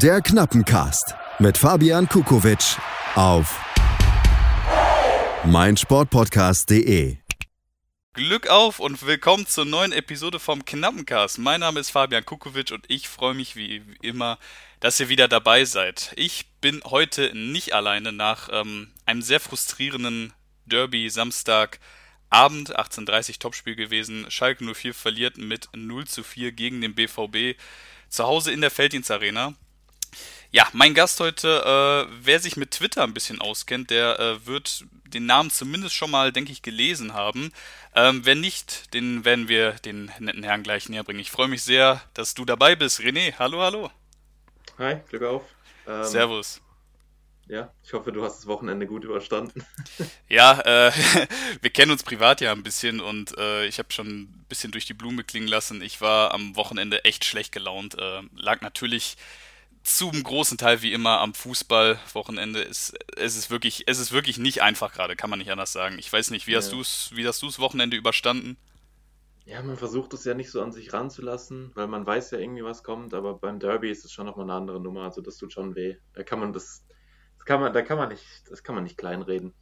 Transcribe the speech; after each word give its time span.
Der 0.00 0.22
Knappencast 0.22 1.14
mit 1.38 1.58
Fabian 1.58 2.08
Kukowitsch 2.08 2.78
auf 3.14 3.60
meinsportpodcast.de. 5.44 7.18
Glück 8.14 8.48
auf 8.48 8.80
und 8.80 9.04
willkommen 9.04 9.46
zur 9.46 9.66
neuen 9.66 9.92
Episode 9.92 10.40
vom 10.40 10.64
Knappencast. 10.64 11.38
Mein 11.38 11.60
Name 11.60 11.78
ist 11.78 11.90
Fabian 11.90 12.24
Kukowitsch 12.24 12.72
und 12.72 12.86
ich 12.88 13.06
freue 13.06 13.34
mich 13.34 13.54
wie 13.54 13.82
immer, 14.00 14.38
dass 14.80 14.98
ihr 14.98 15.10
wieder 15.10 15.28
dabei 15.28 15.66
seid. 15.66 16.14
Ich 16.16 16.46
bin 16.62 16.80
heute 16.84 17.30
nicht 17.36 17.74
alleine 17.74 18.12
nach 18.12 18.48
ähm, 18.50 18.88
einem 19.04 19.20
sehr 19.20 19.40
frustrierenden 19.40 20.32
Derby 20.64 21.10
Samstag. 21.10 21.80
Abend, 22.30 22.78
18.30 22.78 23.40
Topspiel 23.40 23.76
gewesen. 23.76 24.24
Schalke 24.30 24.64
04 24.64 24.94
verliert 24.94 25.36
mit 25.36 25.68
0 25.74 26.06
zu 26.06 26.22
4 26.22 26.52
gegen 26.52 26.80
den 26.80 26.94
BVB 26.94 27.60
zu 28.08 28.24
Hause 28.24 28.52
in 28.52 28.62
der 28.62 28.70
Felddienstarena. 28.70 29.54
Ja, 30.54 30.68
mein 30.74 30.92
Gast 30.92 31.18
heute, 31.18 31.48
äh, 31.48 32.14
wer 32.20 32.38
sich 32.38 32.58
mit 32.58 32.72
Twitter 32.72 33.04
ein 33.04 33.14
bisschen 33.14 33.40
auskennt, 33.40 33.88
der 33.88 34.20
äh, 34.20 34.46
wird 34.46 34.84
den 35.06 35.24
Namen 35.24 35.50
zumindest 35.50 35.94
schon 35.94 36.10
mal, 36.10 36.30
denke 36.30 36.52
ich, 36.52 36.60
gelesen 36.60 37.14
haben. 37.14 37.52
Ähm, 37.94 38.26
wenn 38.26 38.40
nicht, 38.40 38.92
den 38.92 39.24
werden 39.24 39.48
wir 39.48 39.72
den 39.72 40.12
netten 40.18 40.42
Herrn 40.42 40.62
gleich 40.62 40.90
näher 40.90 41.04
bringen. 41.04 41.20
Ich 41.20 41.30
freue 41.30 41.48
mich 41.48 41.62
sehr, 41.62 42.02
dass 42.12 42.34
du 42.34 42.44
dabei 42.44 42.76
bist. 42.76 43.00
René, 43.00 43.32
hallo, 43.38 43.62
hallo. 43.62 43.90
Hi, 44.76 44.96
Glück 45.08 45.22
auf. 45.22 45.42
Ähm, 45.86 46.04
Servus. 46.04 46.60
Ja, 47.48 47.72
ich 47.82 47.94
hoffe, 47.94 48.12
du 48.12 48.22
hast 48.22 48.40
das 48.40 48.46
Wochenende 48.46 48.86
gut 48.86 49.04
überstanden. 49.04 49.64
ja, 50.28 50.60
äh, 50.60 50.92
wir 51.62 51.70
kennen 51.70 51.92
uns 51.92 52.02
privat 52.02 52.42
ja 52.42 52.52
ein 52.52 52.62
bisschen 52.62 53.00
und 53.00 53.38
äh, 53.38 53.64
ich 53.64 53.78
habe 53.78 53.90
schon 53.90 54.06
ein 54.06 54.44
bisschen 54.50 54.70
durch 54.70 54.84
die 54.84 54.94
Blume 54.94 55.24
klingen 55.24 55.48
lassen. 55.48 55.80
Ich 55.80 56.02
war 56.02 56.34
am 56.34 56.56
Wochenende 56.56 57.06
echt 57.06 57.24
schlecht 57.24 57.52
gelaunt. 57.52 57.98
Äh, 57.98 58.20
lag 58.34 58.60
natürlich 58.60 59.16
zum 59.82 60.22
großen 60.22 60.58
Teil 60.58 60.82
wie 60.82 60.92
immer 60.92 61.20
am 61.20 61.34
Fußballwochenende. 61.34 62.62
Es, 62.62 62.94
es 63.16 63.36
ist 63.36 63.50
wirklich, 63.50 63.84
es 63.86 63.98
ist 63.98 64.12
wirklich 64.12 64.38
nicht 64.38 64.62
einfach 64.62 64.92
gerade, 64.92 65.16
kann 65.16 65.30
man 65.30 65.38
nicht 65.38 65.50
anders 65.50 65.72
sagen. 65.72 65.98
Ich 65.98 66.12
weiß 66.12 66.30
nicht, 66.30 66.46
wie 66.46 66.52
ja. 66.52 66.58
hast 66.58 66.72
du's, 66.72 67.10
wie 67.14 67.26
hast 67.26 67.42
du 67.42 67.46
das 67.46 67.58
Wochenende 67.58 67.96
überstanden? 67.96 68.56
Ja, 69.44 69.60
man 69.62 69.76
versucht 69.76 70.12
es 70.14 70.24
ja 70.24 70.34
nicht 70.34 70.50
so 70.50 70.62
an 70.62 70.70
sich 70.70 70.92
ranzulassen, 70.92 71.72
weil 71.74 71.88
man 71.88 72.06
weiß 72.06 72.30
ja 72.30 72.38
irgendwie, 72.38 72.62
was 72.62 72.84
kommt, 72.84 73.12
aber 73.12 73.34
beim 73.34 73.58
Derby 73.58 73.90
ist 73.90 74.04
es 74.04 74.12
schon 74.12 74.26
nochmal 74.26 74.46
eine 74.46 74.54
andere 74.54 74.80
Nummer, 74.80 75.02
also 75.02 75.20
das 75.20 75.36
tut 75.36 75.52
schon 75.52 75.74
weh. 75.74 75.96
Da 76.14 76.22
kann 76.22 76.38
man 76.38 76.52
das, 76.52 76.84
das 77.38 77.44
kann 77.44 77.60
man, 77.60 77.72
da 77.72 77.82
kann 77.82 77.98
man 77.98 78.08
nicht, 78.08 78.24
das 78.48 78.62
kann 78.62 78.76
man 78.76 78.84
nicht 78.84 78.96
kleinreden. 78.96 79.52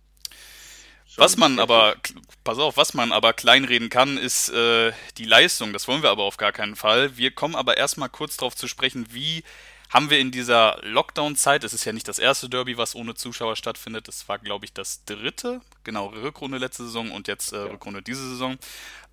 Schon 1.07 1.25
was 1.25 1.39
man 1.39 1.59
aber, 1.59 1.97
pass 2.45 2.59
auf, 2.59 2.77
was 2.77 2.93
man 2.93 3.11
aber 3.11 3.33
kleinreden 3.33 3.89
kann, 3.89 4.19
ist 4.19 4.51
äh, 4.51 4.93
die 5.17 5.25
Leistung. 5.25 5.73
Das 5.73 5.89
wollen 5.89 6.03
wir 6.03 6.11
aber 6.11 6.25
auf 6.25 6.37
gar 6.37 6.53
keinen 6.53 6.77
Fall. 6.77 7.17
Wir 7.17 7.33
kommen 7.33 7.57
aber 7.57 7.79
erstmal 7.79 8.11
kurz 8.11 8.37
darauf 8.37 8.55
zu 8.55 8.69
sprechen, 8.69 9.07
wie 9.11 9.43
haben 9.91 10.09
wir 10.09 10.21
in 10.21 10.31
dieser 10.31 10.79
Lockdown-Zeit, 10.83 11.65
es 11.65 11.73
ist 11.73 11.85
ja 11.85 11.93
nicht 11.93 12.07
das 12.07 12.21
erste 12.21 12.49
Derby, 12.49 12.79
was 12.79 12.95
ohne 12.95 13.17
Zuschauer 13.17 13.57
stattfindet, 13.57 14.07
das 14.07 14.29
war, 14.29 14.39
glaube 14.39 14.65
ich, 14.65 14.73
das 14.73 15.05
dritte, 15.05 15.61
genau, 15.83 16.07
Rückrunde 16.07 16.59
letzte 16.59 16.85
Saison 16.85 17.11
und 17.11 17.27
jetzt 17.27 17.53
äh, 17.53 17.57
ja. 17.57 17.65
Rückrunde 17.65 18.01
diese 18.01 18.29
Saison. 18.29 18.57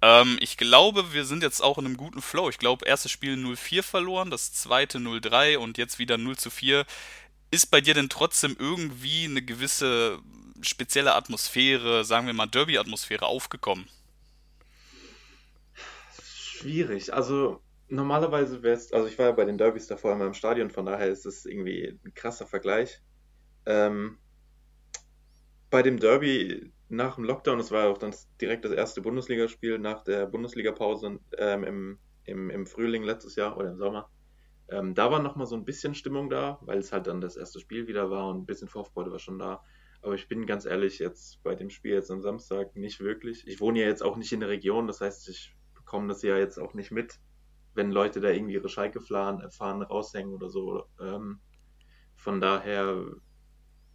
Ähm, 0.03 0.37
ich 0.39 0.55
glaube, 0.55 1.13
wir 1.13 1.25
sind 1.25 1.41
jetzt 1.41 1.61
auch 1.63 1.79
in 1.79 1.85
einem 1.87 1.97
guten 1.97 2.21
Flow. 2.21 2.49
Ich 2.49 2.59
glaube, 2.59 2.85
erstes 2.85 3.11
Spiel 3.11 3.33
0-4 3.33 3.81
verloren, 3.81 4.29
das 4.29 4.53
zweite 4.53 4.99
0-3 4.99 5.57
und 5.57 5.79
jetzt 5.79 5.97
wieder 5.97 6.19
0 6.19 6.35
4. 6.35 6.85
Ist 7.49 7.71
bei 7.71 7.81
dir 7.81 7.95
denn 7.95 8.09
trotzdem 8.09 8.55
irgendwie 8.59 9.25
eine 9.25 9.41
gewisse 9.41 10.19
spezielle 10.61 11.15
Atmosphäre, 11.15 12.05
sagen 12.05 12.27
wir 12.27 12.33
mal 12.35 12.45
Derby-Atmosphäre 12.45 13.25
aufgekommen? 13.25 13.87
Schwierig. 16.23 17.13
Also 17.13 17.61
normalerweise 17.89 18.63
wäre 18.63 18.75
es, 18.75 18.91
also 18.91 19.07
ich 19.07 19.17
war 19.17 19.27
ja 19.27 19.31
bei 19.31 19.45
den 19.45 19.57
Derbys 19.57 19.87
davor 19.87 20.13
immer 20.13 20.25
im 20.25 20.33
Stadion, 20.33 20.69
von 20.69 20.85
daher 20.85 21.07
ist 21.07 21.25
es 21.25 21.45
irgendwie 21.45 21.99
ein 22.05 22.13
krasser 22.13 22.45
Vergleich. 22.45 23.01
Ähm, 23.65 24.17
bei 25.69 25.81
dem 25.81 25.99
Derby 25.99 26.71
nach 26.89 27.15
dem 27.15 27.25
Lockdown, 27.25 27.57
das 27.57 27.71
war 27.71 27.89
auch 27.89 27.97
dann 27.97 28.15
direkt 28.39 28.65
das 28.65 28.71
erste 28.71 29.01
Bundesligaspiel 29.01 29.77
nach 29.79 30.03
der 30.03 30.25
Bundesligapause 30.25 31.19
ähm, 31.37 31.63
im, 31.63 31.99
im, 32.23 32.49
im 32.49 32.65
Frühling 32.65 33.03
letztes 33.03 33.35
Jahr 33.35 33.57
oder 33.57 33.71
im 33.71 33.77
Sommer. 33.77 34.09
Ähm, 34.69 34.93
da 34.95 35.11
war 35.11 35.21
nochmal 35.21 35.47
so 35.47 35.55
ein 35.55 35.65
bisschen 35.65 35.95
Stimmung 35.95 36.29
da, 36.29 36.59
weil 36.61 36.79
es 36.79 36.91
halt 36.91 37.07
dann 37.07 37.21
das 37.21 37.37
erste 37.37 37.59
Spiel 37.59 37.87
wieder 37.87 38.09
war 38.09 38.29
und 38.29 38.39
ein 38.39 38.45
bisschen 38.45 38.67
Vorfreude 38.67 39.11
war 39.11 39.19
schon 39.19 39.39
da. 39.39 39.63
Aber 40.01 40.13
ich 40.13 40.27
bin 40.27 40.45
ganz 40.45 40.65
ehrlich, 40.65 40.99
jetzt 40.99 41.41
bei 41.43 41.55
dem 41.55 41.69
Spiel 41.69 41.93
jetzt 41.93 42.11
am 42.11 42.21
Samstag 42.21 42.75
nicht 42.75 42.99
wirklich. 42.99 43.47
Ich 43.47 43.59
wohne 43.59 43.79
ja 43.79 43.87
jetzt 43.87 44.03
auch 44.03 44.17
nicht 44.17 44.31
in 44.31 44.41
der 44.41 44.49
Region, 44.49 44.87
das 44.87 45.01
heißt, 45.01 45.27
ich 45.29 45.55
bekomme 45.73 46.07
das 46.07 46.21
ja 46.21 46.37
jetzt 46.37 46.57
auch 46.59 46.73
nicht 46.73 46.91
mit, 46.91 47.19
wenn 47.77 47.91
Leute 47.91 48.19
da 48.19 48.29
irgendwie 48.29 48.55
ihre 48.55 48.69
Schalke-Fahnen 48.69 49.83
raushängen 49.83 50.33
oder 50.33 50.49
so. 50.49 50.83
Ähm, 50.99 51.39
von 52.15 52.41
daher 52.41 53.05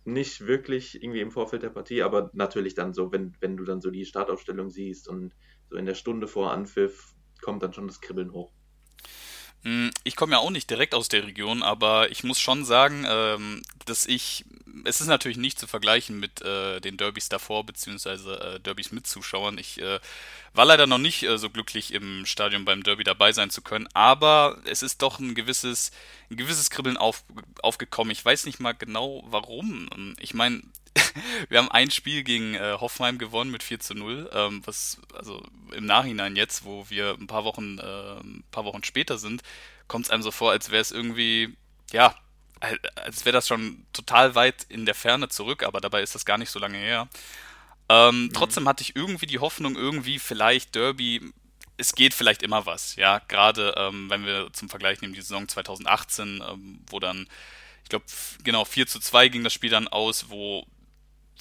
nicht 0.04 0.46
wirklich 0.46 1.02
irgendwie 1.02 1.20
im 1.20 1.30
Vorfeld 1.30 1.62
der 1.62 1.70
Partie, 1.70 2.02
aber 2.02 2.30
natürlich 2.32 2.74
dann 2.74 2.92
so, 2.92 3.12
wenn, 3.12 3.36
wenn 3.40 3.56
du 3.56 3.64
dann 3.64 3.80
so 3.80 3.90
die 3.90 4.04
Startaufstellung 4.04 4.70
siehst 4.70 5.08
und 5.08 5.34
so 5.68 5.76
in 5.76 5.86
der 5.86 5.94
Stunde 5.94 6.26
vor 6.26 6.52
Anpfiff 6.52 7.14
kommt 7.40 7.62
dann 7.62 7.72
schon 7.72 7.88
das 7.88 8.00
Kribbeln 8.00 8.32
hoch. 8.32 8.52
Hm, 9.64 9.90
ich 10.02 10.16
komme 10.16 10.32
ja 10.32 10.38
auch 10.38 10.50
nicht 10.50 10.68
direkt 10.70 10.94
aus 10.94 11.08
der 11.08 11.24
Region, 11.24 11.62
aber 11.62 12.10
ich 12.10 12.24
muss 12.24 12.40
schon 12.40 12.64
sagen, 12.64 13.04
ähm, 13.06 13.62
dass 13.86 14.06
ich, 14.06 14.44
es 14.84 15.00
ist 15.00 15.06
natürlich 15.06 15.36
nicht 15.36 15.58
zu 15.58 15.68
vergleichen 15.68 16.18
mit 16.18 16.42
äh, 16.42 16.80
den 16.80 16.96
Derbys 16.96 17.28
davor, 17.28 17.64
beziehungsweise 17.64 18.40
äh, 18.40 18.60
Derbys 18.60 18.90
mit 18.90 19.06
Zuschauern. 19.06 19.58
Ich 19.58 19.80
äh, 19.80 20.00
war 20.52 20.64
leider 20.64 20.86
noch 20.86 20.98
nicht 20.98 21.26
so 21.36 21.48
glücklich 21.48 21.92
im 21.94 22.26
Stadion 22.26 22.64
beim 22.64 22.82
Derby 22.82 23.04
dabei 23.04 23.32
sein 23.32 23.50
zu 23.50 23.62
können, 23.62 23.88
aber 23.94 24.58
es 24.64 24.82
ist 24.82 25.00
doch 25.00 25.18
ein 25.18 25.34
gewisses, 25.34 25.92
ein 26.30 26.36
gewisses 26.36 26.68
Kribbeln 26.68 26.96
auf, 26.96 27.24
aufgekommen. 27.62 28.10
Ich 28.10 28.24
weiß 28.24 28.44
nicht 28.46 28.60
mal 28.60 28.72
genau 28.72 29.24
warum. 29.28 30.14
Ich 30.20 30.34
meine, 30.34 30.62
wir 31.48 31.58
haben 31.58 31.70
ein 31.70 31.90
Spiel 31.90 32.22
gegen 32.22 32.54
äh, 32.54 32.76
Hoffenheim 32.80 33.18
gewonnen 33.18 33.50
mit 33.50 33.62
4 33.62 33.80
zu 33.80 33.94
0, 33.94 34.30
ähm, 34.32 34.62
was, 34.64 35.00
also 35.14 35.42
im 35.72 35.86
Nachhinein 35.86 36.36
jetzt, 36.36 36.64
wo 36.64 36.88
wir 36.88 37.16
ein 37.18 37.26
paar 37.26 37.44
Wochen, 37.44 37.78
äh, 37.78 38.20
ein 38.20 38.44
paar 38.50 38.64
Wochen 38.64 38.84
später 38.84 39.18
sind, 39.18 39.42
kommt 39.88 40.06
es 40.06 40.10
einem 40.10 40.22
so 40.22 40.30
vor, 40.30 40.50
als 40.50 40.70
wäre 40.70 40.82
es 40.82 40.92
irgendwie, 40.92 41.56
ja, 41.92 42.14
als 42.94 43.24
wäre 43.24 43.32
das 43.32 43.48
schon 43.48 43.86
total 43.92 44.34
weit 44.34 44.64
in 44.68 44.86
der 44.86 44.94
Ferne 44.94 45.28
zurück, 45.28 45.64
aber 45.64 45.80
dabei 45.80 46.02
ist 46.02 46.14
das 46.14 46.24
gar 46.24 46.38
nicht 46.38 46.50
so 46.50 46.58
lange 46.58 46.78
her. 46.78 47.08
Ähm, 47.88 48.24
mhm. 48.24 48.32
Trotzdem 48.32 48.68
hatte 48.68 48.82
ich 48.82 48.94
irgendwie 48.94 49.26
die 49.26 49.40
Hoffnung, 49.40 49.76
irgendwie 49.76 50.18
vielleicht 50.18 50.74
Derby, 50.74 51.32
es 51.76 51.94
geht 51.94 52.14
vielleicht 52.14 52.42
immer 52.42 52.64
was, 52.66 52.96
ja, 52.96 53.18
gerade 53.18 53.74
ähm, 53.76 54.08
wenn 54.10 54.24
wir 54.24 54.52
zum 54.52 54.68
Vergleich 54.68 55.00
nehmen 55.00 55.14
die 55.14 55.22
Saison 55.22 55.48
2018, 55.48 56.44
ähm, 56.48 56.80
wo 56.88 57.00
dann 57.00 57.26
ich 57.82 57.88
glaube, 57.88 58.04
genau, 58.44 58.64
4 58.64 58.86
zu 58.86 59.00
2 59.00 59.28
ging 59.28 59.44
das 59.44 59.52
Spiel 59.52 59.70
dann 59.70 59.88
aus, 59.88 60.30
wo 60.30 60.64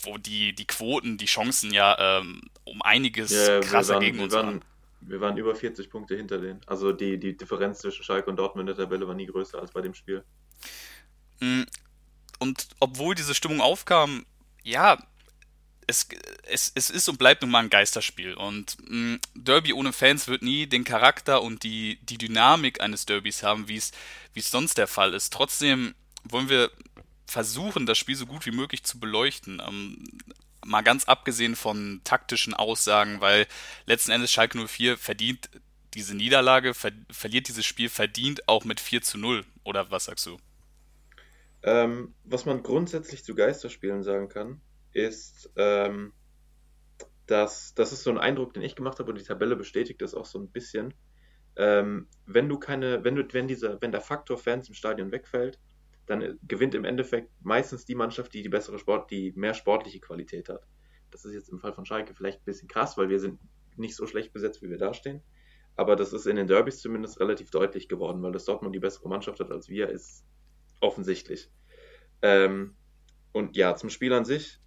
wo 0.06 0.17
die, 0.17 0.53
die 0.53 0.66
Quoten, 0.66 1.17
die 1.17 1.25
Chancen 1.25 1.73
ja 1.73 2.19
ähm, 2.19 2.41
um 2.63 2.81
einiges 2.81 3.31
ja, 3.31 3.59
krasser 3.59 3.95
waren, 3.95 4.03
gegen 4.03 4.19
uns 4.19 4.34
waren. 4.34 4.45
waren. 4.47 4.62
Wir 5.01 5.19
waren 5.19 5.38
über 5.38 5.56
40 5.56 5.89
Punkte 5.89 6.16
hinter 6.16 6.38
denen. 6.38 6.62
Also 6.67 6.91
die, 6.91 7.17
die 7.17 7.35
Differenz 7.35 7.79
zwischen 7.79 8.03
Schalke 8.03 8.29
und 8.29 8.38
Dortmund 8.38 8.69
in 8.69 8.75
der 8.75 8.85
Tabelle 8.85 9.07
war 9.07 9.16
nie 9.16 9.25
größer 9.25 9.59
als 9.59 9.72
bei 9.72 9.81
dem 9.81 9.94
Spiel. 9.94 10.23
Mm, 11.40 11.63
und 12.40 12.67
obwohl 12.79 13.16
diese 13.16 13.34
Stimmung 13.34 13.61
aufkam, 13.61 14.25
ja, 14.63 14.97
es, 15.88 16.07
es, 16.44 16.72
es 16.75 16.90
ist 16.90 17.09
und 17.09 17.17
bleibt 17.17 17.41
nun 17.41 17.51
mal 17.51 17.63
ein 17.63 17.69
Geisterspiel. 17.69 18.35
Und 18.35 18.78
mh, 18.88 19.16
mm, 19.16 19.19
Derby 19.35 19.73
ohne 19.73 19.91
Fans 19.91 20.28
wird 20.28 20.44
nie 20.44 20.67
den 20.67 20.84
Charakter 20.84 21.41
und 21.41 21.63
die, 21.63 22.00
die 22.03 22.17
Dynamik 22.17 22.81
eines 22.81 23.06
Derbys 23.06 23.44
haben, 23.44 23.67
wie 23.67 23.78
es 23.78 23.91
sonst 24.35 24.78
der 24.78 24.88
Fall 24.88 25.13
ist. 25.13 25.34
Trotzdem 25.34 25.95
wollen 26.23 26.50
wir 26.50 26.72
versuchen, 27.31 27.85
das 27.85 27.97
Spiel 27.97 28.15
so 28.15 28.25
gut 28.25 28.45
wie 28.45 28.51
möglich 28.51 28.83
zu 28.83 28.99
beleuchten. 28.99 29.61
Ähm, 29.65 30.03
mal 30.65 30.81
ganz 30.81 31.05
abgesehen 31.05 31.55
von 31.55 32.01
taktischen 32.03 32.53
Aussagen, 32.53 33.21
weil 33.21 33.47
letzten 33.85 34.11
Endes 34.11 34.31
Schalke 34.31 34.57
04 34.67 34.97
verdient 34.97 35.49
diese 35.93 36.15
Niederlage, 36.15 36.73
ver 36.73 36.91
verliert 37.09 37.47
dieses 37.47 37.65
Spiel 37.65 37.89
verdient 37.89 38.47
auch 38.47 38.65
mit 38.65 38.79
4 38.79 39.01
zu 39.01 39.17
0. 39.17 39.45
Oder 39.63 39.89
was 39.91 40.05
sagst 40.05 40.25
du? 40.25 40.37
Ähm, 41.63 42.13
was 42.23 42.45
man 42.45 42.63
grundsätzlich 42.63 43.23
zu 43.23 43.35
Geisterspielen 43.35 44.03
sagen 44.03 44.29
kann, 44.29 44.61
ist, 44.93 45.51
ähm, 45.55 46.13
dass 47.27 47.73
das 47.75 47.93
ist 47.93 48.03
so 48.03 48.09
ein 48.09 48.17
Eindruck, 48.17 48.53
den 48.53 48.63
ich 48.63 48.75
gemacht 48.75 48.99
habe 48.99 49.11
und 49.11 49.19
die 49.19 49.25
Tabelle 49.25 49.55
bestätigt 49.55 50.01
das 50.01 50.13
auch 50.16 50.25
so 50.25 50.39
ein 50.39 50.49
bisschen. 50.49 50.93
Ähm, 51.55 52.07
wenn 52.25 52.49
du 52.49 52.57
keine, 52.57 53.03
wenn 53.03 53.16
du, 53.16 53.23
wenn 53.31 53.47
dieser, 53.47 53.81
wenn 53.81 53.91
der 53.91 54.01
Faktor 54.01 54.37
Fans 54.37 54.67
im 54.69 54.75
Stadion 54.75 55.11
wegfällt, 55.11 55.59
dann 56.05 56.39
gewinnt 56.47 56.75
im 56.75 56.85
Endeffekt 56.85 57.29
meistens 57.41 57.85
die 57.85 57.95
Mannschaft, 57.95 58.33
die 58.33 58.41
die 58.41 58.49
bessere 58.49 58.79
Sport, 58.79 59.11
die 59.11 59.33
mehr 59.35 59.53
sportliche 59.53 59.99
Qualität 59.99 60.49
hat. 60.49 60.65
Das 61.11 61.25
ist 61.25 61.33
jetzt 61.33 61.49
im 61.49 61.59
Fall 61.59 61.73
von 61.73 61.85
Schalke 61.85 62.13
vielleicht 62.13 62.39
ein 62.39 62.45
bisschen 62.45 62.67
krass, 62.67 62.97
weil 62.97 63.09
wir 63.09 63.19
sind 63.19 63.39
nicht 63.75 63.95
so 63.95 64.07
schlecht 64.07 64.33
besetzt, 64.33 64.61
wie 64.61 64.69
wir 64.69 64.77
dastehen. 64.77 65.21
Aber 65.75 65.95
das 65.95 66.13
ist 66.13 66.25
in 66.25 66.35
den 66.35 66.47
Derbys 66.47 66.79
zumindest 66.79 67.19
relativ 67.19 67.49
deutlich 67.49 67.87
geworden, 67.87 68.21
weil 68.21 68.31
das 68.31 68.45
Dortmund 68.45 68.75
die 68.75 68.79
bessere 68.79 69.09
Mannschaft 69.09 69.39
hat 69.39 69.51
als 69.51 69.69
wir, 69.69 69.89
ist 69.89 70.25
offensichtlich. 70.79 71.49
Ähm, 72.21 72.75
und 73.31 73.55
ja, 73.55 73.75
zum 73.75 73.89
Spiel 73.89 74.13
an 74.13 74.25
sich, 74.25 74.59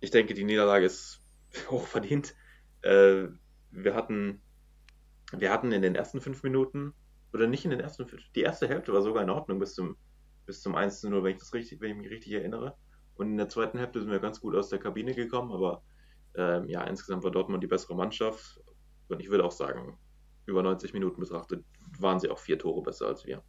ich 0.00 0.10
denke, 0.10 0.34
die 0.34 0.44
Niederlage 0.44 0.86
ist 0.86 1.20
hoch 1.70 1.86
verdient. 1.86 2.34
Äh, 2.82 3.28
wir 3.70 3.94
hatten, 3.94 4.40
wir 5.32 5.52
hatten 5.52 5.72
in 5.72 5.82
den 5.82 5.94
ersten 5.94 6.20
fünf 6.20 6.42
Minuten, 6.42 6.94
oder 7.32 7.46
nicht 7.46 7.64
in 7.64 7.70
den 7.70 7.80
ersten 7.80 8.06
fünf, 8.06 8.22
die 8.34 8.42
erste 8.42 8.68
Hälfte 8.68 8.92
war 8.92 9.02
sogar 9.02 9.22
in 9.22 9.30
Ordnung 9.30 9.58
bis 9.58 9.74
zum 9.74 9.96
bis 10.46 10.62
zum 10.62 10.74
1 10.74 11.00
zu 11.00 11.10
0, 11.10 11.22
wenn 11.24 11.32
ich, 11.32 11.38
das 11.38 11.52
richtig, 11.52 11.80
wenn 11.80 11.90
ich 11.90 11.96
mich 11.96 12.10
richtig 12.10 12.32
erinnere. 12.32 12.76
Und 13.16 13.30
in 13.30 13.36
der 13.36 13.48
zweiten 13.48 13.78
Hälfte 13.78 14.00
sind 14.00 14.10
wir 14.10 14.20
ganz 14.20 14.40
gut 14.40 14.54
aus 14.54 14.68
der 14.68 14.78
Kabine 14.78 15.14
gekommen, 15.14 15.52
aber 15.52 15.82
ähm, 16.36 16.68
ja, 16.68 16.84
insgesamt 16.84 17.24
war 17.24 17.30
Dortmund 17.30 17.62
die 17.62 17.68
bessere 17.68 17.94
Mannschaft. 17.94 18.60
Und 19.08 19.20
ich 19.20 19.30
würde 19.30 19.44
auch 19.44 19.52
sagen, 19.52 19.98
über 20.46 20.62
90 20.62 20.92
Minuten 20.92 21.20
betrachtet, 21.20 21.64
waren 21.98 22.20
sie 22.20 22.30
auch 22.30 22.38
vier 22.38 22.58
Tore 22.58 22.82
besser 22.82 23.06
als 23.06 23.24
wir. 23.24 23.42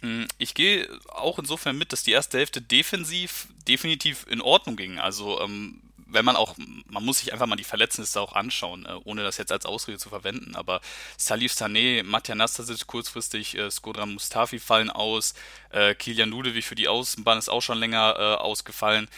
Hm, 0.00 0.26
ich 0.38 0.54
gehe 0.54 0.88
auch 1.08 1.38
insofern 1.38 1.78
mit, 1.78 1.92
dass 1.92 2.02
die 2.02 2.12
erste 2.12 2.38
Hälfte 2.38 2.60
defensiv 2.60 3.48
definitiv 3.66 4.26
in 4.28 4.40
Ordnung 4.40 4.76
ging. 4.76 4.98
Also 4.98 5.40
ähm, 5.40 5.85
wenn 6.06 6.24
man 6.24 6.36
auch, 6.36 6.54
man 6.88 7.04
muss 7.04 7.18
sich 7.18 7.32
einfach 7.32 7.46
mal 7.46 7.56
die 7.56 7.64
Verletznisse 7.64 8.20
auch 8.20 8.34
anschauen, 8.34 8.86
äh, 8.86 8.94
ohne 9.04 9.22
das 9.22 9.36
jetzt 9.38 9.52
als 9.52 9.66
Ausrede 9.66 9.98
zu 9.98 10.08
verwenden, 10.08 10.54
aber 10.54 10.80
Salif 11.16 11.52
Sané, 11.52 12.02
Matja 12.02 12.34
Nastasic 12.34 12.86
kurzfristig, 12.86 13.56
äh, 13.56 13.70
Skodran 13.70 14.14
Mustafi 14.14 14.58
fallen 14.58 14.90
aus, 14.90 15.34
äh, 15.70 15.94
Kilian 15.94 16.30
Ludewi 16.30 16.62
für 16.62 16.74
die 16.74 16.88
Außenbahn 16.88 17.38
ist 17.38 17.48
auch 17.48 17.62
schon 17.62 17.78
länger 17.78 18.16
äh, 18.18 18.22
ausgefallen. 18.42 19.08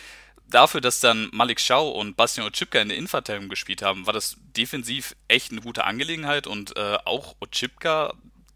Dafür, 0.51 0.81
dass 0.81 1.01
dann 1.01 1.29
Malik 1.31 1.61
Schau 1.61 1.91
und 1.91 2.17
Bastian 2.17 2.47
Ochipka 2.47 2.81
in 2.81 2.89
der 2.89 2.97
Innenverteidigung 2.97 3.51
gespielt 3.51 3.83
haben, 3.83 4.07
war 4.07 4.15
das 4.15 4.37
defensiv 4.57 5.15
echt 5.29 5.53
eine 5.53 5.61
gute 5.61 5.85
Angelegenheit 5.85 6.47
und 6.47 6.75
äh, 6.77 6.97
auch 7.05 7.37
Ochipka 7.41 8.15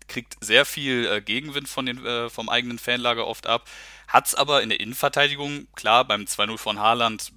kriegt 0.09 0.37
sehr 0.41 0.65
viel 0.65 1.07
äh, 1.07 1.21
Gegenwind 1.21 1.69
von 1.69 1.87
den, 1.87 2.05
äh, 2.05 2.29
vom 2.31 2.49
eigenen 2.49 2.79
Fanlager 2.79 3.27
oft 3.27 3.47
ab. 3.47 3.69
Hat 4.09 4.27
es 4.27 4.35
aber 4.35 4.63
in 4.63 4.69
der 4.69 4.81
Innenverteidigung, 4.81 5.69
klar, 5.75 6.07
beim 6.07 6.23
2-0 6.23 6.59
von 6.59 6.79
Haaland 6.79 7.33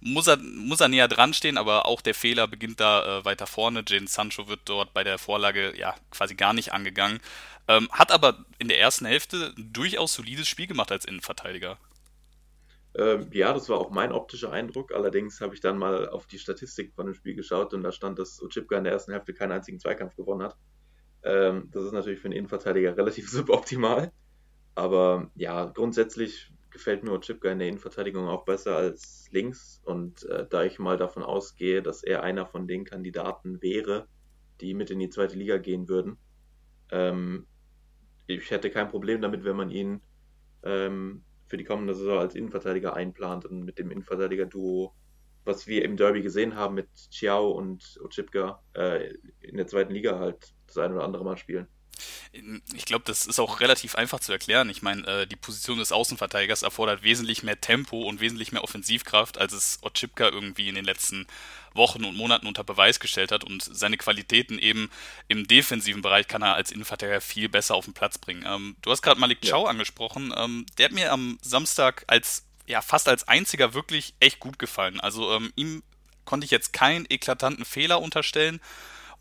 muss 0.00 0.26
er, 0.26 0.36
muss 0.36 0.80
er 0.80 0.88
näher 0.88 1.08
dran 1.08 1.32
stehen, 1.32 1.56
aber 1.56 1.86
auch 1.86 2.02
der 2.02 2.14
Fehler 2.14 2.46
beginnt 2.46 2.80
da 2.80 3.20
äh, 3.20 3.24
weiter 3.24 3.46
vorne. 3.46 3.82
Jane 3.86 4.08
Sancho 4.08 4.48
wird 4.48 4.60
dort 4.66 4.92
bei 4.92 5.04
der 5.04 5.18
Vorlage 5.18 5.76
ja 5.76 5.94
quasi 6.10 6.34
gar 6.34 6.52
nicht 6.52 6.72
angegangen. 6.72 7.20
Ähm, 7.66 7.88
hat 7.92 8.12
aber 8.12 8.44
in 8.58 8.68
der 8.68 8.80
ersten 8.80 9.06
Hälfte 9.06 9.54
durchaus 9.56 10.14
solides 10.14 10.48
Spiel 10.48 10.66
gemacht 10.66 10.90
als 10.90 11.04
Innenverteidiger. 11.04 11.78
Ähm, 12.94 13.28
ja, 13.32 13.52
das 13.52 13.68
war 13.68 13.78
auch 13.78 13.90
mein 13.90 14.12
optischer 14.12 14.50
Eindruck. 14.50 14.92
Allerdings 14.92 15.40
habe 15.40 15.54
ich 15.54 15.60
dann 15.60 15.78
mal 15.78 16.08
auf 16.08 16.26
die 16.26 16.38
Statistik 16.38 16.94
von 16.94 17.06
dem 17.06 17.14
Spiel 17.14 17.34
geschaut 17.34 17.74
und 17.74 17.82
da 17.82 17.92
stand, 17.92 18.18
dass 18.18 18.42
Ochipka 18.42 18.76
in 18.76 18.84
der 18.84 18.92
ersten 18.92 19.12
Hälfte 19.12 19.34
keinen 19.34 19.52
einzigen 19.52 19.78
Zweikampf 19.78 20.16
gewonnen 20.16 20.42
hat. 20.42 20.56
Ähm, 21.22 21.68
das 21.72 21.84
ist 21.84 21.92
natürlich 21.92 22.20
für 22.20 22.26
einen 22.26 22.36
Innenverteidiger 22.36 22.96
relativ 22.96 23.30
suboptimal. 23.30 24.12
Aber 24.74 25.30
ja, 25.34 25.64
grundsätzlich 25.66 26.52
gefällt 26.70 27.02
mir 27.02 27.12
Ochipka 27.12 27.50
in 27.50 27.58
der 27.58 27.68
Innenverteidigung 27.68 28.28
auch 28.28 28.44
besser 28.44 28.76
als 28.76 29.28
links. 29.32 29.80
Und 29.84 30.24
äh, 30.24 30.46
da 30.48 30.64
ich 30.64 30.78
mal 30.78 30.96
davon 30.96 31.22
ausgehe, 31.22 31.82
dass 31.82 32.02
er 32.02 32.22
einer 32.22 32.46
von 32.46 32.68
den 32.68 32.84
Kandidaten 32.84 33.60
wäre, 33.62 34.06
die 34.60 34.74
mit 34.74 34.90
in 34.90 34.98
die 34.98 35.10
zweite 35.10 35.36
Liga 35.36 35.58
gehen 35.58 35.88
würden, 35.88 36.18
ähm, 36.90 37.46
ich 38.26 38.50
hätte 38.50 38.70
kein 38.70 38.88
Problem 38.88 39.20
damit, 39.22 39.44
wenn 39.44 39.56
man 39.56 39.70
ihn 39.70 40.00
ähm, 40.62 41.24
für 41.46 41.56
die 41.56 41.64
kommende 41.64 41.94
Saison 41.94 42.18
als 42.18 42.34
Innenverteidiger 42.34 42.94
einplant 42.94 43.46
und 43.46 43.64
mit 43.64 43.78
dem 43.78 43.90
Innenverteidiger-Duo, 43.90 44.94
was 45.44 45.66
wir 45.66 45.84
im 45.84 45.96
Derby 45.96 46.22
gesehen 46.22 46.54
haben 46.54 46.74
mit 46.74 46.88
Chiao 47.10 47.50
und 47.50 47.98
Ochipka, 48.04 48.62
äh, 48.74 49.14
in 49.40 49.56
der 49.56 49.66
zweiten 49.66 49.94
Liga 49.94 50.18
halt 50.18 50.54
das 50.68 50.78
ein 50.78 50.92
oder 50.92 51.04
andere 51.04 51.24
Mal 51.24 51.36
spielen. 51.36 51.66
Ich 52.74 52.84
glaube, 52.84 53.04
das 53.06 53.26
ist 53.26 53.40
auch 53.40 53.60
relativ 53.60 53.96
einfach 53.96 54.20
zu 54.20 54.30
erklären. 54.30 54.70
Ich 54.70 54.82
meine, 54.82 55.06
äh, 55.06 55.26
die 55.26 55.36
Position 55.36 55.78
des 55.78 55.90
Außenverteidigers 55.90 56.62
erfordert 56.62 57.02
wesentlich 57.02 57.42
mehr 57.42 57.60
Tempo 57.60 58.02
und 58.02 58.20
wesentlich 58.20 58.52
mehr 58.52 58.62
Offensivkraft, 58.62 59.38
als 59.38 59.52
es 59.52 59.78
Otschipka 59.82 60.28
irgendwie 60.28 60.68
in 60.68 60.76
den 60.76 60.84
letzten 60.84 61.26
Wochen 61.74 62.04
und 62.04 62.16
Monaten 62.16 62.46
unter 62.46 62.64
Beweis 62.64 63.00
gestellt 63.00 63.32
hat. 63.32 63.44
Und 63.44 63.62
seine 63.62 63.96
Qualitäten 63.96 64.58
eben 64.58 64.90
im 65.26 65.48
defensiven 65.48 66.02
Bereich 66.02 66.28
kann 66.28 66.42
er 66.42 66.54
als 66.54 66.70
Innenverteidiger 66.70 67.20
viel 67.20 67.48
besser 67.48 67.74
auf 67.74 67.86
den 67.86 67.94
Platz 67.94 68.18
bringen. 68.18 68.44
Ähm, 68.46 68.76
du 68.82 68.90
hast 68.90 69.02
gerade 69.02 69.18
Malik 69.18 69.40
Chow 69.40 69.64
ja. 69.64 69.70
angesprochen. 69.70 70.32
Ähm, 70.36 70.66
der 70.76 70.86
hat 70.86 70.92
mir 70.92 71.12
am 71.12 71.38
Samstag 71.42 72.04
als 72.06 72.44
ja 72.66 72.82
fast 72.82 73.08
als 73.08 73.26
einziger 73.26 73.74
wirklich 73.74 74.14
echt 74.20 74.38
gut 74.38 74.58
gefallen. 74.58 75.00
Also 75.00 75.32
ähm, 75.32 75.52
ihm 75.56 75.82
konnte 76.24 76.44
ich 76.44 76.50
jetzt 76.50 76.74
keinen 76.74 77.06
eklatanten 77.08 77.64
Fehler 77.64 78.02
unterstellen 78.02 78.60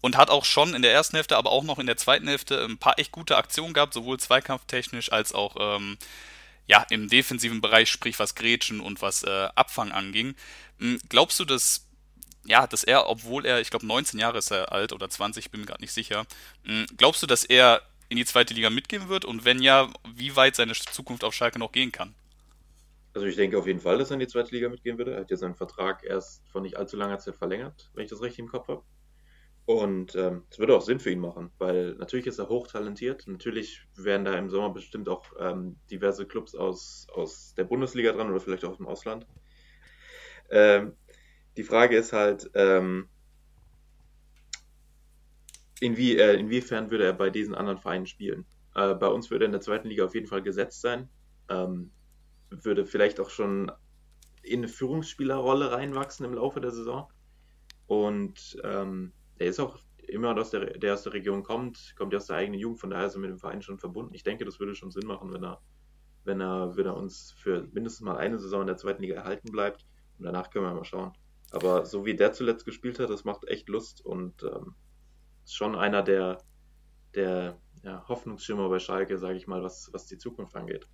und 0.02 0.18
hat 0.18 0.30
auch 0.30 0.46
schon 0.46 0.74
in 0.74 0.82
der 0.82 0.94
ersten 0.94 1.16
Hälfte, 1.16 1.38
aber 1.38 1.52
auch 1.52 1.64
noch 1.64 1.80
in 1.80 1.88
der 1.88 1.98
zweiten 1.98 2.28
Hälfte 2.28 2.64
ein 2.64 2.78
paar 2.78 3.00
echt 3.00 3.12
gute 3.12 3.38
Aktionen 3.38 3.74
gehabt, 3.74 3.94
sowohl 3.94 4.20
zweikampftechnisch 4.20 5.12
als 5.12 5.34
auch 5.34 5.56
ähm, 5.60 5.98
ja, 6.68 6.86
im 6.90 7.08
defensiven 7.08 7.62
Bereich, 7.62 7.90
sprich 7.90 8.20
was 8.20 8.36
Grätschen 8.36 8.80
und 8.80 9.02
was 9.02 9.24
äh, 9.24 9.48
Abfang 9.56 9.92
anging. 9.92 10.36
Hm, 10.80 11.00
glaubst 11.10 11.40
du, 11.40 11.46
dass, 11.46 11.88
ja, 12.46 12.68
dass 12.68 12.84
er, 12.84 13.10
obwohl 13.10 13.46
er, 13.46 13.62
ich 13.62 13.70
glaube 13.70 13.88
19 13.88 14.20
Jahre 14.20 14.38
ist 14.38 14.52
er 14.52 14.72
alt 14.72 14.94
oder 14.94 15.10
20, 15.10 15.50
bin 15.50 15.62
mir 15.62 15.68
gerade 15.68 15.82
nicht 15.82 15.94
sicher, 15.94 16.26
hm, 16.66 16.86
glaubst 16.98 17.24
du, 17.24 17.28
dass 17.28 17.46
er 17.46 17.82
in 18.10 18.18
die 18.18 18.26
zweite 18.26 18.54
Liga 18.54 18.70
mitgehen 18.70 19.10
wird 19.10 19.26
und 19.26 19.46
wenn 19.46 19.62
ja, 19.62 19.90
wie 20.14 20.36
weit 20.36 20.56
seine 20.56 20.74
Zukunft 20.74 21.24
auf 21.24 21.34
Schalke 21.34 21.60
noch 21.60 21.72
gehen 21.72 21.92
kann? 21.92 22.14
Also 23.14 23.26
ich 23.26 23.36
denke 23.36 23.58
auf 23.58 23.66
jeden 23.66 23.80
Fall, 23.80 23.98
dass 23.98 24.12
er 24.12 24.16
in 24.16 24.20
die 24.20 24.28
zweite 24.28 24.54
Liga 24.54 24.70
mitgehen 24.70 24.98
würde. 25.00 25.14
Er 25.14 25.22
hat 25.22 25.32
ja 25.32 25.38
seinen 25.38 25.56
Vertrag 25.56 26.04
erst 26.04 26.48
vor 26.52 26.62
nicht 26.62 26.78
allzu 26.78 26.98
langer 26.98 27.18
Zeit 27.18 27.36
verlängert, 27.36 27.90
wenn 27.96 28.04
ich 28.04 28.10
das 28.12 28.22
richtig 28.22 28.40
im 28.40 28.48
Kopf 28.48 28.68
habe. 28.68 28.84
Und 29.68 30.16
ähm, 30.16 30.44
es 30.50 30.56
ähm, 30.56 30.60
würde 30.60 30.78
auch 30.78 30.82
Sinn 30.82 31.02
für 31.02 31.12
ihn 31.12 31.20
machen, 31.20 31.52
weil 31.58 31.96
natürlich 31.96 32.26
ist 32.26 32.40
er 32.40 32.48
hochtalentiert. 32.48 33.28
Natürlich 33.28 33.86
werden 33.98 34.24
da 34.24 34.34
im 34.38 34.50
Sommer 34.50 34.70
bestimmt 34.70 35.10
auch 35.10 35.26
ähm, 35.40 35.76
diverse 35.92 36.26
Clubs 36.26 36.56
aus, 36.56 37.06
aus 37.14 37.54
der 37.54 37.66
Bundesliga 37.66 38.14
dran 38.14 38.30
oder 38.32 38.40
vielleicht 38.40 38.64
auch 38.64 38.72
aus 38.72 38.78
dem 38.78 38.88
Ausland. 38.88 39.28
Ähm, 40.50 40.94
die 41.58 41.64
Frage 41.64 41.98
ist 41.98 42.14
halt, 42.14 42.50
ähm, 42.54 43.10
inwie, 45.82 46.16
äh, 46.16 46.40
inwiefern 46.40 46.90
würde 46.90 47.04
er 47.04 47.14
bei 47.14 47.30
diesen 47.30 47.54
anderen 47.54 47.78
Vereinen 47.78 48.06
spielen? 48.06 48.46
Äh, 48.74 48.96
bei 48.96 49.08
uns 49.08 49.30
würde 49.30 49.44
er 49.44 49.48
in 49.48 49.52
der 49.52 49.60
zweiten 49.60 49.90
Liga 49.90 50.06
auf 50.06 50.16
jeden 50.16 50.28
Fall 50.28 50.44
gesetzt 50.44 50.80
sein. 50.80 51.10
Ähm, 51.50 51.92
würde 52.50 52.86
vielleicht 52.86 53.20
auch 53.20 53.30
schon 53.30 53.70
in 54.44 54.60
eine 54.60 54.70
Führungsspielerrolle 54.70 55.74
reinwachsen 55.74 56.26
im 56.26 56.36
Laufe 56.36 56.62
der 56.62 56.72
Saison. 56.72 57.12
Und 57.88 58.58
ähm, 58.64 59.12
der 59.40 59.48
ist 59.48 59.60
auch 59.60 59.80
immer 60.08 60.38
aus 60.38 60.52
der, 60.52 60.78
der 60.78 60.94
aus 60.94 61.04
der 61.04 61.14
Region 61.14 61.44
kommt, 61.44 61.94
kommt 61.98 62.14
ja 62.14 62.18
aus 62.18 62.28
der 62.28 62.38
eigenen 62.38 62.60
Jugend, 62.60 62.80
von 62.80 62.90
daher 62.90 63.08
ist 63.08 63.16
er 63.16 63.20
mit 63.20 63.30
dem 63.30 63.40
Verein 63.40 63.62
schon 63.62 63.78
verbunden. 63.78 64.14
Ich 64.14 64.24
denke, 64.24 64.46
das 64.46 64.60
würde 64.60 64.76
schon 64.76 64.92
Sinn 64.92 65.06
machen, 65.06 65.34
wenn 65.34 65.44
er, 65.44 65.62
wenn 66.24 66.42
er, 66.42 66.76
wenn 66.78 66.86
er 66.86 66.96
uns 66.96 67.34
für 67.38 67.68
mindestens 67.74 68.02
mal 68.02 68.18
eine 68.18 68.40
Saison 68.40 68.62
in 68.62 68.68
der 68.68 68.78
zweiten 68.78 69.02
Liga 69.02 69.16
erhalten 69.16 69.52
bleibt. 69.52 69.86
Und 70.18 70.26
danach 70.26 70.50
können 70.50 70.66
wir 70.66 70.74
mal 70.74 70.86
schauen. 70.86 71.14
Aber 71.52 71.86
so 71.86 72.06
wie 72.06 72.16
der 72.16 72.34
zuletzt 72.34 72.66
gespielt 72.66 73.00
hat, 73.00 73.10
das 73.10 73.24
macht 73.24 73.48
echt 73.48 73.70
Lust 73.70 74.04
und 74.04 74.44
ähm, 74.44 74.76
ist 75.44 75.56
schon 75.56 75.76
einer 75.76 76.04
der, 76.04 76.40
der 77.16 77.58
ja, 77.84 78.06
Hoffnungsschimmer 78.08 78.68
bei 78.70 78.80
Schalke, 78.80 79.18
sage 79.18 79.38
ich 79.38 79.48
mal, 79.48 79.64
was, 79.64 79.90
was 79.94 80.08
die 80.08 80.18
Zukunft 80.18 80.56
angeht. 80.56 80.88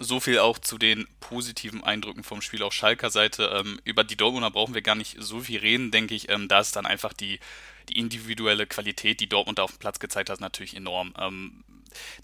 So 0.00 0.20
viel 0.20 0.38
auch 0.38 0.58
zu 0.58 0.78
den 0.78 1.08
positiven 1.18 1.82
Eindrücken 1.82 2.22
vom 2.22 2.40
Spiel 2.40 2.62
auf 2.62 2.72
Schalker 2.72 3.10
Seite. 3.10 3.52
Ähm, 3.52 3.80
über 3.82 4.04
die 4.04 4.16
Dortmunder 4.16 4.50
brauchen 4.50 4.74
wir 4.74 4.82
gar 4.82 4.94
nicht 4.94 5.16
so 5.18 5.40
viel 5.40 5.58
reden, 5.58 5.90
denke 5.90 6.14
ich. 6.14 6.28
Ähm, 6.28 6.46
da 6.46 6.60
ist 6.60 6.76
dann 6.76 6.86
einfach 6.86 7.12
die, 7.12 7.40
die 7.88 7.98
individuelle 7.98 8.66
Qualität, 8.68 9.18
die 9.18 9.28
Dortmund 9.28 9.58
auf 9.58 9.72
dem 9.72 9.78
Platz 9.78 9.98
gezeigt 9.98 10.30
hat, 10.30 10.40
natürlich 10.40 10.76
enorm. 10.76 11.14
Ähm, 11.18 11.64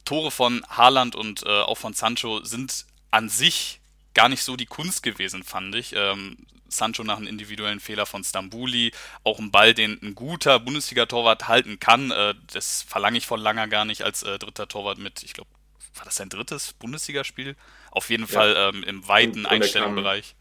Tore 0.04 0.30
von 0.30 0.64
Haaland 0.68 1.16
und 1.16 1.42
äh, 1.44 1.48
auch 1.48 1.78
von 1.78 1.94
Sancho 1.94 2.44
sind 2.44 2.86
an 3.10 3.28
sich 3.28 3.80
gar 4.14 4.28
nicht 4.28 4.44
so 4.44 4.56
die 4.56 4.66
Kunst 4.66 5.02
gewesen, 5.02 5.42
fand 5.42 5.74
ich. 5.74 5.94
Ähm, 5.96 6.36
Sancho 6.68 7.02
nach 7.02 7.16
einem 7.16 7.26
individuellen 7.26 7.80
Fehler 7.80 8.06
von 8.06 8.22
Stambuli, 8.22 8.92
auch 9.22 9.38
ein 9.38 9.50
Ball, 9.50 9.74
den 9.74 9.98
ein 10.02 10.14
guter 10.14 10.60
Bundesliga-Torwart 10.60 11.48
halten 11.48 11.80
kann. 11.80 12.10
Äh, 12.12 12.34
das 12.52 12.82
verlange 12.82 13.18
ich 13.18 13.26
von 13.26 13.40
Langer 13.40 13.68
gar 13.68 13.84
nicht 13.84 14.02
als 14.02 14.22
äh, 14.22 14.38
dritter 14.38 14.68
Torwart 14.68 14.98
mit, 14.98 15.22
ich 15.22 15.32
glaube, 15.32 15.50
war 15.94 16.04
das 16.04 16.16
sein 16.16 16.28
drittes 16.28 16.72
Bundesligaspiel? 16.74 17.56
Auf 17.90 18.10
jeden 18.10 18.24
ja. 18.24 18.28
Fall 18.28 18.54
ähm, 18.56 18.82
im 18.84 19.06
weiten 19.06 19.46
Einstellungsbereich. 19.46 20.34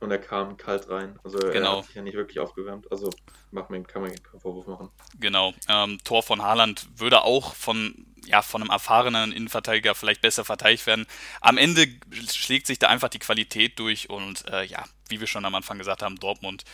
Und 0.00 0.10
er 0.10 0.18
kam 0.18 0.56
kalt 0.56 0.88
rein. 0.88 1.18
Also 1.22 1.38
genau. 1.38 1.72
er 1.72 1.78
hat 1.78 1.86
sich 1.86 1.94
ja 1.94 2.02
nicht 2.02 2.16
wirklich 2.16 2.40
aufgewärmt. 2.40 2.90
Also 2.90 3.10
macht 3.50 3.68
man, 3.68 3.86
kann 3.86 4.00
man 4.00 4.10
keinen 4.10 4.40
Vorwurf 4.40 4.66
machen. 4.66 4.90
Genau. 5.18 5.52
Ähm, 5.68 5.98
Tor 6.04 6.22
von 6.22 6.40
Haaland 6.40 6.88
würde 6.96 7.22
auch 7.22 7.54
von, 7.54 8.06
ja, 8.24 8.40
von 8.40 8.62
einem 8.62 8.70
erfahrenen 8.70 9.30
Innenverteidiger 9.30 9.94
vielleicht 9.94 10.22
besser 10.22 10.44
verteidigt 10.46 10.86
werden. 10.86 11.06
Am 11.42 11.58
Ende 11.58 11.86
schlägt 12.30 12.66
sich 12.66 12.78
da 12.78 12.88
einfach 12.88 13.10
die 13.10 13.18
Qualität 13.18 13.78
durch 13.78 14.08
und 14.08 14.48
äh, 14.48 14.64
ja, 14.64 14.84
wie 15.10 15.20
wir 15.20 15.26
schon 15.26 15.44
am 15.44 15.54
Anfang 15.54 15.76
gesagt 15.76 16.02
haben, 16.02 16.16
Dortmund 16.16 16.64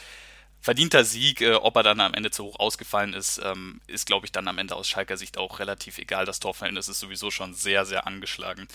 verdienter 0.66 1.04
Sieg. 1.04 1.40
Äh, 1.40 1.54
ob 1.54 1.76
er 1.76 1.84
dann 1.84 2.00
am 2.00 2.12
Ende 2.12 2.32
zu 2.32 2.44
hoch 2.44 2.58
ausgefallen 2.58 3.14
ist, 3.14 3.40
ähm, 3.42 3.80
ist, 3.86 4.06
glaube 4.06 4.26
ich, 4.26 4.32
dann 4.32 4.48
am 4.48 4.58
Ende 4.58 4.74
aus 4.74 4.88
Schalker 4.88 5.16
Sicht 5.16 5.38
auch 5.38 5.60
relativ 5.60 5.98
egal. 5.98 6.26
Das 6.26 6.40
Torverhältnis 6.40 6.88
ist 6.88 6.98
sowieso 6.98 7.30
schon 7.30 7.54
sehr, 7.54 7.86
sehr 7.86 8.06
angeschlagen. 8.06 8.66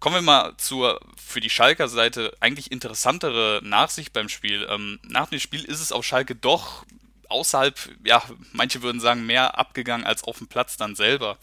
Kommen 0.00 0.16
wir 0.16 0.22
mal 0.22 0.56
zur 0.56 1.00
für 1.16 1.40
die 1.40 1.50
Schalker 1.50 1.88
Seite 1.88 2.36
eigentlich 2.40 2.72
interessantere 2.72 3.60
Nachsicht 3.62 4.12
beim 4.12 4.28
Spiel. 4.28 4.66
Ähm, 4.68 4.98
nach 5.04 5.28
dem 5.28 5.38
Spiel 5.38 5.64
ist 5.64 5.80
es 5.80 5.92
auf 5.92 6.04
Schalke 6.04 6.34
doch 6.34 6.84
außerhalb, 7.28 7.78
ja, 8.04 8.22
manche 8.52 8.82
würden 8.82 9.00
sagen, 9.00 9.24
mehr 9.24 9.56
abgegangen 9.56 10.06
als 10.06 10.24
auf 10.24 10.38
dem 10.38 10.48
Platz 10.48 10.76
dann 10.76 10.96
selber. 10.96 11.38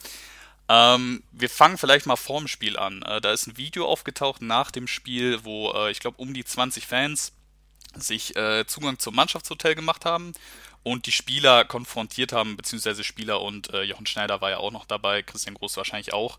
Ähm, 0.68 1.22
wir 1.32 1.48
fangen 1.48 1.78
vielleicht 1.78 2.04
mal 2.04 2.16
vorm 2.16 2.46
Spiel 2.46 2.78
an. 2.78 3.00
Äh, 3.02 3.22
da 3.22 3.32
ist 3.32 3.46
ein 3.46 3.56
Video 3.56 3.86
aufgetaucht 3.86 4.42
nach 4.42 4.70
dem 4.70 4.86
Spiel, 4.86 5.44
wo 5.44 5.72
äh, 5.72 5.90
ich 5.90 6.00
glaube 6.00 6.18
um 6.18 6.34
die 6.34 6.44
20 6.44 6.86
Fans 6.86 7.32
sich 8.00 8.36
äh, 8.36 8.66
Zugang 8.66 8.98
zum 8.98 9.14
Mannschaftshotel 9.14 9.74
gemacht 9.74 10.04
haben 10.04 10.32
und 10.82 11.06
die 11.06 11.12
Spieler 11.12 11.64
konfrontiert 11.64 12.32
haben, 12.32 12.56
beziehungsweise 12.56 13.04
Spieler 13.04 13.40
und 13.40 13.72
äh, 13.72 13.82
Jochen 13.82 14.06
Schneider 14.06 14.40
war 14.40 14.50
ja 14.50 14.58
auch 14.58 14.72
noch 14.72 14.86
dabei, 14.86 15.22
Christian 15.22 15.54
Groß 15.54 15.76
wahrscheinlich 15.76 16.12
auch. 16.12 16.38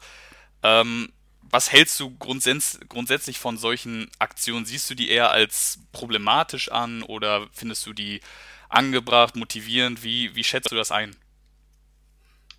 Ähm, 0.63 1.11
was 1.41 1.71
hältst 1.71 1.99
du 1.99 2.15
grundsätz 2.17 2.79
grundsätzlich 2.89 3.39
von 3.39 3.57
solchen 3.57 4.09
Aktionen? 4.19 4.65
Siehst 4.65 4.89
du 4.89 4.95
die 4.95 5.09
eher 5.09 5.31
als 5.31 5.79
problematisch 5.91 6.71
an 6.71 7.01
oder 7.03 7.47
findest 7.53 7.85
du 7.85 7.93
die 7.93 8.21
angebracht, 8.67 9.35
motivierend? 9.35 10.03
Wie, 10.03 10.35
wie 10.35 10.43
schätzt 10.43 10.71
du 10.71 10.75
das 10.75 10.91
ein? 10.91 11.15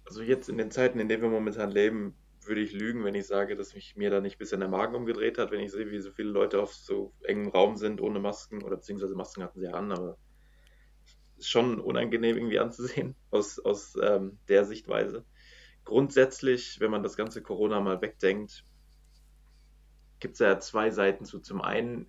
Also 0.06 0.22
jetzt 0.22 0.48
in 0.48 0.58
den 0.58 0.70
Zeiten, 0.70 0.98
in 0.98 1.08
denen 1.08 1.22
wir 1.22 1.28
momentan 1.28 1.70
leben, 1.70 2.14
würde 2.46 2.60
ich 2.60 2.72
lügen, 2.72 3.04
wenn 3.04 3.14
ich 3.14 3.26
sage, 3.26 3.56
dass 3.56 3.74
mich 3.74 3.96
mir 3.96 4.10
da 4.10 4.20
nicht 4.20 4.38
bis 4.38 4.52
in 4.52 4.60
der 4.60 4.68
Magen 4.68 4.94
umgedreht 4.94 5.38
hat, 5.38 5.50
wenn 5.50 5.60
ich 5.60 5.72
sehe, 5.72 5.90
wie 5.90 6.00
so 6.00 6.10
viele 6.10 6.30
Leute 6.30 6.60
auf 6.60 6.74
so 6.74 7.12
engem 7.22 7.48
Raum 7.48 7.76
sind 7.76 8.00
ohne 8.00 8.20
Masken 8.20 8.62
oder 8.62 8.76
beziehungsweise 8.76 9.14
Masken 9.14 9.42
hatten 9.42 9.60
sie 9.60 9.66
ja 9.66 9.72
an, 9.72 9.92
aber 9.92 10.16
ist 11.36 11.50
schon 11.50 11.80
unangenehm 11.80 12.36
irgendwie 12.36 12.58
anzusehen 12.58 13.16
aus, 13.30 13.58
aus 13.58 13.94
ähm, 14.02 14.38
der 14.48 14.64
Sichtweise. 14.64 15.24
Grundsätzlich, 15.84 16.78
wenn 16.80 16.90
man 16.90 17.02
das 17.02 17.16
ganze 17.16 17.42
Corona 17.42 17.80
mal 17.80 18.00
wegdenkt, 18.00 18.64
gibt 20.20 20.34
es 20.34 20.40
ja 20.40 20.60
zwei 20.60 20.90
Seiten 20.90 21.24
zu. 21.24 21.40
Zum 21.40 21.62
einen 21.62 22.06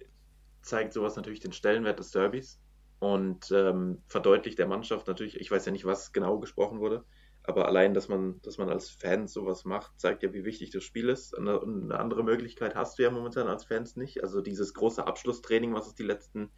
zeigt 0.61 0.93
sowas 0.93 1.15
natürlich 1.15 1.39
den 1.39 1.53
Stellenwert 1.53 2.00
des 2.00 2.11
Derbys 2.11 2.61
und 3.00 3.50
ähm, 3.51 4.03
verdeutlicht 4.07 4.59
der 4.59 4.67
Mannschaft 4.67 5.07
natürlich, 5.07 5.39
ich 5.39 5.50
weiß 5.50 5.65
ja 5.65 5.71
nicht, 5.71 5.85
was 5.85 6.11
genau 6.11 6.38
gesprochen 6.39 6.79
wurde, 6.79 7.03
aber 7.43 7.67
allein, 7.67 7.93
dass 7.93 8.07
man, 8.07 8.39
dass 8.41 8.57
man 8.57 8.69
als 8.69 8.89
Fan 8.89 9.27
sowas 9.27 9.65
macht, 9.65 10.00
zeigt 10.00 10.24
ja, 10.24 10.33
wie 10.33 10.45
wichtig 10.45 10.69
das 10.69 10.83
Spiel 10.83 11.10
ist. 11.10 11.38
Eine, 11.38 11.62
eine 11.62 12.00
andere 12.00 12.24
Möglichkeit 12.24 12.75
hast 12.75 13.00
du 13.00 13.03
ja 13.03 13.10
momentan 13.10 13.48
als 13.48 13.65
Fans 13.65 13.95
nicht. 13.95 14.24
Also 14.24 14.41
dieses 14.41 14.74
große 14.74 15.05
Abschlusstraining, 15.05 15.74
was 15.74 15.88
es 15.88 15.95
die 15.95 16.03
letzten 16.03 16.51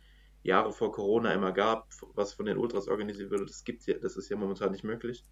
Jahre 0.44 0.74
vor 0.74 0.92
Corona 0.92 1.34
immer 1.34 1.54
gab, 1.54 1.88
was 2.16 2.34
von 2.34 2.46
den 2.46 2.58
Ultras 2.58 2.90
organisiert 2.90 3.32
wurde, 3.32 3.46
das 3.46 3.63
gibt's 3.63 3.86
ja, 3.86 3.98
das 3.98 4.18
ist 4.18 4.30
ja 4.30 4.36
momentan 4.36 4.72
nicht 4.72 4.84
möglich. 4.84 5.24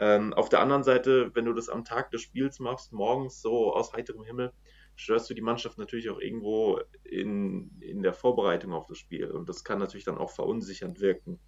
Ähm, 0.00 0.32
auf 0.32 0.48
der 0.48 0.60
anderen 0.60 0.82
Seite, 0.82 1.30
wenn 1.34 1.44
du 1.44 1.52
das 1.52 1.68
am 1.68 1.84
Tag 1.84 2.10
des 2.10 2.22
Spiels 2.22 2.58
machst, 2.58 2.92
morgens 2.92 3.40
so 3.40 3.72
aus 3.72 3.92
heiterem 3.92 4.24
Himmel, 4.24 4.52
störst 4.96 5.30
du 5.30 5.34
die 5.34 5.42
Mannschaft 5.42 5.78
natürlich 5.78 6.10
auch 6.10 6.18
irgendwo 6.18 6.80
in, 7.04 7.70
in 7.80 8.02
der 8.02 8.14
Vorbereitung 8.14 8.72
auf 8.72 8.86
das 8.86 8.98
Spiel. 8.98 9.30
Und 9.30 9.48
das 9.48 9.62
kann 9.62 9.78
natürlich 9.78 10.04
dann 10.04 10.18
auch 10.18 10.30
verunsichernd 10.30 11.00
wirken. 11.00 11.38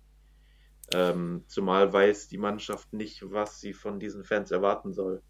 Ähm, 0.95 1.45
zumal 1.47 1.93
weiß 1.93 2.29
die 2.29 2.39
Mannschaft 2.39 2.93
nicht, 2.93 3.31
was 3.31 3.61
sie 3.61 3.73
von 3.73 3.99
diesen 3.99 4.25
Fans 4.25 4.51
erwarten 4.51 4.93
soll. 4.93 5.23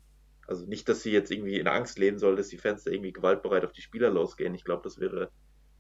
Also 0.47 0.67
nicht, 0.67 0.89
dass 0.89 1.03
sie 1.03 1.13
jetzt 1.13 1.31
irgendwie 1.31 1.59
in 1.59 1.69
Angst 1.69 1.99
leben 1.99 2.19
soll, 2.19 2.37
dass 2.37 2.49
die 2.49 2.59
Fans 2.59 2.85
da 2.85 2.91
irgendwie 2.91 3.13
gewaltbereit 3.13 3.65
auf 3.65 3.73
die 3.73 3.83
Spieler 3.83 4.11
losgehen. 4.11 4.55
Ich 4.55 4.65
glaube, 4.65 4.83
das 4.83 4.99
wäre 4.99 5.31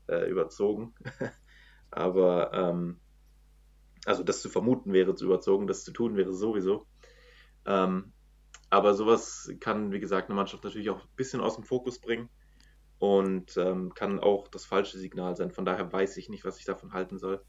äh, 0.09 0.31
überzogen. 0.31 0.95
Aber 1.91 2.53
ähm, 2.53 3.01
also 4.05 4.23
das 4.23 4.43
zu 4.43 4.49
vermuten 4.49 4.93
wäre 4.93 5.15
zu 5.15 5.27
überzogen, 5.27 5.67
das 5.67 5.85
zu 5.85 5.93
tun 5.93 6.17
wäre 6.17 6.33
sowieso. 6.33 6.87
Ähm, 7.67 8.13
aber 8.71 8.95
sowas 8.95 9.53
kann, 9.61 9.93
wie 9.93 10.01
gesagt, 10.01 10.29
eine 10.29 10.37
Mannschaft 10.37 10.65
natürlich 10.65 10.91
auch 10.91 11.03
ein 11.03 11.17
bisschen 11.17 11.41
aus 11.41 11.57
dem 11.57 11.65
Fokus 11.65 12.01
bringen 12.01 12.31
und 12.99 13.57
ähm, 13.57 13.93
kann 13.95 14.19
auch 14.19 14.49
das 14.49 14.65
falsche 14.65 14.99
Signal 14.99 15.37
sein. 15.37 15.51
Von 15.51 15.65
daher 15.65 15.93
weiß 15.93 16.17
ich 16.17 16.29
nicht, 16.29 16.45
was 16.45 16.59
ich 16.59 16.65
davon 16.65 16.93
halten 16.93 17.19
soll. 17.19 17.45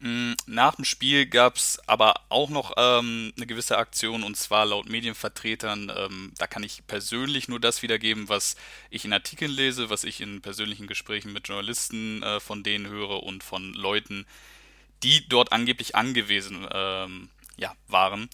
Mm, 0.00 0.32
nach 0.46 0.74
dem 0.74 0.84
Spiel 0.84 1.26
gab 1.26 1.56
es 1.56 1.80
aber 1.86 2.14
auch 2.28 2.50
noch 2.50 2.74
ähm, 2.76 3.32
eine 3.36 3.46
gewisse 3.46 3.78
Aktion 3.78 4.22
und 4.22 4.36
zwar 4.36 4.66
laut 4.66 4.88
Medienvertretern, 4.88 5.92
ähm, 5.96 6.32
da 6.36 6.46
kann 6.46 6.62
ich 6.62 6.86
persönlich 6.86 7.48
nur 7.48 7.60
das 7.60 7.82
wiedergeben, 7.82 8.28
was 8.28 8.56
ich 8.90 9.04
in 9.04 9.12
Artikeln 9.12 9.50
lese, 9.50 9.90
was 9.90 10.04
ich 10.04 10.20
in 10.20 10.42
persönlichen 10.42 10.86
Gesprächen 10.86 11.32
mit 11.32 11.48
Journalisten 11.48 12.22
äh, 12.22 12.40
von 12.40 12.62
denen 12.62 12.88
höre 12.88 13.22
und 13.22 13.44
von 13.44 13.72
Leuten, 13.72 14.26
die 15.02 15.28
dort 15.28 15.52
angeblich 15.52 15.94
angewiesen 15.94 16.66
ähm, 16.72 17.30
ja, 17.56 17.72
waren, 17.88 18.28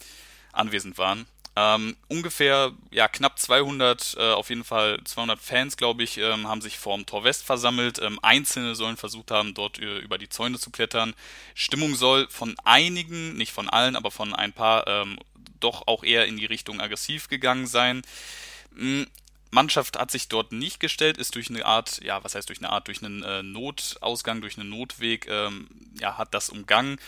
anwesend 0.52 0.98
waren. 0.98 1.26
Ähm, 1.56 1.96
ungefähr, 2.08 2.72
ja, 2.92 3.08
knapp 3.08 3.38
200, 3.38 4.16
äh, 4.18 4.32
auf 4.32 4.50
jeden 4.50 4.62
Fall 4.62 5.00
200 5.04 5.40
Fans, 5.40 5.76
glaube 5.76 6.04
ich, 6.04 6.18
ähm, 6.18 6.46
haben 6.46 6.60
sich 6.60 6.78
vorm 6.78 7.06
Tor 7.06 7.24
West 7.24 7.44
versammelt. 7.44 7.98
Ähm, 8.00 8.20
Einzelne 8.22 8.74
sollen 8.76 8.96
versucht 8.96 9.30
haben, 9.30 9.54
dort 9.54 9.80
äh, 9.80 9.98
über 9.98 10.16
die 10.16 10.28
Zäune 10.28 10.58
zu 10.58 10.70
klettern. 10.70 11.14
Stimmung 11.54 11.96
soll 11.96 12.28
von 12.28 12.54
einigen, 12.64 13.36
nicht 13.36 13.52
von 13.52 13.68
allen, 13.68 13.96
aber 13.96 14.10
von 14.12 14.32
ein 14.32 14.52
paar, 14.52 14.86
ähm, 14.86 15.18
doch 15.58 15.86
auch 15.88 16.04
eher 16.04 16.26
in 16.26 16.36
die 16.36 16.46
Richtung 16.46 16.80
aggressiv 16.80 17.28
gegangen 17.28 17.66
sein. 17.66 18.02
Mhm. 18.72 19.06
Mannschaft 19.50 19.98
hat 19.98 20.12
sich 20.12 20.28
dort 20.28 20.52
nicht 20.52 20.78
gestellt, 20.78 21.18
ist 21.18 21.34
durch 21.34 21.50
eine 21.50 21.66
Art, 21.66 22.00
ja, 22.04 22.22
was 22.22 22.36
heißt 22.36 22.48
durch 22.48 22.60
eine 22.60 22.70
Art, 22.70 22.86
durch 22.86 23.02
einen 23.04 23.24
äh, 23.24 23.42
Notausgang, 23.42 24.40
durch 24.40 24.56
einen 24.56 24.70
Notweg, 24.70 25.26
ähm, 25.28 25.68
ja, 25.98 26.16
hat 26.16 26.34
das 26.34 26.50
umgangen. 26.50 27.00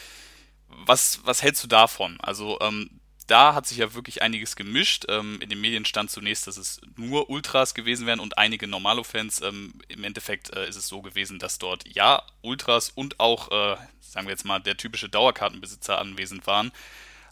Was, 0.68 1.20
was 1.22 1.42
hältst 1.42 1.62
du 1.62 1.68
davon? 1.68 2.18
Also, 2.20 2.58
ähm, 2.61 2.90
da 3.26 3.55
hat 3.55 3.67
sich 3.67 3.79
ja 3.79 3.95
wirklich 3.95 4.23
einiges 4.23 4.57
gemischt. 4.57 5.07
Ähm, 5.09 5.41
in 5.41 5.49
den 5.49 5.61
Medien 5.61 5.85
stand 5.85 6.11
zunächst, 6.11 6.47
dass 6.47 6.57
es 6.57 6.81
nur 6.97 7.31
Ultras 7.31 7.75
gewesen 7.75 8.07
wären 8.07 8.21
und 8.21 8.38
einige 8.38 8.67
Normalo-Fans. 8.67 9.43
Ähm, 9.43 9.75
Im 9.88 10.05
Endeffekt 10.05 10.55
äh, 10.55 10.69
ist 10.69 10.76
es 10.76 10.88
so 10.88 11.02
gewesen, 11.02 11.38
dass 11.38 11.59
dort 11.59 11.85
ja 11.87 12.23
Ultras 12.43 12.91
und 12.91 13.21
auch, 13.21 13.50
äh, 13.50 13.76
sagen 14.00 14.26
wir 14.26 14.33
jetzt 14.33 14.45
mal, 14.45 14.61
der 14.61 14.76
typische 14.76 15.09
Dauerkartenbesitzer 15.09 15.99
anwesend 15.99 16.47
waren. 16.47 16.73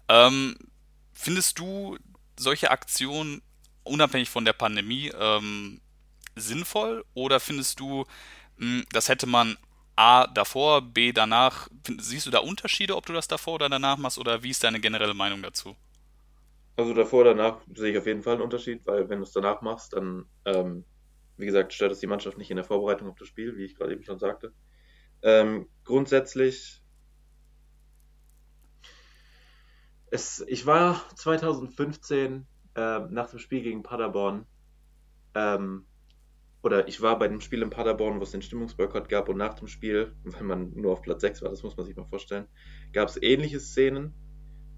Ähm, 0.09 0.57
findest 1.13 1.59
du 1.59 1.99
solche 2.39 2.71
Aktionen 2.71 3.43
unabhängig 3.85 4.29
von 4.29 4.45
der 4.45 4.53
Pandemie 4.53 5.09
ähm, 5.09 5.81
sinnvoll 6.37 7.05
oder 7.15 7.41
findest 7.41 7.81
du, 7.81 8.07
mh, 8.57 8.67
hm, 8.81 8.85
das 8.93 9.09
hätte 9.09 9.27
man 9.27 9.57
A 9.97 10.27
davor, 10.27 10.83
B 10.83 11.13
danach. 11.13 11.69
Siehst 11.99 12.27
du 12.27 12.31
da 12.31 12.39
Unterschiede, 12.39 12.97
ob 12.97 13.07
du 13.07 13.13
das 13.13 13.29
davor 13.29 13.55
oder 13.55 13.69
danach 13.69 13.99
machst 13.99 14.19
oder 14.19 14.43
wie 14.43 14.51
ist 14.51 14.65
deine 14.65 14.81
generelle 14.81 15.15
Meinung 15.15 15.43
dazu? 15.43 15.77
Also 16.77 16.95
davor, 16.95 17.25
danach 17.25 17.61
sehe 17.75 17.93
ich 17.93 17.99
auf 17.99 18.07
jeden 18.07 18.23
Fall 18.23 18.35
einen 18.35 18.43
Unterschied, 18.43 18.87
weil 18.87 19.09
wenn 19.09 19.19
du 19.19 19.25
es 19.25 19.33
danach 19.33 19.61
machst, 19.61 19.93
dann, 19.93 20.25
ähm, 20.47 20.85
wie 21.37 21.47
gesagt, 21.47 21.75
stört 21.75 21.93
es 21.93 22.01
die 22.01 22.07
Mannschaft 22.07 22.39
nicht 22.39 22.51
in 22.51 22.57
der 22.57 22.65
Vorbereitung 22.65 23.09
auf 23.09 23.19
das 23.19 23.29
Spiel, 23.29 23.57
wie 23.57 23.65
ich 23.65 23.77
gerade 23.77 23.93
eben 23.93 24.03
schon 24.03 24.19
sagte. 24.19 24.55
Ähm, 25.23 25.69
grundsätzlich, 25.85 26.83
es, 30.11 30.43
ich 30.49 30.65
war 30.65 31.05
2015 31.17 32.47
äh, 32.75 32.99
nach 33.11 33.29
dem 33.29 33.39
Spiel 33.39 33.63
gegen 33.63 33.83
Paderborn 33.83 34.47
ähm, 35.35 35.85
oder 36.63 36.89
ich 36.89 37.01
war 37.01 37.19
bei 37.19 37.29
dem 37.29 37.41
Spiel 37.41 37.63
in 37.63 37.71
Paderborn, 37.71 38.19
wo 38.19 38.25
es 38.25 38.33
den 38.33 38.43
Stimmungsboykott 38.43 39.09
gab 39.09 39.29
und 39.29 39.39
nach 39.39 39.55
dem 39.55 39.69
Spiel, 39.69 40.13
weil 40.25 40.43
man 40.43 40.73
nur 40.75 40.93
auf 40.93 41.03
Platz 41.03 41.23
6 41.23 41.43
war, 41.43 41.51
das 41.51 41.63
muss 41.63 41.77
man 41.77 41.87
sich 41.87 41.97
mal 41.97 42.05
vorstellen, 42.05 42.47
gab 42.93 43.09
es 43.09 43.21
ähnliche 43.23 43.61
Szenen. 43.61 44.13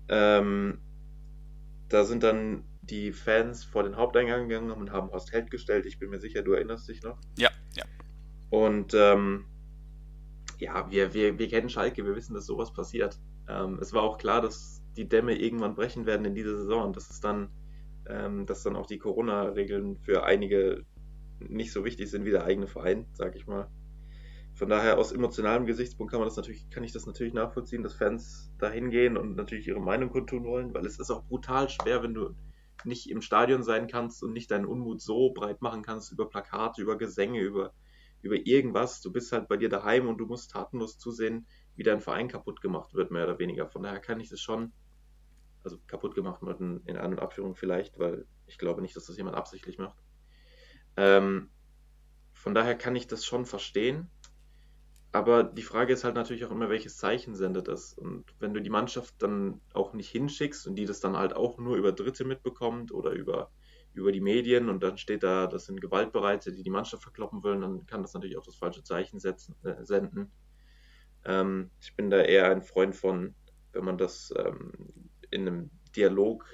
Ähm, 0.08 0.78
da 1.88 2.04
sind 2.04 2.22
dann 2.22 2.64
die 2.82 3.12
Fans 3.12 3.64
vor 3.64 3.82
den 3.84 3.96
Haupteingang 3.96 4.48
gegangen 4.48 4.70
und 4.70 4.92
haben 4.92 5.10
Horst 5.10 5.32
Held 5.32 5.50
gestellt. 5.50 5.86
Ich 5.86 5.98
bin 5.98 6.10
mir 6.10 6.20
sicher, 6.20 6.42
du 6.42 6.52
erinnerst 6.52 6.88
dich 6.88 7.02
noch. 7.02 7.18
Ja, 7.38 7.50
ja. 7.74 7.84
Und 8.50 8.94
ähm, 8.94 9.44
ja, 10.58 10.90
wir, 10.90 11.14
wir, 11.14 11.38
wir 11.38 11.48
kennen 11.48 11.68
Schalke, 11.68 12.04
wir 12.04 12.14
wissen, 12.14 12.34
dass 12.34 12.46
sowas 12.46 12.72
passiert. 12.72 13.18
Ähm, 13.48 13.78
es 13.80 13.92
war 13.92 14.02
auch 14.02 14.18
klar, 14.18 14.40
dass 14.40 14.82
die 14.96 15.08
Dämme 15.08 15.38
irgendwann 15.38 15.74
brechen 15.74 16.06
werden 16.06 16.24
in 16.24 16.34
dieser 16.34 16.56
Saison 16.56 16.84
und 16.84 16.96
dass 16.96 17.10
es 17.10 17.20
dann, 17.20 17.48
ähm, 18.08 18.46
dass 18.46 18.62
dann 18.62 18.76
auch 18.76 18.86
die 18.86 18.98
Corona-Regeln 18.98 19.96
für 19.96 20.24
einige 20.24 20.84
nicht 21.49 21.72
so 21.72 21.84
wichtig 21.84 22.11
sind 22.11 22.25
wie 22.25 22.30
der 22.30 22.44
eigene 22.44 22.66
Verein, 22.66 23.06
sag 23.12 23.37
ich 23.37 23.46
mal. 23.46 23.68
Von 24.54 24.68
daher 24.68 24.99
aus 24.99 25.12
emotionalem 25.12 25.64
Gesichtspunkt 25.64 26.11
kann 26.11 26.20
man 26.20 26.28
das 26.28 26.37
natürlich, 26.37 26.68
kann 26.68 26.84
ich 26.84 26.92
das 26.92 27.06
natürlich 27.06 27.32
nachvollziehen, 27.32 27.82
dass 27.82 27.94
Fans 27.94 28.52
da 28.58 28.70
hingehen 28.70 29.16
und 29.16 29.34
natürlich 29.34 29.66
ihre 29.66 29.80
Meinung 29.80 30.11
kundtun 30.11 30.44
wollen, 30.44 30.75
weil 30.75 30.84
es 30.84 30.99
ist 30.99 31.11
auch 31.11 31.25
brutal 31.25 31.70
schwer, 31.70 32.02
wenn 32.02 32.14
du 32.14 32.34
nicht 32.84 33.08
im 33.08 33.22
Stadion 33.22 33.62
sein 33.62 33.87
kannst 33.87 34.22
und 34.22 34.32
nicht 34.32 34.50
deinen 34.50 34.66
Unmut 34.66 35.00
so 35.00 35.30
breit 35.32 35.62
machen 35.62 35.82
kannst 35.82 36.12
über 36.12 36.28
Plakate, 36.28 36.82
über 36.82 36.99
Gesänge, 36.99 37.40
über, 37.40 37.72
über 38.20 38.37
irgendwas. 38.37 39.00
Du 39.00 39.11
bist 39.12 39.32
halt 39.32 39.49
bei 39.49 39.56
dir 39.56 39.68
daheim 39.68 40.06
und 40.08 40.18
du 40.18 40.26
musst 40.26 40.50
tatenlos 40.50 40.99
zusehen, 40.99 41.46
wie 41.76 41.82
dein 41.82 42.00
Verein 42.00 42.28
kaputt 42.28 42.61
gemacht 42.61 42.92
wird, 42.94 43.11
mehr 43.11 43.25
oder 43.25 43.38
weniger. 43.38 43.68
Von 43.68 43.82
daher 43.82 44.00
kann 44.00 44.20
ich 44.20 44.28
das 44.28 44.40
schon, 44.40 44.72
also 45.64 45.78
kaputt 45.87 46.14
gemacht 46.14 46.42
wird 46.42 46.61
in 46.61 46.96
An- 46.96 47.12
und 47.12 47.20
Abführung 47.20 47.54
vielleicht, 47.54 47.99
weil 47.99 48.26
ich 48.46 48.58
glaube 48.58 48.82
nicht, 48.82 48.96
dass 48.96 49.06
das 49.06 49.16
jemand 49.16 49.37
absichtlich 49.37 49.78
macht. 49.78 49.96
Ähm, 50.96 51.50
von 52.32 52.54
daher 52.54 52.76
kann 52.76 52.96
ich 52.96 53.06
das 53.06 53.25
schon 53.25 53.46
verstehen. 53.46 54.11
Aber 55.12 55.44
die 55.44 55.62
Frage 55.62 55.92
ist 55.92 56.04
halt 56.04 56.14
natürlich 56.14 56.44
auch 56.46 56.50
immer, 56.50 56.70
welches 56.70 56.96
Zeichen 56.96 57.34
sendet 57.34 57.68
das? 57.68 57.92
Und 57.92 58.25
wenn 58.40 58.54
du 58.54 58.61
die 58.61 58.70
Mannschaft 58.70 59.14
dann 59.18 59.61
auch 59.75 59.92
nicht 59.92 60.08
hinschickst 60.08 60.66
und 60.66 60.75
die 60.75 60.87
das 60.87 61.00
dann 61.00 61.16
halt 61.16 61.37
auch 61.37 61.58
nur 61.58 61.76
über 61.76 61.92
Dritte 61.92 62.25
mitbekommt 62.25 62.92
oder 62.92 63.11
über, 63.11 63.50
über 63.92 64.11
die 64.11 64.22
Medien 64.22 64.70
und 64.70 64.82
dann 64.82 64.96
steht 64.96 65.22
da, 65.22 65.46
das 65.46 65.66
sind 65.66 65.82
Gewaltbereite, 65.82 66.50
die 66.50 66.62
die 66.62 66.70
Mannschaft 66.70 67.02
verkloppen 67.02 67.42
wollen, 67.42 67.61
dann 67.61 67.87
kann 67.87 68.00
das 68.00 68.14
natürlich 68.14 68.38
auch 68.38 68.44
das 68.44 68.56
falsche 68.56 68.82
Zeichen 68.82 69.20
setzen, 69.20 69.54
äh, 69.64 69.84
senden. 69.84 70.32
Ähm, 71.26 71.70
ich 71.80 71.94
bin 71.94 72.08
da 72.08 72.22
eher 72.22 72.50
ein 72.50 72.62
Freund 72.62 72.96
von, 72.96 73.34
wenn 73.72 73.84
man 73.84 73.99
das 73.99 74.32
ähm, 74.37 74.72
in 75.30 75.46
einem 75.46 75.70
Dialog 75.94 76.46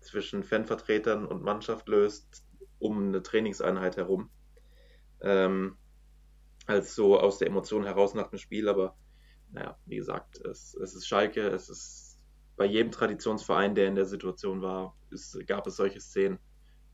zwischen 0.00 0.42
Fanvertretern 0.42 1.26
und 1.26 1.42
Mannschaft 1.42 1.86
löst, 1.88 2.44
um 2.84 3.08
eine 3.08 3.22
Trainingseinheit 3.22 3.96
herum. 3.96 4.30
Ähm, 5.22 5.76
als 6.66 6.94
so 6.94 7.18
aus 7.18 7.38
der 7.38 7.48
Emotion 7.48 7.84
heraus 7.84 8.14
nach 8.14 8.28
dem 8.28 8.38
Spiel, 8.38 8.68
aber 8.68 8.96
naja, 9.50 9.78
wie 9.86 9.96
gesagt, 9.96 10.40
es, 10.40 10.74
es 10.74 10.94
ist 10.94 11.06
Schalke, 11.06 11.48
es 11.48 11.68
ist 11.68 12.18
bei 12.56 12.64
jedem 12.66 12.92
Traditionsverein, 12.92 13.74
der 13.74 13.88
in 13.88 13.94
der 13.94 14.04
Situation 14.04 14.62
war, 14.62 14.96
es, 15.10 15.38
gab 15.46 15.66
es 15.66 15.76
solche 15.76 16.00
Szenen. 16.00 16.38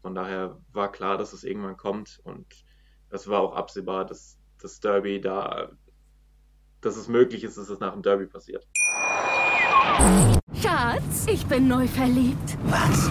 Von 0.02 0.14
daher 0.14 0.60
war 0.72 0.90
klar, 0.90 1.18
dass 1.18 1.32
es 1.32 1.44
irgendwann 1.44 1.76
kommt 1.76 2.20
und 2.24 2.46
es 3.10 3.28
war 3.28 3.40
auch 3.40 3.54
absehbar, 3.54 4.06
dass 4.06 4.38
das 4.60 4.80
Derby 4.80 5.20
da, 5.20 5.72
dass 6.80 6.96
es 6.96 7.08
möglich 7.08 7.44
ist, 7.44 7.58
dass 7.58 7.68
es 7.68 7.80
nach 7.80 7.92
dem 7.92 8.02
Derby 8.02 8.26
passiert. 8.26 8.66
Schatz, 10.54 11.26
ich 11.26 11.44
bin 11.46 11.68
neu 11.68 11.86
verliebt. 11.86 12.56
Was? 12.64 13.10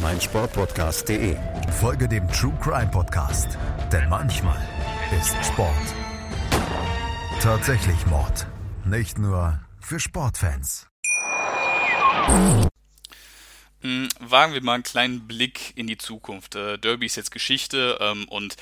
meinsportpodcast.de. 0.00 1.36
Folge 1.80 2.08
dem 2.08 2.28
True 2.28 2.56
Crime 2.60 2.90
Podcast, 2.90 3.58
denn 3.92 4.08
manchmal 4.08 4.60
ist 5.18 5.34
Sport 5.44 5.94
tatsächlich 7.40 8.06
Mord. 8.06 8.46
Nicht 8.84 9.18
nur 9.18 9.60
für 9.80 10.00
Sportfans. 10.00 10.88
Hm, 13.80 14.08
wagen 14.18 14.54
wir 14.54 14.62
mal 14.62 14.74
einen 14.74 14.82
kleinen 14.82 15.28
Blick 15.28 15.72
in 15.76 15.86
die 15.86 15.98
Zukunft. 15.98 16.56
Äh, 16.56 16.78
Derby 16.78 17.06
ist 17.06 17.16
jetzt 17.16 17.30
Geschichte 17.30 17.98
ähm, 18.00 18.26
und 18.28 18.56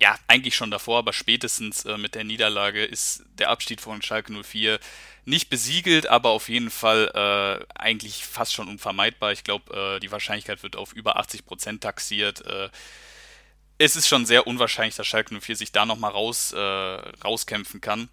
ja, 0.00 0.18
eigentlich 0.28 0.54
schon 0.54 0.70
davor, 0.70 0.98
aber 0.98 1.12
spätestens 1.12 1.84
äh, 1.84 1.96
mit 1.96 2.14
der 2.14 2.24
Niederlage 2.24 2.84
ist 2.84 3.24
der 3.38 3.50
Abstieg 3.50 3.80
von 3.80 4.02
Schalke 4.02 4.32
04 4.32 4.78
nicht 5.24 5.48
besiegelt, 5.48 6.06
aber 6.06 6.30
auf 6.30 6.48
jeden 6.48 6.70
Fall 6.70 7.10
äh, 7.14 7.66
eigentlich 7.74 8.24
fast 8.24 8.54
schon 8.54 8.68
unvermeidbar. 8.68 9.32
Ich 9.32 9.42
glaube, 9.42 9.96
äh, 9.96 10.00
die 10.00 10.12
Wahrscheinlichkeit 10.12 10.62
wird 10.62 10.76
auf 10.76 10.92
über 10.92 11.16
80 11.16 11.46
Prozent 11.46 11.82
taxiert. 11.82 12.44
Es 13.78 13.94
ist 13.94 14.08
schon 14.08 14.24
sehr 14.24 14.46
unwahrscheinlich, 14.46 14.96
dass 14.96 15.06
Schalke 15.06 15.38
04 15.38 15.54
sich 15.56 15.70
da 15.70 15.84
nochmal 15.84 16.12
raus, 16.12 16.52
äh, 16.52 16.58
rauskämpfen 16.58 17.82
kann. 17.82 18.08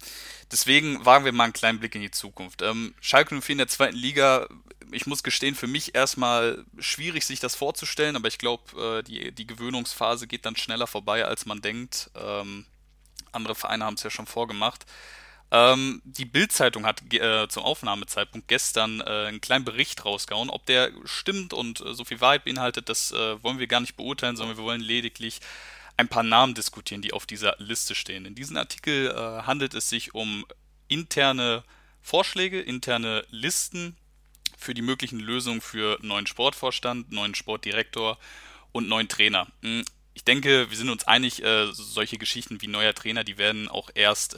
Deswegen 0.52 1.04
wagen 1.06 1.24
wir 1.24 1.32
mal 1.32 1.44
einen 1.44 1.52
kleinen 1.54 1.80
Blick 1.80 1.94
in 1.94 2.02
die 2.02 2.10
Zukunft. 2.10 2.60
Ähm, 2.60 2.94
Schalke 3.00 3.34
04 3.40 3.54
in 3.54 3.58
der 3.58 3.68
zweiten 3.68 3.96
Liga, 3.96 4.46
ich 4.92 5.06
muss 5.06 5.22
gestehen, 5.22 5.54
für 5.54 5.66
mich 5.66 5.94
erstmal 5.94 6.64
schwierig, 6.78 7.24
sich 7.24 7.40
das 7.40 7.54
vorzustellen, 7.54 8.14
aber 8.14 8.28
ich 8.28 8.36
glaube, 8.36 8.98
äh, 8.98 9.02
die, 9.02 9.32
die 9.32 9.46
Gewöhnungsphase 9.46 10.26
geht 10.26 10.44
dann 10.44 10.56
schneller 10.56 10.86
vorbei, 10.86 11.24
als 11.24 11.46
man 11.46 11.62
denkt. 11.62 12.10
Ähm, 12.14 12.66
andere 13.32 13.54
Vereine 13.54 13.86
haben 13.86 13.94
es 13.94 14.02
ja 14.02 14.10
schon 14.10 14.26
vorgemacht. 14.26 14.84
Ähm, 15.54 16.02
die 16.04 16.24
Bild-Zeitung 16.24 16.84
hat 16.84 17.00
äh, 17.14 17.46
zum 17.48 17.62
Aufnahmezeitpunkt 17.62 18.48
gestern 18.48 19.00
äh, 19.00 19.04
einen 19.04 19.40
kleinen 19.40 19.64
Bericht 19.64 20.04
rausgehauen. 20.04 20.50
Ob 20.50 20.66
der 20.66 20.90
stimmt 21.04 21.52
und 21.52 21.80
äh, 21.80 21.94
so 21.94 22.04
viel 22.04 22.20
Wahrheit 22.20 22.44
beinhaltet, 22.44 22.88
das 22.88 23.12
äh, 23.12 23.40
wollen 23.40 23.60
wir 23.60 23.68
gar 23.68 23.80
nicht 23.80 23.96
beurteilen, 23.96 24.36
sondern 24.36 24.56
wir 24.56 24.64
wollen 24.64 24.80
lediglich 24.80 25.38
ein 25.96 26.08
paar 26.08 26.24
Namen 26.24 26.54
diskutieren, 26.54 27.02
die 27.02 27.12
auf 27.12 27.24
dieser 27.24 27.54
Liste 27.58 27.94
stehen. 27.94 28.26
In 28.26 28.34
diesem 28.34 28.56
Artikel 28.56 29.12
äh, 29.12 29.42
handelt 29.46 29.74
es 29.74 29.88
sich 29.88 30.12
um 30.12 30.44
interne 30.88 31.62
Vorschläge, 32.02 32.60
interne 32.60 33.24
Listen 33.30 33.96
für 34.58 34.74
die 34.74 34.82
möglichen 34.82 35.20
Lösungen 35.20 35.60
für 35.60 36.00
neuen 36.02 36.26
Sportvorstand, 36.26 37.12
neuen 37.12 37.36
Sportdirektor 37.36 38.18
und 38.72 38.88
neuen 38.88 39.08
Trainer. 39.08 39.46
Hm, 39.62 39.84
ich 40.14 40.24
denke, 40.24 40.68
wir 40.68 40.76
sind 40.76 40.90
uns 40.90 41.04
einig, 41.04 41.44
äh, 41.44 41.68
solche 41.70 42.18
Geschichten 42.18 42.60
wie 42.60 42.66
neuer 42.66 42.92
Trainer, 42.92 43.22
die 43.22 43.38
werden 43.38 43.68
auch 43.68 43.90
erst 43.94 44.36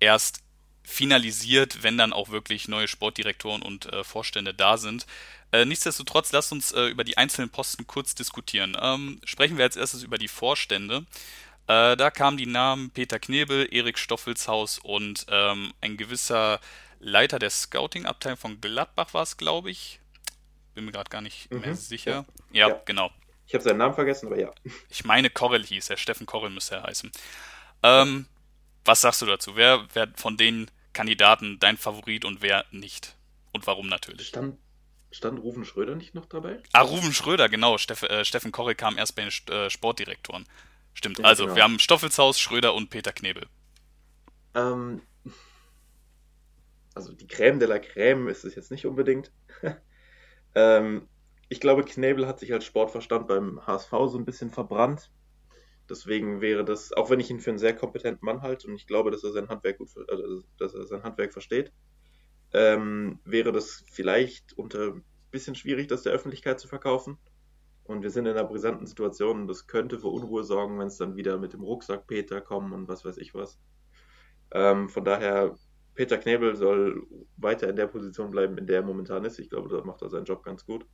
erst 0.00 0.40
finalisiert, 0.82 1.82
wenn 1.82 1.98
dann 1.98 2.12
auch 2.12 2.30
wirklich 2.30 2.68
neue 2.68 2.86
Sportdirektoren 2.86 3.62
und 3.62 3.92
äh, 3.92 4.04
Vorstände 4.04 4.54
da 4.54 4.78
sind. 4.78 5.06
Äh, 5.52 5.64
nichtsdestotrotz, 5.64 6.32
lasst 6.32 6.52
uns 6.52 6.72
äh, 6.72 6.86
über 6.86 7.02
die 7.02 7.18
einzelnen 7.18 7.50
Posten 7.50 7.86
kurz 7.86 8.14
diskutieren. 8.14 8.76
Ähm, 8.80 9.20
sprechen 9.24 9.56
wir 9.56 9.64
als 9.64 9.76
erstes 9.76 10.02
über 10.02 10.18
die 10.18 10.28
Vorstände. 10.28 11.04
Äh, 11.66 11.96
da 11.96 12.10
kamen 12.10 12.36
die 12.36 12.46
Namen 12.46 12.90
Peter 12.90 13.18
Knebel, 13.18 13.68
Erik 13.72 13.98
Stoffelshaus 13.98 14.78
und 14.78 15.26
ähm, 15.28 15.72
ein 15.80 15.96
gewisser 15.96 16.60
Leiter 17.00 17.38
der 17.38 17.50
Scouting-Abteilung 17.50 18.38
von 18.38 18.60
Gladbach 18.60 19.12
war 19.14 19.22
es, 19.22 19.36
glaube 19.36 19.70
ich. 19.70 20.00
Bin 20.74 20.84
mir 20.84 20.92
gerade 20.92 21.10
gar 21.10 21.22
nicht 21.22 21.50
mhm. 21.50 21.60
mehr 21.60 21.74
sicher. 21.74 22.24
Ja, 22.52 22.68
ja, 22.68 22.80
genau. 22.84 23.10
Ich 23.48 23.54
habe 23.54 23.64
seinen 23.64 23.78
Namen 23.78 23.94
vergessen, 23.94 24.26
aber 24.26 24.38
ja. 24.38 24.52
Ich 24.88 25.04
meine, 25.04 25.30
Korrel 25.30 25.64
hieß 25.64 25.90
er. 25.90 25.96
Steffen 25.96 26.26
Korrel 26.26 26.50
müsste 26.50 26.76
er 26.76 26.82
heißen. 26.84 27.10
Ähm, 27.82 28.26
was 28.86 29.00
sagst 29.00 29.22
du 29.22 29.26
dazu? 29.26 29.56
Wer, 29.56 29.86
wer 29.94 30.08
von 30.16 30.36
den 30.36 30.70
Kandidaten 30.92 31.58
dein 31.58 31.76
Favorit 31.76 32.24
und 32.24 32.42
wer 32.42 32.64
nicht? 32.70 33.16
Und 33.52 33.66
warum 33.66 33.88
natürlich? 33.88 34.28
Stand, 34.28 34.58
stand 35.10 35.40
Rufen 35.40 35.64
Schröder 35.64 35.94
nicht 35.94 36.14
noch 36.14 36.26
dabei? 36.26 36.62
Ah, 36.72 36.82
Rufen 36.82 37.12
Schröder, 37.12 37.48
genau. 37.48 37.78
Steff, 37.78 38.02
äh, 38.02 38.24
Steffen 38.24 38.52
Korre 38.52 38.74
kam 38.74 38.98
erst 38.98 39.16
bei 39.16 39.22
den 39.22 39.54
äh, 39.54 39.70
Sportdirektoren. 39.70 40.46
Stimmt. 40.94 41.18
Ja, 41.18 41.24
also, 41.24 41.44
genau. 41.44 41.56
wir 41.56 41.62
haben 41.62 41.78
Stoffelshaus, 41.78 42.38
Schröder 42.38 42.74
und 42.74 42.90
Peter 42.90 43.12
Knebel. 43.12 43.46
Ähm, 44.54 45.02
also, 46.94 47.12
die 47.12 47.26
Crème 47.26 47.58
de 47.58 47.68
la 47.68 47.76
Crème 47.76 48.28
ist 48.28 48.44
es 48.44 48.54
jetzt 48.54 48.70
nicht 48.70 48.86
unbedingt. 48.86 49.30
ähm, 50.54 51.08
ich 51.48 51.60
glaube, 51.60 51.84
Knebel 51.84 52.26
hat 52.26 52.40
sich 52.40 52.52
als 52.52 52.64
Sportverstand 52.64 53.28
beim 53.28 53.64
HSV 53.66 53.90
so 53.90 54.18
ein 54.18 54.24
bisschen 54.24 54.50
verbrannt. 54.50 55.10
Deswegen 55.88 56.40
wäre 56.40 56.64
das, 56.64 56.92
auch 56.92 57.10
wenn 57.10 57.20
ich 57.20 57.30
ihn 57.30 57.40
für 57.40 57.50
einen 57.50 57.58
sehr 57.58 57.74
kompetenten 57.74 58.24
Mann 58.24 58.42
halte 58.42 58.66
und 58.66 58.74
ich 58.74 58.86
glaube, 58.86 59.10
dass 59.10 59.22
er 59.22 59.32
sein 59.32 59.48
Handwerk 59.48 59.78
gut, 59.78 59.90
also, 60.08 60.42
dass 60.58 60.74
er 60.74 60.86
sein 60.86 61.04
Handwerk 61.04 61.32
versteht, 61.32 61.72
ähm, 62.52 63.20
wäre 63.24 63.52
das 63.52 63.84
vielleicht 63.90 64.52
unter 64.58 64.94
ein 64.94 65.04
bisschen 65.30 65.54
schwierig, 65.54 65.86
das 65.86 66.02
der 66.02 66.12
Öffentlichkeit 66.12 66.58
zu 66.58 66.68
verkaufen. 66.68 67.18
Und 67.84 68.02
wir 68.02 68.10
sind 68.10 68.26
in 68.26 68.32
einer 68.32 68.48
brisanten 68.48 68.86
Situation 68.86 69.42
und 69.42 69.48
das 69.48 69.68
könnte 69.68 70.00
für 70.00 70.08
Unruhe 70.08 70.42
sorgen, 70.42 70.78
wenn 70.80 70.88
es 70.88 70.96
dann 70.96 71.14
wieder 71.14 71.38
mit 71.38 71.52
dem 71.52 71.62
Rucksack 71.62 72.08
Peter 72.08 72.40
kommen 72.40 72.72
und 72.72 72.88
was 72.88 73.04
weiß 73.04 73.16
ich 73.18 73.32
was. 73.32 73.60
Ähm, 74.50 74.88
von 74.88 75.04
daher, 75.04 75.54
Peter 75.94 76.18
Knebel 76.18 76.56
soll 76.56 77.06
weiter 77.36 77.68
in 77.68 77.76
der 77.76 77.86
Position 77.86 78.32
bleiben, 78.32 78.58
in 78.58 78.66
der 78.66 78.80
er 78.80 78.86
momentan 78.86 79.24
ist. 79.24 79.38
Ich 79.38 79.50
glaube, 79.50 79.68
da 79.68 79.84
macht 79.84 80.02
er 80.02 80.10
seinen 80.10 80.24
Job 80.24 80.42
ganz 80.42 80.66
gut. 80.66 80.84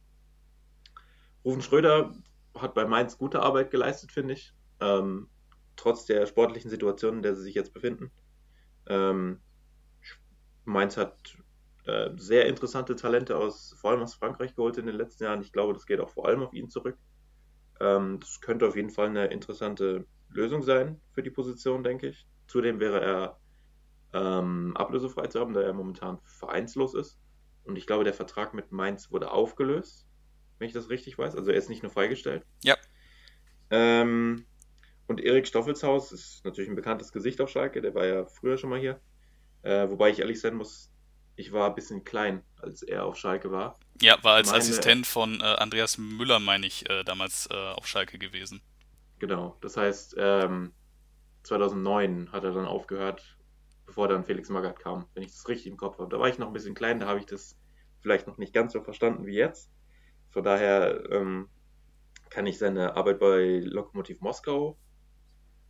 Rufen 1.44 1.62
Schröder 1.62 2.12
hat 2.54 2.74
bei 2.74 2.84
Mainz 2.84 3.16
gute 3.16 3.40
Arbeit 3.40 3.70
geleistet, 3.70 4.12
finde 4.12 4.34
ich 4.34 4.54
ähm, 4.82 5.28
trotz 5.76 6.04
der 6.04 6.26
sportlichen 6.26 6.70
Situation, 6.70 7.16
in 7.16 7.22
der 7.22 7.34
sie 7.34 7.42
sich 7.42 7.54
jetzt 7.54 7.72
befinden. 7.72 8.10
Ähm, 8.86 9.40
Mainz 10.64 10.96
hat 10.96 11.36
äh, 11.84 12.10
sehr 12.16 12.46
interessante 12.46 12.94
Talente 12.96 13.36
aus, 13.36 13.74
vor 13.80 13.90
allem 13.90 14.02
aus 14.02 14.14
Frankreich 14.14 14.54
geholt 14.54 14.76
in 14.78 14.86
den 14.86 14.96
letzten 14.96 15.24
Jahren. 15.24 15.40
Ich 15.40 15.52
glaube, 15.52 15.72
das 15.72 15.86
geht 15.86 16.00
auch 16.00 16.10
vor 16.10 16.26
allem 16.26 16.42
auf 16.42 16.52
ihn 16.52 16.70
zurück. 16.70 16.96
Ähm, 17.80 18.20
das 18.20 18.40
könnte 18.40 18.66
auf 18.66 18.76
jeden 18.76 18.90
Fall 18.90 19.08
eine 19.08 19.26
interessante 19.26 20.06
Lösung 20.30 20.62
sein 20.62 21.00
für 21.12 21.22
die 21.22 21.30
Position, 21.30 21.82
denke 21.82 22.08
ich. 22.08 22.26
Zudem 22.46 22.80
wäre 22.80 23.00
er 23.00 23.38
ähm, 24.12 24.76
ablösefrei 24.76 25.26
zu 25.26 25.40
haben, 25.40 25.54
da 25.54 25.62
er 25.62 25.72
momentan 25.72 26.18
vereinslos 26.24 26.94
ist. 26.94 27.18
Und 27.64 27.76
ich 27.76 27.86
glaube, 27.86 28.04
der 28.04 28.14
Vertrag 28.14 28.54
mit 28.54 28.72
Mainz 28.72 29.10
wurde 29.10 29.30
aufgelöst, 29.30 30.06
wenn 30.58 30.66
ich 30.66 30.74
das 30.74 30.90
richtig 30.90 31.18
weiß. 31.18 31.34
Also 31.34 31.50
er 31.50 31.56
ist 31.56 31.68
nicht 31.68 31.82
nur 31.82 31.92
freigestellt. 31.92 32.44
Ja. 32.62 32.76
Ähm, 33.70 34.44
und 35.06 35.20
Erik 35.20 35.46
Stoffelshaus 35.46 36.12
ist 36.12 36.44
natürlich 36.44 36.70
ein 36.70 36.76
bekanntes 36.76 37.12
Gesicht 37.12 37.40
auf 37.40 37.50
Schalke, 37.50 37.82
der 37.82 37.94
war 37.94 38.06
ja 38.06 38.24
früher 38.26 38.56
schon 38.56 38.70
mal 38.70 38.80
hier. 38.80 39.00
Äh, 39.62 39.88
wobei 39.90 40.10
ich 40.10 40.20
ehrlich 40.20 40.40
sein 40.40 40.54
muss, 40.54 40.92
ich 41.36 41.52
war 41.52 41.68
ein 41.68 41.74
bisschen 41.74 42.04
klein, 42.04 42.42
als 42.60 42.82
er 42.82 43.04
auf 43.04 43.16
Schalke 43.16 43.50
war. 43.50 43.78
Ja, 44.00 44.22
war 44.22 44.34
als 44.34 44.48
meine, 44.48 44.58
Assistent 44.58 45.06
von 45.06 45.40
äh, 45.40 45.44
Andreas 45.44 45.98
Müller, 45.98 46.38
meine 46.38 46.66
ich, 46.66 46.88
äh, 46.90 47.04
damals 47.04 47.48
äh, 47.50 47.54
auf 47.54 47.86
Schalke 47.86 48.18
gewesen. 48.18 48.60
Genau, 49.18 49.56
das 49.60 49.76
heißt, 49.76 50.16
ähm, 50.18 50.72
2009 51.44 52.32
hat 52.32 52.44
er 52.44 52.52
dann 52.52 52.66
aufgehört, 52.66 53.36
bevor 53.86 54.08
dann 54.08 54.24
Felix 54.24 54.48
Magath 54.48 54.80
kam, 54.80 55.06
wenn 55.14 55.22
ich 55.22 55.32
das 55.32 55.48
richtig 55.48 55.70
im 55.70 55.76
Kopf 55.76 55.98
habe. 55.98 56.08
Da 56.08 56.18
war 56.18 56.28
ich 56.28 56.38
noch 56.38 56.48
ein 56.48 56.52
bisschen 56.52 56.74
klein, 56.74 57.00
da 57.00 57.06
habe 57.06 57.20
ich 57.20 57.26
das 57.26 57.56
vielleicht 58.00 58.26
noch 58.26 58.38
nicht 58.38 58.52
ganz 58.52 58.72
so 58.72 58.82
verstanden 58.82 59.26
wie 59.26 59.34
jetzt. 59.34 59.70
Von 60.30 60.44
daher 60.44 61.10
ähm, 61.10 61.48
kann 62.30 62.46
ich 62.46 62.58
seine 62.58 62.96
Arbeit 62.96 63.20
bei 63.20 63.60
Lokomotiv 63.62 64.20
Moskau 64.20 64.76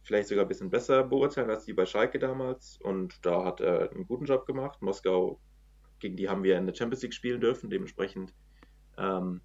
vielleicht 0.02 0.28
sogar 0.28 0.44
ein 0.44 0.48
bisschen 0.48 0.70
besser 0.70 1.04
beurteilen 1.04 1.50
als 1.50 1.64
die 1.64 1.72
bei 1.72 1.86
Schalke 1.86 2.18
damals. 2.18 2.78
Und 2.80 3.24
da 3.24 3.44
hat 3.44 3.60
er 3.60 3.90
einen 3.92 4.06
guten 4.06 4.24
Job 4.24 4.46
gemacht. 4.46 4.82
Moskau, 4.82 5.40
gegen 5.98 6.16
die 6.16 6.28
haben 6.28 6.42
wir 6.42 6.58
in 6.58 6.66
der 6.66 6.74
Champions 6.74 7.02
League 7.02 7.14
spielen 7.14 7.40
dürfen. 7.40 7.70
Dementsprechend 7.70 8.34
ähm, 8.98 9.40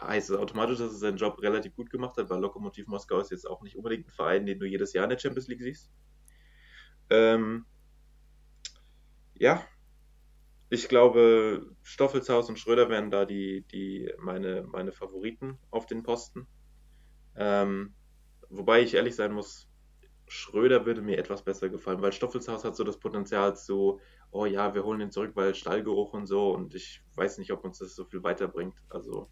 heißt 0.00 0.30
es 0.30 0.36
automatisch, 0.36 0.78
dass 0.78 0.92
er 0.92 0.98
seinen 0.98 1.18
Job 1.18 1.40
relativ 1.42 1.74
gut 1.74 1.90
gemacht 1.90 2.16
hat, 2.16 2.30
weil 2.30 2.40
Lokomotiv 2.40 2.86
Moskau 2.86 3.18
ist 3.18 3.30
jetzt 3.30 3.48
auch 3.48 3.62
nicht 3.62 3.76
unbedingt 3.76 4.06
ein 4.06 4.12
Verein, 4.12 4.46
den 4.46 4.58
du 4.58 4.66
jedes 4.66 4.92
Jahr 4.92 5.04
in 5.04 5.10
der 5.10 5.18
Champions 5.18 5.48
League 5.48 5.62
siehst. 5.62 5.90
Ähm, 7.10 7.66
ja, 9.34 9.64
ich 10.70 10.88
glaube, 10.88 11.74
Stoffelshaus 11.82 12.48
und 12.48 12.58
Schröder 12.58 12.88
wären 12.90 13.10
da 13.10 13.24
die, 13.24 13.64
die 13.72 14.12
meine, 14.18 14.64
meine 14.64 14.92
Favoriten 14.92 15.58
auf 15.70 15.86
den 15.86 16.02
Posten. 16.02 16.46
Ähm, 17.36 17.94
wobei 18.50 18.82
ich 18.82 18.94
ehrlich 18.94 19.14
sein 19.14 19.32
muss, 19.32 19.68
Schröder 20.28 20.84
würde 20.84 21.00
mir 21.00 21.18
etwas 21.18 21.42
besser 21.42 21.68
gefallen, 21.68 22.02
weil 22.02 22.12
Stoffelshaus 22.12 22.64
hat 22.64 22.76
so 22.76 22.84
das 22.84 22.98
Potenzial 22.98 23.56
zu, 23.56 24.00
oh 24.30 24.44
ja, 24.46 24.74
wir 24.74 24.84
holen 24.84 25.00
ihn 25.00 25.10
zurück, 25.10 25.32
weil 25.34 25.54
Stallgeruch 25.54 26.12
und 26.12 26.26
so 26.26 26.54
und 26.54 26.74
ich 26.74 27.02
weiß 27.14 27.38
nicht, 27.38 27.50
ob 27.52 27.64
uns 27.64 27.78
das 27.78 27.94
so 27.94 28.04
viel 28.04 28.22
weiterbringt. 28.22 28.74
Also 28.90 29.30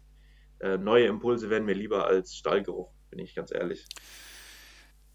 äh, 0.59 0.77
neue 0.77 1.05
Impulse 1.05 1.49
wären 1.49 1.65
mir 1.65 1.75
lieber 1.75 2.07
als 2.07 2.35
Stallgeruch, 2.35 2.91
bin 3.09 3.19
ich 3.19 3.35
ganz 3.35 3.51
ehrlich. 3.51 3.85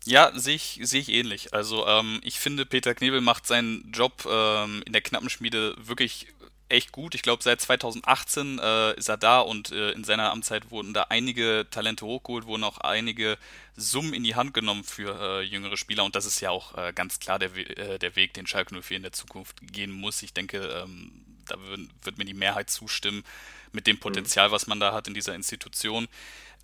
Ja, 0.04 0.32
sehe 0.34 0.56
ich, 0.56 0.80
sehe 0.82 1.00
ich 1.00 1.08
ähnlich. 1.10 1.54
Also 1.54 1.86
ähm, 1.86 2.20
ich 2.24 2.40
finde, 2.40 2.66
Peter 2.66 2.94
Knebel 2.94 3.20
macht 3.20 3.46
seinen 3.46 3.90
Job 3.92 4.24
ähm, 4.28 4.82
in 4.84 4.92
der 4.92 5.02
Knappenschmiede 5.02 5.76
wirklich 5.78 6.26
echt 6.72 6.90
gut. 6.90 7.14
Ich 7.14 7.22
glaube, 7.22 7.42
seit 7.42 7.60
2018 7.60 8.58
äh, 8.58 8.94
ist 8.94 9.08
er 9.08 9.16
da 9.16 9.40
und 9.40 9.70
äh, 9.70 9.92
in 9.92 10.04
seiner 10.04 10.32
Amtszeit 10.32 10.70
wurden 10.70 10.94
da 10.94 11.06
einige 11.10 11.66
Talente 11.70 12.06
hochgeholt, 12.06 12.46
wurden 12.46 12.64
auch 12.64 12.78
einige 12.78 13.38
Summen 13.76 14.14
in 14.14 14.24
die 14.24 14.34
Hand 14.34 14.54
genommen 14.54 14.82
für 14.82 15.20
äh, 15.20 15.42
jüngere 15.42 15.76
Spieler 15.76 16.04
und 16.04 16.16
das 16.16 16.24
ist 16.24 16.40
ja 16.40 16.50
auch 16.50 16.76
äh, 16.76 16.92
ganz 16.92 17.20
klar 17.20 17.38
der, 17.38 17.54
We 17.54 17.64
äh, 17.76 17.98
der 17.98 18.16
Weg, 18.16 18.34
den 18.34 18.46
Schalke 18.46 18.74
04 18.80 18.96
in 18.96 19.02
der 19.02 19.12
Zukunft 19.12 19.56
gehen 19.72 19.92
muss. 19.92 20.22
Ich 20.22 20.32
denke, 20.32 20.58
ähm, 20.58 21.12
da 21.46 21.56
wird, 22.02 22.18
mir 22.18 22.24
die 22.24 22.34
Mehrheit 22.34 22.70
zustimmen 22.70 23.24
mit 23.72 23.86
dem 23.86 23.98
Potenzial, 23.98 24.50
was 24.50 24.66
man 24.66 24.80
da 24.80 24.92
hat 24.92 25.08
in 25.08 25.14
dieser 25.14 25.34
Institution. 25.34 26.08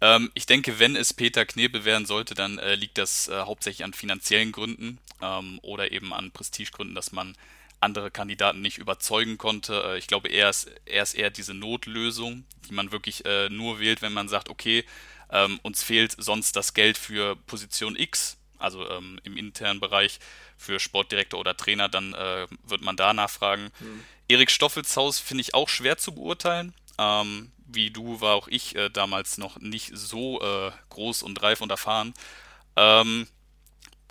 Ähm, 0.00 0.30
ich 0.34 0.46
denke, 0.46 0.78
wenn 0.78 0.96
es 0.96 1.12
Peter 1.12 1.44
Knebel 1.44 1.84
werden 1.84 2.06
sollte, 2.06 2.34
dann 2.34 2.58
äh, 2.58 2.74
liegt 2.74 2.98
das 2.98 3.30
hauptsächlich 3.30 3.84
an 3.84 3.92
finanziellen 3.92 4.52
Gründen 4.52 4.98
ähm, 5.20 5.58
oder 5.62 5.92
eben 5.92 6.14
an 6.14 6.30
Prestigegründen, 6.30 6.94
dass 6.94 7.12
man 7.12 7.36
andere 7.80 8.10
Kandidaten 8.10 8.60
nicht 8.60 8.78
überzeugen 8.78 9.38
konnte. 9.38 9.82
Äh, 9.84 9.98
ich 9.98 10.06
glaube, 10.06 10.28
er 10.28 10.50
ist, 10.50 10.70
er 10.84 11.02
ist 11.02 11.14
eher 11.14 11.30
diese 11.30 11.54
Notlösung, 11.54 12.44
die 12.68 12.74
man 12.74 12.92
wirklich 12.92 13.24
äh, 13.24 13.48
nur 13.48 13.80
wählt, 13.80 14.02
wenn 14.02 14.12
man 14.12 14.28
sagt, 14.28 14.48
okay, 14.48 14.84
ähm, 15.30 15.60
uns 15.62 15.82
fehlt 15.82 16.14
sonst 16.18 16.56
das 16.56 16.74
Geld 16.74 16.98
für 16.98 17.36
Position 17.36 17.96
X, 17.96 18.38
also 18.58 18.88
ähm, 18.88 19.20
im 19.24 19.36
internen 19.36 19.80
Bereich 19.80 20.18
für 20.56 20.80
Sportdirektor 20.80 21.38
oder 21.38 21.56
Trainer, 21.56 21.88
dann 21.88 22.14
äh, 22.14 22.46
wird 22.64 22.80
man 22.80 22.96
da 22.96 23.12
nachfragen. 23.12 23.70
Mhm. 23.78 24.04
Erik 24.28 24.50
Stoffelshaus 24.50 25.18
finde 25.18 25.42
ich 25.42 25.54
auch 25.54 25.68
schwer 25.68 25.98
zu 25.98 26.12
beurteilen. 26.12 26.74
Ähm, 26.98 27.52
wie 27.66 27.90
du 27.90 28.20
war 28.20 28.34
auch 28.34 28.48
ich 28.48 28.74
äh, 28.74 28.88
damals 28.88 29.38
noch 29.38 29.60
nicht 29.60 29.90
so 29.94 30.40
groß 30.88 31.22
und 31.22 31.42
reif 31.42 31.60
und 31.60 31.70
erfahren. 31.70 32.14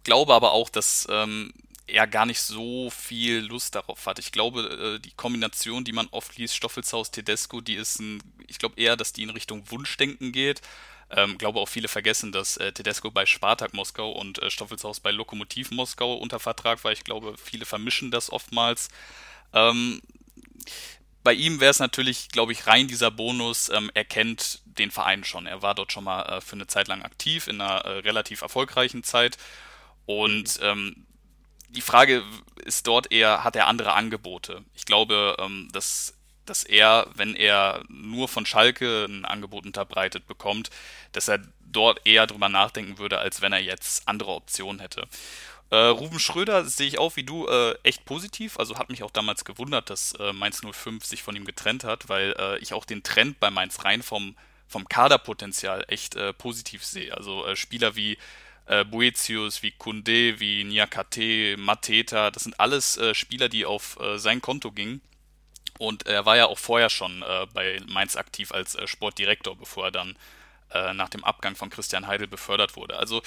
Glaube 0.03 0.33
aber 0.33 0.51
auch, 0.51 0.69
dass 0.69 1.07
er 1.87 2.05
gar 2.05 2.25
nicht 2.25 2.41
so 2.41 2.89
viel 2.89 3.39
Lust 3.39 3.75
darauf 3.75 4.05
hat. 4.05 4.19
Ich 4.19 4.31
glaube, 4.31 4.97
äh, 4.97 4.99
die 4.99 5.13
Kombination, 5.13 5.83
die 5.83 5.93
man 5.93 6.07
oft 6.11 6.37
liest, 6.37 6.55
Stoffelshaus, 6.55 7.11
Tedesco, 7.11 7.61
die 7.61 7.75
ist 7.75 7.99
ein, 7.99 8.21
ich 8.47 8.59
glaube 8.59 8.79
eher, 8.79 8.97
dass 8.97 9.13
die 9.13 9.23
in 9.23 9.29
Richtung 9.29 9.69
Wunschdenken 9.71 10.31
geht. 10.31 10.61
Ähm, 11.09 11.37
glaube 11.37 11.59
auch 11.61 11.69
viele 11.69 11.87
vergessen, 11.87 12.33
dass 12.33 12.57
äh, 12.57 12.73
Tedesco 12.73 13.09
bei 13.11 13.25
Spartak 13.25 13.73
Moskau 13.73 14.11
und 14.11 14.41
äh, 14.41 14.51
Stoffelshaus 14.51 14.99
bei 14.99 15.11
Lokomotiv 15.11 15.71
Moskau 15.71 16.15
unter 16.15 16.39
Vertrag 16.39 16.83
war. 16.83 16.91
Ich 16.91 17.05
glaube, 17.05 17.35
viele 17.41 17.65
vermischen 17.65 18.11
das 18.11 18.29
oftmals. 18.29 18.89
Ähm, 19.53 20.01
bei 21.23 21.33
ihm 21.33 21.61
wäre 21.61 21.71
es 21.71 21.79
natürlich, 21.79 22.29
glaube 22.29 22.51
ich, 22.51 22.67
rein 22.67 22.89
dieser 22.89 23.11
Bonus. 23.11 23.69
Ähm, 23.69 23.89
er 23.93 24.03
kennt 24.03 24.61
den 24.65 24.91
Verein 24.91 25.23
schon. 25.23 25.45
Er 25.45 25.61
war 25.61 25.75
dort 25.75 25.93
schon 25.93 26.03
mal 26.03 26.23
äh, 26.23 26.41
für 26.41 26.57
eine 26.57 26.67
Zeit 26.67 26.89
lang 26.89 27.01
aktiv, 27.01 27.47
in 27.47 27.61
einer 27.61 27.85
äh, 27.85 27.99
relativ 27.99 28.41
erfolgreichen 28.41 29.03
Zeit. 29.03 29.37
Und 30.05 30.59
ähm, 30.61 31.06
die 31.69 31.81
Frage 31.81 32.23
ist 32.63 32.87
dort 32.87 33.11
eher, 33.11 33.43
hat 33.43 33.55
er 33.55 33.67
andere 33.67 33.93
Angebote? 33.93 34.63
Ich 34.73 34.85
glaube, 34.85 35.35
ähm, 35.39 35.69
dass, 35.71 36.13
dass 36.45 36.63
er, 36.63 37.07
wenn 37.15 37.35
er 37.35 37.83
nur 37.89 38.27
von 38.27 38.45
Schalke 38.45 39.05
ein 39.05 39.25
Angebot 39.25 39.65
unterbreitet 39.65 40.27
bekommt, 40.27 40.69
dass 41.11 41.27
er 41.27 41.39
dort 41.59 42.05
eher 42.05 42.27
drüber 42.27 42.49
nachdenken 42.49 42.97
würde, 42.97 43.19
als 43.19 43.41
wenn 43.41 43.53
er 43.53 43.59
jetzt 43.59 44.07
andere 44.07 44.31
Optionen 44.31 44.79
hätte. 44.79 45.07
Äh, 45.69 45.75
Ruben 45.75 46.19
Schröder 46.19 46.63
sehe 46.65 46.87
ich 46.87 46.97
auch 46.97 47.17
wie 47.17 47.23
du 47.23 47.45
äh, 47.47 47.75
echt 47.83 48.05
positiv. 48.05 48.57
Also 48.57 48.77
hat 48.77 48.89
mich 48.89 49.03
auch 49.03 49.11
damals 49.11 49.43
gewundert, 49.43 49.89
dass 49.89 50.13
äh, 50.13 50.31
Mainz 50.31 50.61
05 50.61 51.03
sich 51.05 51.23
von 51.23 51.35
ihm 51.35 51.45
getrennt 51.45 51.83
hat, 51.83 52.07
weil 52.07 52.33
äh, 52.39 52.57
ich 52.59 52.73
auch 52.73 52.85
den 52.85 53.03
Trend 53.03 53.39
bei 53.39 53.51
Mainz 53.51 53.83
rein 53.83 54.01
vom, 54.01 54.37
vom 54.67 54.87
Kaderpotenzial 54.87 55.83
echt 55.89 56.15
äh, 56.15 56.31
positiv 56.31 56.85
sehe. 56.85 57.15
Also 57.15 57.45
äh, 57.45 57.57
Spieler 57.57 57.97
wie 57.97 58.17
äh, 58.67 58.83
Boetius, 58.83 59.63
wie 59.63 59.71
Kunde, 59.71 60.39
wie 60.39 60.63
Niakate, 60.63 61.55
Mateta, 61.57 62.31
das 62.31 62.43
sind 62.43 62.59
alles 62.59 62.97
äh, 62.97 63.15
Spieler, 63.15 63.49
die 63.49 63.65
auf 63.65 63.99
äh, 63.99 64.17
sein 64.19 64.41
Konto 64.41 64.71
gingen. 64.71 65.01
Und 65.79 66.07
er 66.07 66.25
war 66.25 66.37
ja 66.37 66.47
auch 66.47 66.57
vorher 66.57 66.89
schon 66.89 67.21
äh, 67.21 67.47
bei 67.53 67.79
Mainz 67.87 68.15
aktiv 68.15 68.51
als 68.51 68.75
äh, 68.75 68.87
Sportdirektor, 68.87 69.55
bevor 69.55 69.85
er 69.85 69.91
dann 69.91 70.17
äh, 70.71 70.93
nach 70.93 71.09
dem 71.09 71.23
Abgang 71.23 71.55
von 71.55 71.69
Christian 71.69 72.07
Heidel 72.07 72.27
befördert 72.27 72.75
wurde. 72.75 72.97
Also 72.97 73.21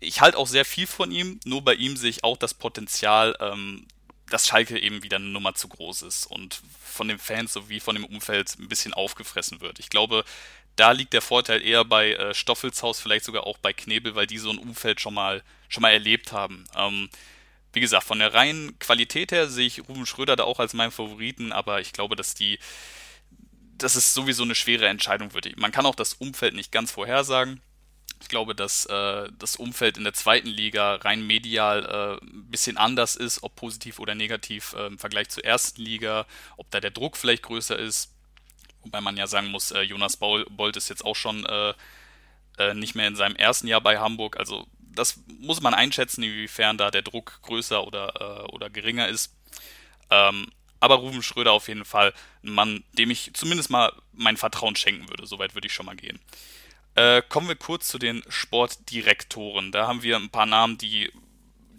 ich 0.00 0.20
halte 0.20 0.38
auch 0.38 0.46
sehr 0.46 0.64
viel 0.64 0.86
von 0.86 1.10
ihm, 1.10 1.40
nur 1.44 1.62
bei 1.62 1.74
ihm 1.74 1.96
sehe 1.96 2.10
ich 2.10 2.22
auch 2.22 2.36
das 2.36 2.54
Potenzial, 2.54 3.36
ähm, 3.40 3.86
dass 4.28 4.46
Schalke 4.46 4.78
eben 4.78 5.02
wieder 5.02 5.16
eine 5.16 5.26
Nummer 5.26 5.54
zu 5.54 5.68
groß 5.68 6.02
ist 6.02 6.26
und 6.26 6.60
von 6.82 7.08
den 7.08 7.18
Fans 7.18 7.52
sowie 7.52 7.80
von 7.80 7.94
dem 7.94 8.04
Umfeld 8.04 8.56
ein 8.58 8.68
bisschen 8.68 8.92
aufgefressen 8.92 9.60
wird. 9.60 9.78
Ich 9.78 9.88
glaube, 9.88 10.24
da 10.76 10.92
liegt 10.92 11.14
der 11.14 11.22
Vorteil 11.22 11.62
eher 11.62 11.84
bei 11.84 12.12
äh, 12.12 12.34
Stoffelshaus, 12.34 13.00
vielleicht 13.00 13.24
sogar 13.24 13.46
auch 13.46 13.58
bei 13.58 13.72
Knebel, 13.72 14.14
weil 14.14 14.26
die 14.26 14.38
so 14.38 14.50
ein 14.50 14.58
Umfeld 14.58 15.00
schon 15.00 15.14
mal, 15.14 15.42
schon 15.68 15.82
mal 15.82 15.90
erlebt 15.90 16.32
haben. 16.32 16.64
Ähm, 16.76 17.08
wie 17.72 17.80
gesagt, 17.80 18.04
von 18.04 18.18
der 18.18 18.32
reinen 18.32 18.78
Qualität 18.78 19.32
her 19.32 19.48
sehe 19.48 19.66
ich 19.66 19.88
Ruben 19.88 20.06
Schröder 20.06 20.36
da 20.36 20.44
auch 20.44 20.60
als 20.60 20.74
meinen 20.74 20.90
Favoriten, 20.90 21.52
aber 21.52 21.80
ich 21.80 21.92
glaube, 21.92 22.16
dass 22.16 22.34
die, 22.34 22.58
dass 23.76 23.96
es 23.96 24.14
sowieso 24.14 24.44
eine 24.44 24.54
schwere 24.54 24.88
Entscheidung 24.88 25.34
wird. 25.34 25.56
Man 25.58 25.72
kann 25.72 25.86
auch 25.86 25.94
das 25.94 26.14
Umfeld 26.14 26.54
nicht 26.54 26.72
ganz 26.72 26.90
vorhersagen. 26.90 27.60
Ich 28.22 28.28
glaube, 28.28 28.54
dass 28.54 28.86
äh, 28.86 29.28
das 29.38 29.56
Umfeld 29.56 29.98
in 29.98 30.04
der 30.04 30.14
zweiten 30.14 30.48
Liga 30.48 30.94
rein 30.96 31.26
medial 31.26 31.84
äh, 31.84 32.24
ein 32.24 32.50
bisschen 32.50 32.78
anders 32.78 33.14
ist, 33.14 33.42
ob 33.42 33.56
positiv 33.56 33.98
oder 33.98 34.14
negativ 34.14 34.74
äh, 34.74 34.86
im 34.86 34.98
Vergleich 34.98 35.28
zur 35.28 35.44
ersten 35.44 35.82
Liga, 35.82 36.26
ob 36.56 36.70
da 36.70 36.80
der 36.80 36.90
Druck 36.90 37.16
vielleicht 37.16 37.42
größer 37.42 37.78
ist. 37.78 38.15
Wobei 38.86 39.00
man 39.00 39.16
ja 39.16 39.26
sagen 39.26 39.48
muss, 39.48 39.72
äh, 39.72 39.80
Jonas 39.80 40.16
Bolt 40.16 40.76
ist 40.76 40.88
jetzt 40.88 41.04
auch 41.04 41.16
schon 41.16 41.44
äh, 41.44 41.74
äh, 42.56 42.72
nicht 42.72 42.94
mehr 42.94 43.08
in 43.08 43.16
seinem 43.16 43.34
ersten 43.34 43.66
Jahr 43.66 43.80
bei 43.80 43.98
Hamburg. 43.98 44.36
Also 44.38 44.68
das 44.78 45.20
muss 45.40 45.60
man 45.60 45.74
einschätzen, 45.74 46.22
inwiefern 46.22 46.78
da 46.78 46.92
der 46.92 47.02
Druck 47.02 47.40
größer 47.42 47.84
oder, 47.84 48.52
oder 48.54 48.70
geringer 48.70 49.08
ist. 49.08 49.34
Ähm, 50.08 50.46
aber 50.78 50.94
Ruben 50.94 51.22
Schröder 51.22 51.52
auf 51.52 51.66
jeden 51.66 51.84
Fall 51.84 52.14
ein 52.44 52.52
Mann, 52.52 52.84
dem 52.92 53.10
ich 53.10 53.32
zumindest 53.34 53.70
mal 53.70 53.92
mein 54.12 54.36
Vertrauen 54.36 54.76
schenken 54.76 55.08
würde. 55.10 55.26
Soweit 55.26 55.54
würde 55.54 55.66
ich 55.66 55.74
schon 55.74 55.86
mal 55.86 55.96
gehen. 55.96 56.18
Kommen 57.28 57.48
wir 57.48 57.56
kurz 57.56 57.88
zu 57.88 57.98
den 57.98 58.22
Sportdirektoren. 58.26 59.70
Da 59.70 59.86
haben 59.86 60.02
wir 60.02 60.16
ein 60.16 60.30
paar 60.30 60.46
Namen, 60.46 60.78
die, 60.78 61.12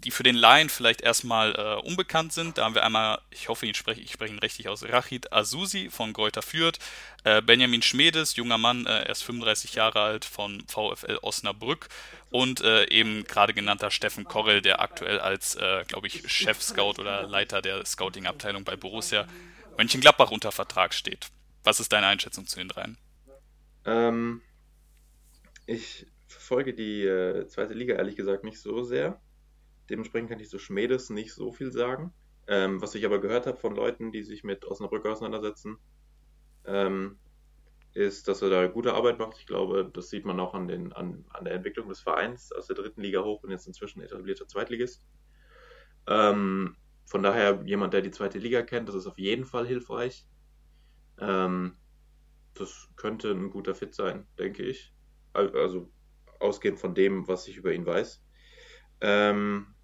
die 0.04 0.10
für 0.10 0.22
den 0.22 0.36
Laien 0.36 0.68
vielleicht 0.68 1.00
erstmal 1.00 1.54
äh, 1.54 1.86
unbekannt 1.86 2.32
sind. 2.32 2.58
Da 2.58 2.64
haben 2.64 2.74
wir 2.74 2.84
einmal, 2.84 3.20
ich 3.30 3.48
hoffe, 3.48 3.66
ich 3.66 3.76
spreche, 3.76 4.00
ich 4.00 4.12
spreche 4.12 4.32
ihn 4.32 4.38
richtig 4.38 4.68
aus, 4.68 4.84
Rachid 4.84 5.32
Azusi 5.32 5.90
von 5.90 6.12
Greuther 6.12 6.42
Fürth, 6.42 6.78
äh, 7.24 7.42
Benjamin 7.42 7.82
Schmedes, 7.82 8.36
junger 8.36 8.58
Mann, 8.58 8.86
äh, 8.86 9.08
erst 9.08 9.24
35 9.24 9.74
Jahre 9.74 10.00
alt 10.00 10.24
von 10.24 10.62
VfL 10.68 11.18
Osnabrück 11.22 11.88
und 12.30 12.60
äh, 12.60 12.88
eben 12.88 13.24
gerade 13.24 13.54
genannter 13.54 13.90
Steffen 13.90 14.24
Korrell, 14.24 14.62
der 14.62 14.80
aktuell 14.80 15.18
als, 15.18 15.56
äh, 15.56 15.84
glaube 15.86 16.06
ich, 16.06 16.30
Chef-Scout 16.30 16.94
oder 16.98 17.24
Leiter 17.24 17.60
der 17.62 17.84
Scouting-Abteilung 17.84 18.64
bei 18.64 18.76
Borussia 18.76 19.26
Mönchengladbach 19.76 20.30
unter 20.30 20.52
Vertrag 20.52 20.94
steht. 20.94 21.28
Was 21.64 21.80
ist 21.80 21.92
deine 21.92 22.06
Einschätzung 22.06 22.46
zu 22.46 22.58
den 22.58 22.68
dreien? 22.68 22.98
Ähm, 23.84 24.42
ich 25.66 26.06
verfolge 26.26 26.74
die 26.74 27.04
äh, 27.04 27.46
zweite 27.46 27.74
Liga 27.74 27.94
ehrlich 27.94 28.16
gesagt 28.16 28.44
nicht 28.44 28.60
so 28.60 28.82
sehr. 28.82 29.20
Dementsprechend 29.90 30.30
kann 30.30 30.40
ich 30.40 30.48
zu 30.48 30.58
Schmedes 30.58 31.10
nicht 31.10 31.32
so 31.32 31.52
viel 31.52 31.72
sagen. 31.72 32.12
Ähm, 32.46 32.80
was 32.80 32.94
ich 32.94 33.04
aber 33.04 33.20
gehört 33.20 33.46
habe 33.46 33.58
von 33.58 33.74
Leuten, 33.74 34.10
die 34.10 34.22
sich 34.22 34.42
mit 34.44 34.64
Osnabrück 34.64 35.06
auseinandersetzen, 35.06 35.78
ähm, 36.64 37.18
ist, 37.94 38.28
dass 38.28 38.42
er 38.42 38.50
da 38.50 38.66
gute 38.66 38.94
Arbeit 38.94 39.18
macht. 39.18 39.38
Ich 39.38 39.46
glaube, 39.46 39.90
das 39.92 40.08
sieht 40.08 40.24
man 40.24 40.40
auch 40.40 40.54
an, 40.54 40.68
den, 40.68 40.92
an, 40.92 41.24
an 41.30 41.44
der 41.44 41.54
Entwicklung 41.54 41.88
des 41.88 42.00
Vereins 42.00 42.52
aus 42.52 42.66
der 42.66 42.76
dritten 42.76 43.02
Liga 43.02 43.22
hoch 43.22 43.42
und 43.42 43.50
jetzt 43.50 43.66
inzwischen 43.66 44.00
etablierter 44.00 44.46
Zweitligist. 44.46 45.02
Ähm, 46.06 46.76
von 47.06 47.22
daher 47.22 47.62
jemand, 47.64 47.94
der 47.94 48.02
die 48.02 48.10
zweite 48.10 48.38
Liga 48.38 48.62
kennt, 48.62 48.88
das 48.88 48.94
ist 48.94 49.06
auf 49.06 49.18
jeden 49.18 49.44
Fall 49.44 49.66
hilfreich. 49.66 50.26
Ähm, 51.18 51.76
das 52.54 52.88
könnte 52.96 53.30
ein 53.30 53.50
guter 53.50 53.74
Fit 53.74 53.94
sein, 53.94 54.26
denke 54.38 54.62
ich. 54.62 54.92
Also 55.32 55.90
ausgehend 56.40 56.78
von 56.78 56.94
dem, 56.94 57.26
was 57.28 57.48
ich 57.48 57.56
über 57.56 57.72
ihn 57.72 57.86
weiß. 57.86 58.22
Ähm, 59.00 59.74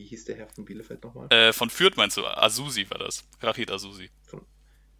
wie 0.00 0.06
hieß 0.06 0.24
der 0.24 0.36
Herr 0.36 0.48
von 0.48 0.64
Bielefeld 0.64 1.04
nochmal? 1.04 1.26
Äh, 1.30 1.52
von 1.52 1.68
Fürth 1.68 1.98
meinst 1.98 2.16
du? 2.16 2.24
Azusi 2.24 2.88
war 2.88 2.98
das. 2.98 3.28
Rachid 3.42 3.70
Azusi. 3.70 4.08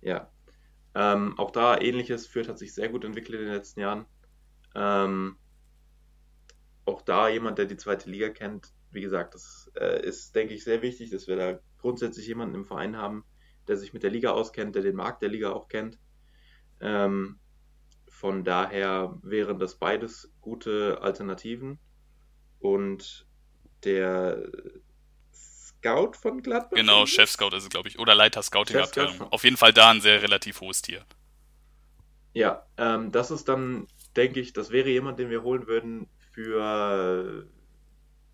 Ja, 0.02 0.30
ähm, 0.94 1.38
auch 1.38 1.50
da 1.50 1.80
ähnliches. 1.80 2.26
Fürth 2.26 2.48
hat 2.48 2.58
sich 2.58 2.74
sehr 2.74 2.90
gut 2.90 3.04
entwickelt 3.04 3.38
in 3.38 3.46
den 3.46 3.54
letzten 3.54 3.80
Jahren. 3.80 4.04
Ähm, 4.74 5.36
auch 6.84 7.00
da 7.00 7.28
jemand, 7.28 7.56
der 7.56 7.64
die 7.64 7.78
zweite 7.78 8.10
Liga 8.10 8.28
kennt. 8.28 8.74
Wie 8.90 9.00
gesagt, 9.00 9.34
das 9.34 9.70
äh, 9.74 10.06
ist, 10.06 10.34
denke 10.34 10.52
ich, 10.52 10.64
sehr 10.64 10.82
wichtig, 10.82 11.10
dass 11.10 11.28
wir 11.28 11.36
da 11.36 11.58
grundsätzlich 11.78 12.26
jemanden 12.26 12.54
im 12.54 12.66
Verein 12.66 12.98
haben, 12.98 13.24
der 13.68 13.78
sich 13.78 13.94
mit 13.94 14.02
der 14.02 14.10
Liga 14.10 14.32
auskennt, 14.32 14.74
der 14.74 14.82
den 14.82 14.96
Markt 14.96 15.22
der 15.22 15.30
Liga 15.30 15.52
auch 15.52 15.68
kennt. 15.68 15.98
Ähm, 16.80 17.38
von 18.08 18.44
daher 18.44 19.18
wären 19.22 19.58
das 19.58 19.76
beides 19.76 20.30
gute 20.42 21.00
Alternativen. 21.00 21.78
Und 22.58 23.26
der 23.84 24.50
Scout 25.80 26.12
von 26.12 26.42
Gladbach? 26.42 26.76
Genau, 26.76 27.06
Chef-Scout 27.06 27.56
ist 27.56 27.64
es, 27.64 27.68
glaube 27.70 27.88
ich. 27.88 27.98
Oder 27.98 28.14
Leiter 28.14 28.42
Scouting-Abteilung. 28.42 29.22
Auf 29.32 29.44
jeden 29.44 29.56
Fall 29.56 29.72
da 29.72 29.90
ein 29.90 30.00
sehr 30.00 30.22
relativ 30.22 30.60
hohes 30.60 30.82
Tier. 30.82 31.04
Ja, 32.32 32.66
ähm, 32.76 33.10
das 33.10 33.30
ist 33.30 33.48
dann, 33.48 33.86
denke 34.14 34.40
ich, 34.40 34.52
das 34.52 34.70
wäre 34.70 34.88
jemand, 34.88 35.18
den 35.18 35.30
wir 35.30 35.42
holen 35.42 35.66
würden 35.66 36.08
für, 36.32 37.46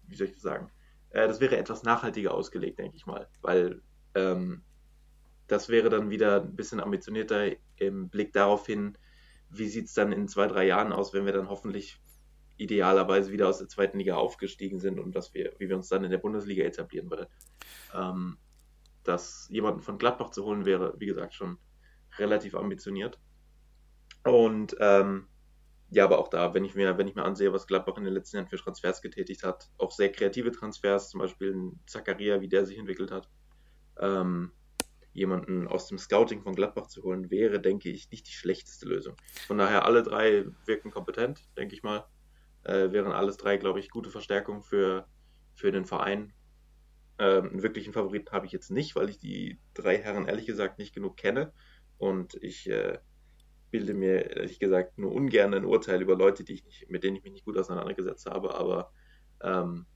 wie 0.06 0.16
soll 0.16 0.26
ich 0.26 0.34
das 0.34 0.42
sagen? 0.42 0.70
Äh, 1.10 1.28
das 1.28 1.40
wäre 1.40 1.56
etwas 1.56 1.82
nachhaltiger 1.82 2.34
ausgelegt, 2.34 2.78
denke 2.78 2.96
ich 2.96 3.06
mal. 3.06 3.28
Weil 3.40 3.80
ähm, 4.14 4.62
das 5.46 5.68
wäre 5.68 5.88
dann 5.88 6.10
wieder 6.10 6.42
ein 6.42 6.56
bisschen 6.56 6.80
ambitionierter 6.80 7.52
im 7.76 8.08
Blick 8.08 8.32
darauf 8.32 8.66
hin, 8.66 8.98
wie 9.48 9.68
sieht 9.68 9.86
es 9.86 9.94
dann 9.94 10.12
in 10.12 10.28
zwei, 10.28 10.48
drei 10.48 10.66
Jahren 10.66 10.92
aus, 10.92 11.14
wenn 11.14 11.24
wir 11.24 11.32
dann 11.32 11.48
hoffentlich 11.48 11.98
idealerweise 12.56 13.32
wieder 13.32 13.48
aus 13.48 13.58
der 13.58 13.68
zweiten 13.68 13.98
Liga 13.98 14.16
aufgestiegen 14.16 14.78
sind 14.78 14.98
und 14.98 15.14
dass 15.14 15.34
wir, 15.34 15.52
wie 15.58 15.68
wir 15.68 15.76
uns 15.76 15.88
dann 15.88 16.04
in 16.04 16.10
der 16.10 16.18
Bundesliga 16.18 16.64
etablieren 16.64 17.10
würden. 17.10 17.26
Ähm, 17.94 18.38
dass 19.04 19.48
jemanden 19.50 19.82
von 19.82 19.98
Gladbach 19.98 20.30
zu 20.30 20.44
holen 20.44 20.64
wäre, 20.64 20.94
wie 20.98 21.06
gesagt, 21.06 21.34
schon 21.34 21.58
relativ 22.18 22.54
ambitioniert. 22.54 23.20
Und 24.24 24.76
ähm, 24.80 25.28
ja, 25.90 26.04
aber 26.04 26.18
auch 26.18 26.28
da, 26.28 26.52
wenn 26.54 26.64
ich 26.64 26.74
mir, 26.74 26.98
wenn 26.98 27.06
ich 27.06 27.14
mir 27.14 27.24
ansehe, 27.24 27.52
was 27.52 27.68
Gladbach 27.68 27.96
in 27.96 28.04
den 28.04 28.12
letzten 28.12 28.36
Jahren 28.36 28.48
für 28.48 28.56
Transfers 28.56 29.02
getätigt 29.02 29.44
hat, 29.44 29.70
auch 29.78 29.92
sehr 29.92 30.10
kreative 30.10 30.50
Transfers, 30.50 31.10
zum 31.10 31.20
Beispiel 31.20 31.54
ein 31.54 31.80
Zakaria, 31.86 32.40
wie 32.40 32.48
der 32.48 32.66
sich 32.66 32.78
entwickelt 32.78 33.12
hat, 33.12 33.28
ähm, 34.00 34.50
jemanden 35.12 35.68
aus 35.68 35.86
dem 35.86 35.98
Scouting 35.98 36.42
von 36.42 36.54
Gladbach 36.54 36.88
zu 36.88 37.02
holen, 37.04 37.30
wäre, 37.30 37.60
denke 37.60 37.88
ich, 37.88 38.10
nicht 38.10 38.26
die 38.26 38.32
schlechteste 38.32 38.86
Lösung. 38.86 39.14
Von 39.46 39.58
daher, 39.58 39.84
alle 39.84 40.02
drei 40.02 40.46
wirken 40.66 40.90
kompetent, 40.90 41.48
denke 41.56 41.74
ich 41.74 41.84
mal 41.84 42.04
äh, 42.66 42.92
wären 42.92 43.12
alles 43.12 43.36
drei, 43.36 43.56
glaube 43.56 43.80
ich, 43.80 43.90
gute 43.90 44.10
Verstärkungen 44.10 44.62
für, 44.62 45.06
für 45.54 45.72
den 45.72 45.84
Verein. 45.84 46.32
Ähm, 47.18 47.50
einen 47.50 47.62
wirklichen 47.62 47.92
Favoriten 47.92 48.32
habe 48.32 48.46
ich 48.46 48.52
jetzt 48.52 48.70
nicht, 48.70 48.96
weil 48.96 49.08
ich 49.08 49.18
die 49.18 49.58
drei 49.74 49.98
Herren 49.98 50.26
ehrlich 50.26 50.46
gesagt 50.46 50.78
nicht 50.78 50.94
genug 50.94 51.16
kenne. 51.16 51.52
Und 51.98 52.34
ich 52.42 52.68
äh, 52.68 52.98
bilde 53.70 53.94
mir 53.94 54.36
ehrlich 54.36 54.58
gesagt 54.58 54.98
nur 54.98 55.12
ungern 55.12 55.54
ein 55.54 55.64
Urteil 55.64 56.02
über 56.02 56.16
Leute, 56.16 56.44
die 56.44 56.54
ich 56.54 56.64
nicht, 56.64 56.90
mit 56.90 57.04
denen 57.04 57.16
ich 57.16 57.22
mich 57.22 57.32
nicht 57.32 57.44
gut 57.44 57.56
auseinandergesetzt 57.56 58.26
habe. 58.26 58.54
Aber 58.54 58.92
ähm, 59.42 59.86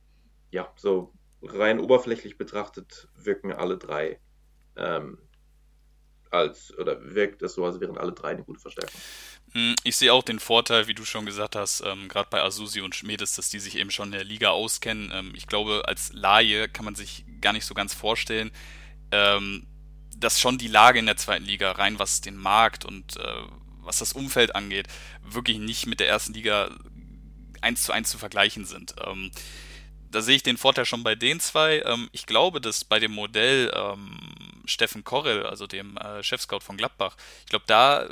ja, 0.50 0.72
so 0.76 1.12
rein 1.42 1.80
oberflächlich 1.80 2.38
betrachtet 2.38 3.08
wirken 3.16 3.52
alle 3.52 3.78
drei 3.78 4.20
ähm, 4.76 5.18
als, 6.30 6.76
oder 6.78 7.14
wirkt 7.14 7.42
es 7.42 7.54
so, 7.54 7.64
als 7.64 7.80
wären 7.80 7.98
alle 7.98 8.12
drei 8.12 8.30
eine 8.30 8.44
gute 8.44 8.60
Verstärkung. 8.60 9.00
Hm, 9.52 9.74
ich 9.82 9.96
sehe 9.96 10.12
auch 10.12 10.22
den 10.22 10.38
Vorteil, 10.38 10.86
wie 10.86 10.94
du 10.94 11.04
schon 11.04 11.26
gesagt 11.26 11.56
hast, 11.56 11.82
ähm, 11.84 12.08
gerade 12.08 12.28
bei 12.30 12.40
Asusi 12.40 12.80
und 12.80 12.94
Schmedes, 12.94 13.34
dass 13.34 13.50
die 13.50 13.58
sich 13.58 13.76
eben 13.76 13.90
schon 13.90 14.08
in 14.08 14.18
der 14.18 14.24
Liga 14.24 14.50
auskennen. 14.50 15.10
Ähm, 15.12 15.32
ich 15.34 15.46
glaube, 15.46 15.82
als 15.86 16.12
Laie 16.12 16.68
kann 16.68 16.84
man 16.84 16.94
sich 16.94 17.24
gar 17.40 17.52
nicht 17.52 17.66
so 17.66 17.74
ganz 17.74 17.92
vorstellen, 17.92 18.52
ähm, 19.10 19.66
dass 20.16 20.40
schon 20.40 20.58
die 20.58 20.68
Lage 20.68 20.98
in 20.98 21.06
der 21.06 21.16
zweiten 21.16 21.44
Liga, 21.44 21.72
rein 21.72 21.98
was 21.98 22.20
den 22.20 22.36
Markt 22.36 22.84
und 22.84 23.16
äh, 23.16 23.42
was 23.82 23.98
das 23.98 24.12
Umfeld 24.12 24.54
angeht, 24.54 24.86
wirklich 25.22 25.58
nicht 25.58 25.86
mit 25.86 25.98
der 25.98 26.08
ersten 26.08 26.34
Liga 26.34 26.70
eins 27.60 27.82
zu 27.82 27.92
eins 27.92 28.10
zu 28.10 28.18
vergleichen 28.18 28.64
sind. 28.64 28.94
Ähm, 29.04 29.32
da 30.10 30.22
sehe 30.22 30.36
ich 30.36 30.42
den 30.42 30.56
Vorteil 30.56 30.84
schon 30.84 31.02
bei 31.02 31.14
den 31.14 31.40
zwei. 31.40 31.82
Ähm, 31.84 32.08
ich 32.12 32.26
glaube, 32.26 32.60
dass 32.60 32.84
bei 32.84 33.00
dem 33.00 33.12
Modell 33.12 33.72
ähm, 33.74 34.18
Steffen 34.64 35.02
Korrell, 35.02 35.46
also 35.46 35.66
dem 35.66 35.96
äh, 35.96 36.22
Chefscout 36.22 36.60
von 36.60 36.76
Gladbach, 36.76 37.16
ich 37.40 37.46
glaube, 37.46 37.64
da 37.66 38.08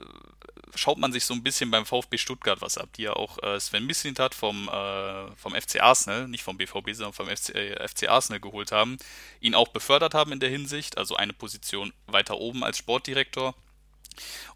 schaut 0.75 0.99
man 0.99 1.13
sich 1.13 1.25
so 1.25 1.35
ein 1.35 1.43
bisschen 1.43 1.71
beim 1.71 1.87
VfB 1.87 2.19
Stuttgart 2.19 2.61
was 2.61 2.79
ab, 2.79 2.89
die 2.97 3.03
ja 3.03 3.13
auch 3.13 3.43
äh, 3.43 3.59
Sven 3.59 3.87
Mislint 3.87 4.19
hat 4.19 4.35
vom, 4.35 4.69
äh, 4.69 5.37
vom 5.37 5.55
FC 5.55 5.81
Arsenal, 5.81 6.29
nicht 6.29 6.43
vom 6.43 6.57
BVB, 6.57 6.93
sondern 6.93 7.13
vom 7.13 7.29
FC, 7.29 7.55
äh, 7.55 7.89
FC 7.89 8.09
Arsenal 8.09 8.41
geholt 8.41 8.73
haben, 8.73 8.99
ihn 9.41 9.55
auch 9.55 9.69
befördert 9.69 10.15
haben 10.15 10.33
in 10.33 10.41
der 10.41 10.51
Hinsicht, 10.51 10.99
also 10.99 11.17
eine 11.17 11.33
Position 11.33 11.93
weiter 12.07 12.39
oben 12.39 12.65
als 12.65 12.79
Sportdirektor. 12.79 13.55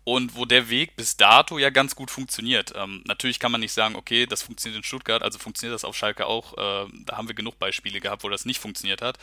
Und 0.05 0.35
wo 0.35 0.44
der 0.44 0.68
Weg 0.68 0.96
bis 0.96 1.16
dato 1.16 1.59
ja 1.59 1.70
ganz 1.70 1.94
gut 1.94 2.11
funktioniert. 2.11 2.72
Ähm, 2.75 3.03
natürlich 3.07 3.38
kann 3.38 3.53
man 3.53 3.61
nicht 3.61 3.72
sagen, 3.72 3.94
okay, 3.94 4.27
das 4.27 4.42
funktioniert 4.42 4.79
in 4.79 4.85
Stuttgart, 4.85 5.22
also 5.22 5.38
funktioniert 5.38 5.75
das 5.75 5.85
auf 5.85 5.96
Schalke 5.96 6.27
auch. 6.27 6.55
Äh, 6.55 6.90
da 7.05 7.16
haben 7.16 7.29
wir 7.29 7.35
genug 7.37 7.59
Beispiele 7.61 8.01
gehabt, 8.01 8.25
wo 8.25 8.29
das 8.29 8.44
nicht 8.44 8.61
funktioniert 8.61 9.03
hat. 9.03 9.18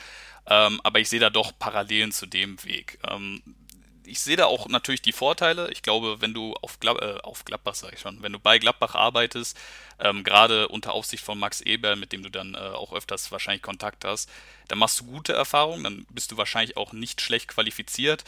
Ähm, 0.48 0.80
aber 0.84 1.00
ich 1.00 1.10
sehe 1.10 1.20
da 1.20 1.30
doch 1.30 1.52
Parallelen 1.60 2.14
zu 2.14 2.26
dem 2.26 2.64
Weg. 2.64 2.98
Ähm, 3.06 3.42
ich 4.10 4.20
sehe 4.20 4.36
da 4.36 4.46
auch 4.46 4.68
natürlich 4.68 5.02
die 5.02 5.12
Vorteile. 5.12 5.72
Ich 5.72 5.82
glaube, 5.82 6.22
wenn 6.22 6.34
du 6.34 6.54
auf, 6.62 6.80
Glab 6.80 7.02
äh, 7.02 7.20
auf 7.22 7.46
Gladbach, 7.46 7.76
sage 7.76 7.96
ich 7.96 8.02
schon, 8.02 8.22
wenn 8.22 8.34
du 8.34 8.40
bei 8.40 8.60
Gladbach 8.60 8.96
arbeitest, 8.96 9.58
ähm, 10.00 10.24
gerade 10.24 10.68
unter 10.68 10.94
Aufsicht 10.94 11.24
von 11.24 11.38
Max 11.38 11.62
Eber, 11.62 11.96
mit 11.96 12.12
dem 12.12 12.24
du 12.24 12.30
dann 12.30 12.56
äh, 12.56 12.58
auch 12.58 12.94
öfters 12.94 13.32
wahrscheinlich 13.32 13.62
Kontakt 13.62 14.06
hast, 14.06 14.30
dann 14.68 14.80
machst 14.80 15.00
du 15.00 15.06
gute 15.06 15.34
Erfahrungen, 15.34 15.84
dann 15.84 16.06
bist 16.10 16.32
du 16.32 16.38
wahrscheinlich 16.38 16.78
auch 16.78 16.94
nicht 16.94 17.22
schlecht 17.22 17.48
qualifiziert. 17.48 18.24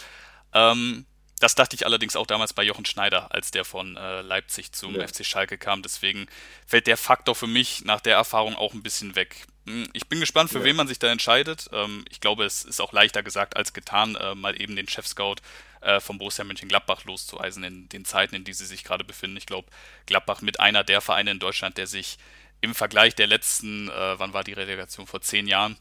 Ähm, 0.53 1.05
das 1.39 1.55
dachte 1.55 1.75
ich 1.75 1.85
allerdings 1.87 2.15
auch 2.15 2.27
damals 2.27 2.53
bei 2.53 2.63
Jochen 2.63 2.85
Schneider, 2.85 3.33
als 3.33 3.49
der 3.49 3.65
von 3.65 3.97
äh, 3.97 4.21
Leipzig 4.21 4.73
zum 4.73 4.95
ja. 4.95 5.07
FC 5.07 5.25
Schalke 5.25 5.57
kam. 5.57 5.81
Deswegen 5.81 6.27
fällt 6.67 6.85
der 6.85 6.97
Faktor 6.97 7.33
für 7.33 7.47
mich 7.47 7.83
nach 7.83 7.99
der 7.99 8.15
Erfahrung 8.15 8.55
auch 8.55 8.73
ein 8.73 8.83
bisschen 8.83 9.15
weg. 9.15 9.47
Hm, 9.67 9.87
ich 9.93 10.07
bin 10.07 10.19
gespannt, 10.19 10.49
für 10.49 10.59
ja. 10.59 10.65
wen 10.65 10.75
man 10.75 10.87
sich 10.87 10.99
da 10.99 11.11
entscheidet. 11.11 11.69
Ähm, 11.71 12.05
ich 12.09 12.19
glaube, 12.19 12.45
es 12.45 12.63
ist 12.63 12.81
auch 12.81 12.93
leichter 12.93 13.23
gesagt 13.23 13.55
als 13.55 13.73
getan, 13.73 14.15
äh, 14.15 14.35
mal 14.35 14.59
eben 14.59 14.75
den 14.75 14.87
Chef-Scout 14.87 15.35
äh, 15.81 15.99
vom 15.99 16.17
Borussia 16.17 16.43
Mönchengladbach 16.43 17.05
loszueisen 17.05 17.63
in 17.63 17.89
den 17.89 18.05
Zeiten, 18.05 18.35
in 18.35 18.43
denen 18.43 18.55
sie 18.55 18.65
sich 18.65 18.83
gerade 18.83 19.03
befinden. 19.03 19.37
Ich 19.37 19.45
glaube, 19.45 19.67
Gladbach 20.05 20.41
mit 20.41 20.59
einer 20.59 20.83
der 20.83 21.01
Vereine 21.01 21.31
in 21.31 21.39
Deutschland, 21.39 21.77
der 21.77 21.87
sich 21.87 22.17
im 22.61 22.75
Vergleich 22.75 23.15
der 23.15 23.27
letzten, 23.27 23.89
äh, 23.89 24.19
wann 24.19 24.33
war 24.33 24.43
die 24.43 24.53
Relegation, 24.53 25.07
vor 25.07 25.21
zehn 25.21 25.47
Jahren, 25.47 25.77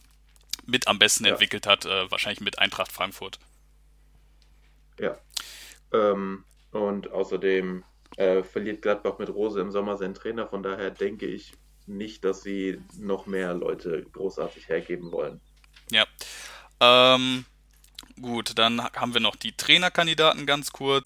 mit 0.67 0.89
am 0.89 0.99
besten 0.99 1.25
ja. 1.25 1.33
entwickelt 1.33 1.67
hat, 1.67 1.87
wahrscheinlich 1.87 2.41
mit 2.41 2.59
Eintracht 2.59 2.93
Frankfurt. 2.93 3.39
Ja. 4.99 5.19
Ähm, 5.93 6.45
und 6.71 7.11
außerdem 7.11 7.83
äh, 8.17 8.43
verliert 8.43 8.83
Gladbach 8.83 9.19
mit 9.19 9.31
Rose 9.31 9.61
im 9.61 9.71
Sommer 9.71 9.97
seinen 9.97 10.15
Trainer, 10.15 10.47
von 10.47 10.63
daher 10.63 10.91
denke 10.91 11.27
ich 11.27 11.55
nicht, 11.97 12.25
dass 12.25 12.43
sie 12.43 12.81
noch 12.99 13.27
mehr 13.27 13.55
Leute 13.55 14.05
großartig 14.13 14.69
hergeben 14.69 15.13
wollen. 15.13 15.41
Ja. 15.91 16.05
Ähm, 16.81 17.45
Gut, 18.21 18.59
dann 18.59 18.83
haben 18.83 19.15
wir 19.15 19.21
noch 19.21 19.37
die 19.37 19.53
Trainerkandidaten 19.53 20.45
ganz 20.45 20.73
kurz. 20.73 21.05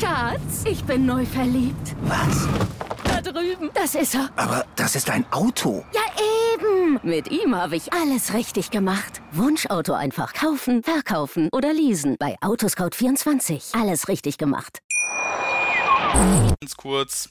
Schatz, 0.00 0.64
ich 0.64 0.82
bin 0.84 1.04
neu 1.04 1.26
verliebt. 1.26 1.94
Was? 2.02 2.48
Da 3.04 3.20
drüben. 3.20 3.70
Das 3.74 3.94
ist 3.94 4.14
er. 4.14 4.30
Aber 4.36 4.64
das 4.76 4.96
ist 4.96 5.10
ein 5.10 5.30
Auto. 5.30 5.84
Ja, 5.92 6.00
eben. 6.54 6.98
Mit 7.02 7.30
ihm 7.30 7.54
habe 7.54 7.76
ich 7.76 7.92
alles 7.92 8.32
richtig 8.32 8.70
gemacht. 8.70 9.20
Wunschauto 9.32 9.92
einfach 9.92 10.32
kaufen, 10.32 10.82
verkaufen 10.82 11.50
oder 11.52 11.74
leasen. 11.74 12.16
Bei 12.18 12.36
Autoscout24. 12.40 13.78
Alles 13.78 14.08
richtig 14.08 14.38
gemacht. 14.38 14.80
Ganz 16.14 16.76
kurz. 16.76 17.28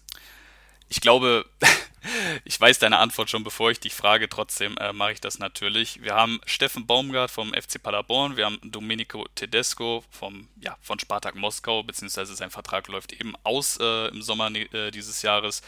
Ich 0.90 1.02
glaube, 1.02 1.46
ich 2.46 2.60
weiß 2.60 2.80
deine 2.80 2.98
Antwort 2.98 3.30
schon, 3.30 3.44
bevor 3.44 3.72
ich 3.72 3.80
dich 3.80 3.94
frage, 3.94 4.30
trotzdem 4.30 4.78
äh, 4.78 4.94
mache 4.94 5.14
ich 5.14 5.22
das 5.22 5.40
natürlich. 5.40 6.02
Wir 6.02 6.16
haben 6.16 6.40
Steffen 6.46 6.88
Baumgart 6.88 7.32
vom 7.32 7.54
FC 7.54 7.82
Paderborn, 7.82 8.38
wir 8.38 8.46
haben 8.46 8.60
Domenico 8.64 9.26
Tedesco 9.36 10.04
vom, 10.10 10.48
ja, 10.62 10.78
von 10.82 11.00
Spartak 11.00 11.36
Moskau, 11.36 11.84
beziehungsweise 11.84 12.36
sein 12.36 12.52
Vertrag 12.52 12.88
läuft 12.88 13.14
eben 13.14 13.34
aus 13.44 13.78
äh, 13.80 14.08
im 14.10 14.22
Sommer 14.22 14.54
äh, 14.56 14.92
dieses 14.92 15.22
Jahres. 15.22 15.62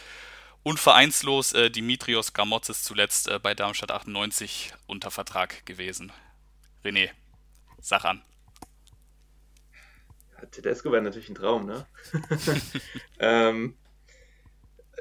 Und 0.62 0.80
vereinslos 0.80 1.54
äh, 1.54 1.70
Dimitrios 1.70 2.34
Gramotzes 2.34 2.84
zuletzt 2.84 3.28
äh, 3.28 3.40
bei 3.40 3.56
Darmstadt 3.56 3.92
98 3.92 4.74
unter 4.88 5.10
Vertrag 5.10 5.66
gewesen. 5.66 6.12
René, 6.84 7.10
sag 7.82 8.06
an. 8.06 8.22
Tedesco 10.52 10.92
wäre 10.92 11.02
natürlich 11.02 11.30
ein 11.30 11.36
Traum, 11.36 11.66
ne? 11.66 11.86
ähm, 13.20 13.76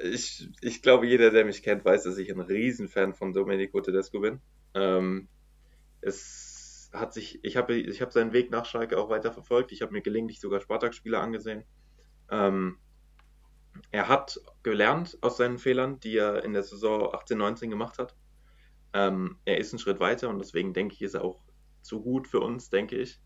ich, 0.03 0.49
ich 0.61 0.81
glaube, 0.81 1.07
jeder, 1.07 1.31
der 1.31 1.45
mich 1.45 1.63
kennt, 1.63 1.85
weiß, 1.85 2.03
dass 2.03 2.17
ich 2.17 2.31
ein 2.31 2.39
Riesenfan 2.39 3.13
von 3.13 3.33
Domenico 3.33 3.81
Tedesco 3.81 4.19
bin. 4.19 4.39
Ähm, 4.73 5.27
es 6.01 6.89
hat 6.93 7.13
sich, 7.13 7.43
ich 7.43 7.57
habe 7.57 7.75
ich 7.75 8.01
hab 8.01 8.11
seinen 8.11 8.33
Weg 8.33 8.51
nach 8.51 8.65
Schalke 8.65 8.97
auch 8.97 9.09
weiter 9.09 9.31
verfolgt. 9.31 9.71
Ich 9.71 9.81
habe 9.81 9.91
mir 9.91 10.01
gelegentlich 10.01 10.39
sogar 10.39 10.59
Spartak-Spiele 10.61 11.19
angesehen. 11.19 11.63
Ähm, 12.29 12.77
er 13.91 14.07
hat 14.07 14.39
gelernt 14.63 15.17
aus 15.21 15.37
seinen 15.37 15.57
Fehlern, 15.57 15.99
die 15.99 16.17
er 16.17 16.43
in 16.43 16.53
der 16.53 16.63
Saison 16.63 17.13
18-19 17.13 17.69
gemacht 17.69 17.97
hat. 17.97 18.15
Ähm, 18.93 19.37
er 19.45 19.57
ist 19.57 19.71
einen 19.71 19.79
Schritt 19.79 19.99
weiter 19.99 20.29
und 20.29 20.39
deswegen 20.39 20.73
denke 20.73 20.95
ich, 20.95 21.01
ist 21.01 21.13
er 21.13 21.23
auch 21.23 21.43
zu 21.81 22.01
gut 22.01 22.27
für 22.27 22.39
uns, 22.39 22.69
denke 22.69 22.97
ich. 22.97 23.19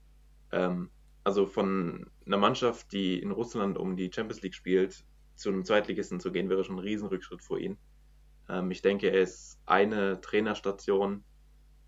Ähm, 0.51 0.89
also 1.23 1.45
von 1.45 2.09
einer 2.25 2.37
Mannschaft, 2.37 2.91
die 2.91 3.19
in 3.19 3.31
Russland 3.31 3.77
um 3.77 3.95
die 3.95 4.11
Champions 4.13 4.41
League 4.41 4.55
spielt, 4.55 5.05
zu 5.35 5.49
einem 5.49 5.65
Zweitligisten 5.65 6.19
zu 6.19 6.31
gehen, 6.31 6.49
wäre 6.49 6.63
schon 6.63 6.75
ein 6.75 6.79
Riesenrückschritt 6.79 7.41
für 7.41 7.59
ihn. 7.59 7.77
Ähm, 8.49 8.71
ich 8.71 8.81
denke, 8.81 9.09
er 9.09 9.21
ist 9.21 9.59
eine 9.65 10.21
Trainerstation, 10.21 11.23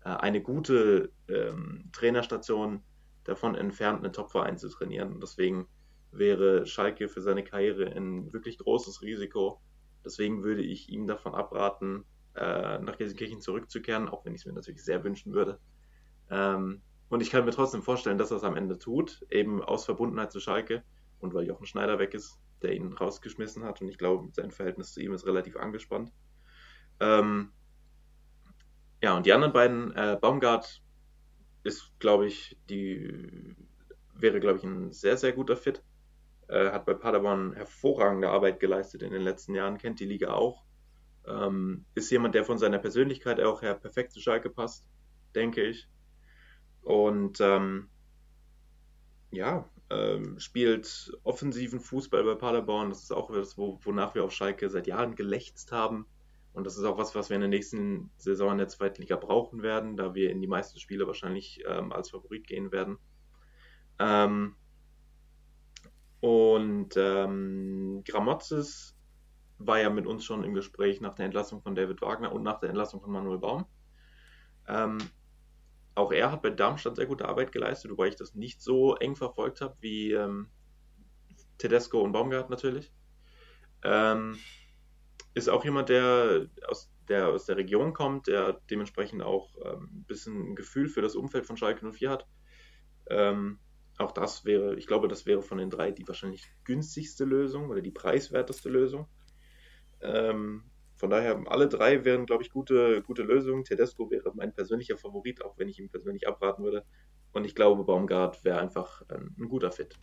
äh, 0.04 0.08
eine 0.08 0.42
gute 0.42 1.12
ähm, 1.28 1.90
Trainerstation 1.92 2.82
davon 3.24 3.54
entfernt, 3.54 4.04
einen 4.04 4.12
Topverein 4.12 4.58
zu 4.58 4.68
trainieren. 4.68 5.12
Und 5.12 5.22
deswegen 5.22 5.66
wäre 6.12 6.66
Schalke 6.66 7.08
für 7.08 7.20
seine 7.20 7.44
Karriere 7.44 7.86
ein 7.86 8.32
wirklich 8.32 8.58
großes 8.58 9.02
Risiko. 9.02 9.60
Deswegen 10.04 10.44
würde 10.44 10.62
ich 10.62 10.88
ihm 10.88 11.06
davon 11.06 11.34
abraten, 11.34 12.04
äh, 12.34 12.78
nach 12.78 12.96
Gelsenkirchen 12.96 13.40
zurückzukehren, 13.40 14.08
auch 14.08 14.24
wenn 14.24 14.34
ich 14.34 14.42
es 14.42 14.46
mir 14.46 14.52
natürlich 14.52 14.84
sehr 14.84 15.02
wünschen 15.04 15.32
würde. 15.32 15.58
Ähm, 16.30 16.82
und 17.08 17.20
ich 17.20 17.30
kann 17.30 17.44
mir 17.44 17.52
trotzdem 17.52 17.82
vorstellen, 17.82 18.18
dass 18.18 18.30
er 18.30 18.38
es 18.38 18.44
am 18.44 18.56
Ende 18.56 18.78
tut, 18.78 19.24
eben 19.30 19.62
aus 19.62 19.84
Verbundenheit 19.84 20.32
zu 20.32 20.40
Schalke 20.40 20.82
und 21.20 21.34
weil 21.34 21.46
Jochen 21.46 21.66
Schneider 21.66 21.98
weg 21.98 22.14
ist, 22.14 22.40
der 22.62 22.74
ihn 22.74 22.92
rausgeschmissen 22.92 23.64
hat. 23.64 23.80
Und 23.80 23.88
ich 23.88 23.98
glaube, 23.98 24.28
sein 24.32 24.50
Verhältnis 24.50 24.92
zu 24.92 25.00
ihm 25.00 25.12
ist 25.12 25.26
relativ 25.26 25.56
angespannt. 25.56 26.12
Ähm, 27.00 27.52
ja, 29.02 29.16
und 29.16 29.26
die 29.26 29.32
anderen 29.32 29.52
beiden, 29.52 29.92
äh, 29.94 30.18
Baumgart 30.20 30.82
ist, 31.64 31.98
glaube 31.98 32.26
ich, 32.26 32.56
die 32.70 33.54
wäre, 34.14 34.40
glaube 34.40 34.58
ich, 34.58 34.64
ein 34.64 34.92
sehr, 34.92 35.16
sehr 35.16 35.32
guter 35.32 35.56
Fit. 35.56 35.82
Äh, 36.48 36.70
hat 36.70 36.86
bei 36.86 36.94
Paderborn 36.94 37.54
hervorragende 37.54 38.30
Arbeit 38.30 38.60
geleistet 38.60 39.02
in 39.02 39.12
den 39.12 39.22
letzten 39.22 39.54
Jahren, 39.54 39.78
kennt 39.78 40.00
die 40.00 40.06
Liga 40.06 40.32
auch. 40.32 40.64
Ähm, 41.26 41.84
ist 41.94 42.10
jemand, 42.10 42.34
der 42.36 42.44
von 42.44 42.58
seiner 42.58 42.78
Persönlichkeit 42.78 43.40
auch 43.40 43.62
her 43.62 43.74
perfekt 43.74 44.12
zu 44.12 44.20
Schalke 44.20 44.48
passt, 44.48 44.86
denke 45.34 45.62
ich. 45.62 45.88
Und 46.82 47.40
ähm, 47.40 47.90
ja, 49.32 49.68
ähm, 49.90 50.38
spielt 50.38 51.12
offensiven 51.22 51.80
Fußball 51.80 52.24
bei 52.24 52.34
Paderborn. 52.34 52.88
Das 52.88 53.02
ist 53.02 53.12
auch 53.12 53.30
etwas, 53.30 53.56
wo, 53.56 53.78
wonach 53.82 54.14
wir 54.14 54.24
auf 54.24 54.32
Schalke 54.32 54.68
seit 54.68 54.86
Jahren 54.86 55.14
gelächzt 55.14 55.72
haben. 55.72 56.06
Und 56.52 56.64
das 56.64 56.78
ist 56.78 56.84
auch 56.84 56.98
was, 56.98 57.14
was 57.14 57.28
wir 57.28 57.34
in 57.34 57.42
der 57.42 57.50
nächsten 57.50 58.10
Saison 58.16 58.52
in 58.52 58.58
der 58.58 58.68
zweiten 58.68 59.02
Liga 59.02 59.16
brauchen 59.16 59.62
werden, 59.62 59.96
da 59.96 60.14
wir 60.14 60.30
in 60.30 60.40
die 60.40 60.46
meisten 60.46 60.78
Spiele 60.78 61.06
wahrscheinlich 61.06 61.62
ähm, 61.66 61.92
als 61.92 62.10
Favorit 62.10 62.46
gehen 62.46 62.72
werden. 62.72 62.98
Ähm, 63.98 64.56
und 66.20 66.96
ähm, 66.96 68.02
Gramozis 68.04 68.96
war 69.58 69.80
ja 69.80 69.90
mit 69.90 70.06
uns 70.06 70.24
schon 70.24 70.44
im 70.44 70.54
Gespräch 70.54 71.00
nach 71.00 71.14
der 71.14 71.26
Entlassung 71.26 71.60
von 71.62 71.74
David 71.74 72.00
Wagner 72.00 72.32
und 72.32 72.42
nach 72.42 72.58
der 72.58 72.70
Entlassung 72.70 73.00
von 73.00 73.12
Manuel 73.12 73.38
Baum. 73.38 73.66
Ähm, 74.66 74.98
auch 75.96 76.12
er 76.12 76.30
hat 76.30 76.42
bei 76.42 76.50
Darmstadt 76.50 76.96
sehr 76.96 77.06
gute 77.06 77.26
Arbeit 77.26 77.52
geleistet, 77.52 77.90
wobei 77.90 78.08
ich 78.08 78.16
das 78.16 78.34
nicht 78.34 78.60
so 78.60 78.94
eng 78.96 79.16
verfolgt 79.16 79.62
habe 79.62 79.76
wie 79.80 80.12
ähm, 80.12 80.48
Tedesco 81.58 82.00
und 82.02 82.12
Baumgart 82.12 82.50
natürlich. 82.50 82.92
Ähm, 83.82 84.38
ist 85.34 85.48
auch 85.48 85.64
jemand, 85.64 85.88
der 85.88 86.48
aus, 86.68 86.92
der 87.08 87.28
aus 87.28 87.46
der 87.46 87.56
Region 87.56 87.94
kommt, 87.94 88.26
der 88.26 88.60
dementsprechend 88.70 89.22
auch 89.22 89.56
ähm, 89.64 89.88
ein 89.92 90.04
bisschen 90.04 90.50
ein 90.50 90.54
Gefühl 90.54 90.88
für 90.88 91.00
das 91.00 91.16
Umfeld 91.16 91.46
von 91.46 91.56
Schalke 91.56 91.90
04 91.90 92.10
hat. 92.10 92.26
Ähm, 93.08 93.58
auch 93.96 94.12
das 94.12 94.44
wäre, 94.44 94.76
ich 94.76 94.86
glaube, 94.86 95.08
das 95.08 95.24
wäre 95.24 95.40
von 95.40 95.56
den 95.56 95.70
drei 95.70 95.92
die 95.92 96.06
wahrscheinlich 96.06 96.44
günstigste 96.64 97.24
Lösung 97.24 97.70
oder 97.70 97.80
die 97.80 97.90
preiswerteste 97.90 98.68
Lösung. 98.68 99.08
Ähm, 100.02 100.64
von 100.96 101.10
daher, 101.10 101.40
alle 101.46 101.68
drei 101.68 102.04
wären, 102.04 102.26
glaube 102.26 102.42
ich, 102.42 102.50
gute, 102.50 103.02
gute 103.02 103.22
Lösungen. 103.22 103.64
Tedesco 103.64 104.10
wäre 104.10 104.32
mein 104.34 104.54
persönlicher 104.54 104.96
Favorit, 104.96 105.44
auch 105.44 105.58
wenn 105.58 105.68
ich 105.68 105.78
ihm 105.78 105.90
persönlich 105.90 106.26
abraten 106.26 106.64
würde. 106.64 106.84
Und 107.32 107.44
ich 107.44 107.54
glaube, 107.54 107.84
Baumgart 107.84 108.44
wäre 108.44 108.58
einfach 108.58 109.02
ein, 109.08 109.36
ein 109.38 109.48
guter 109.48 109.70
Fit. 109.70 109.98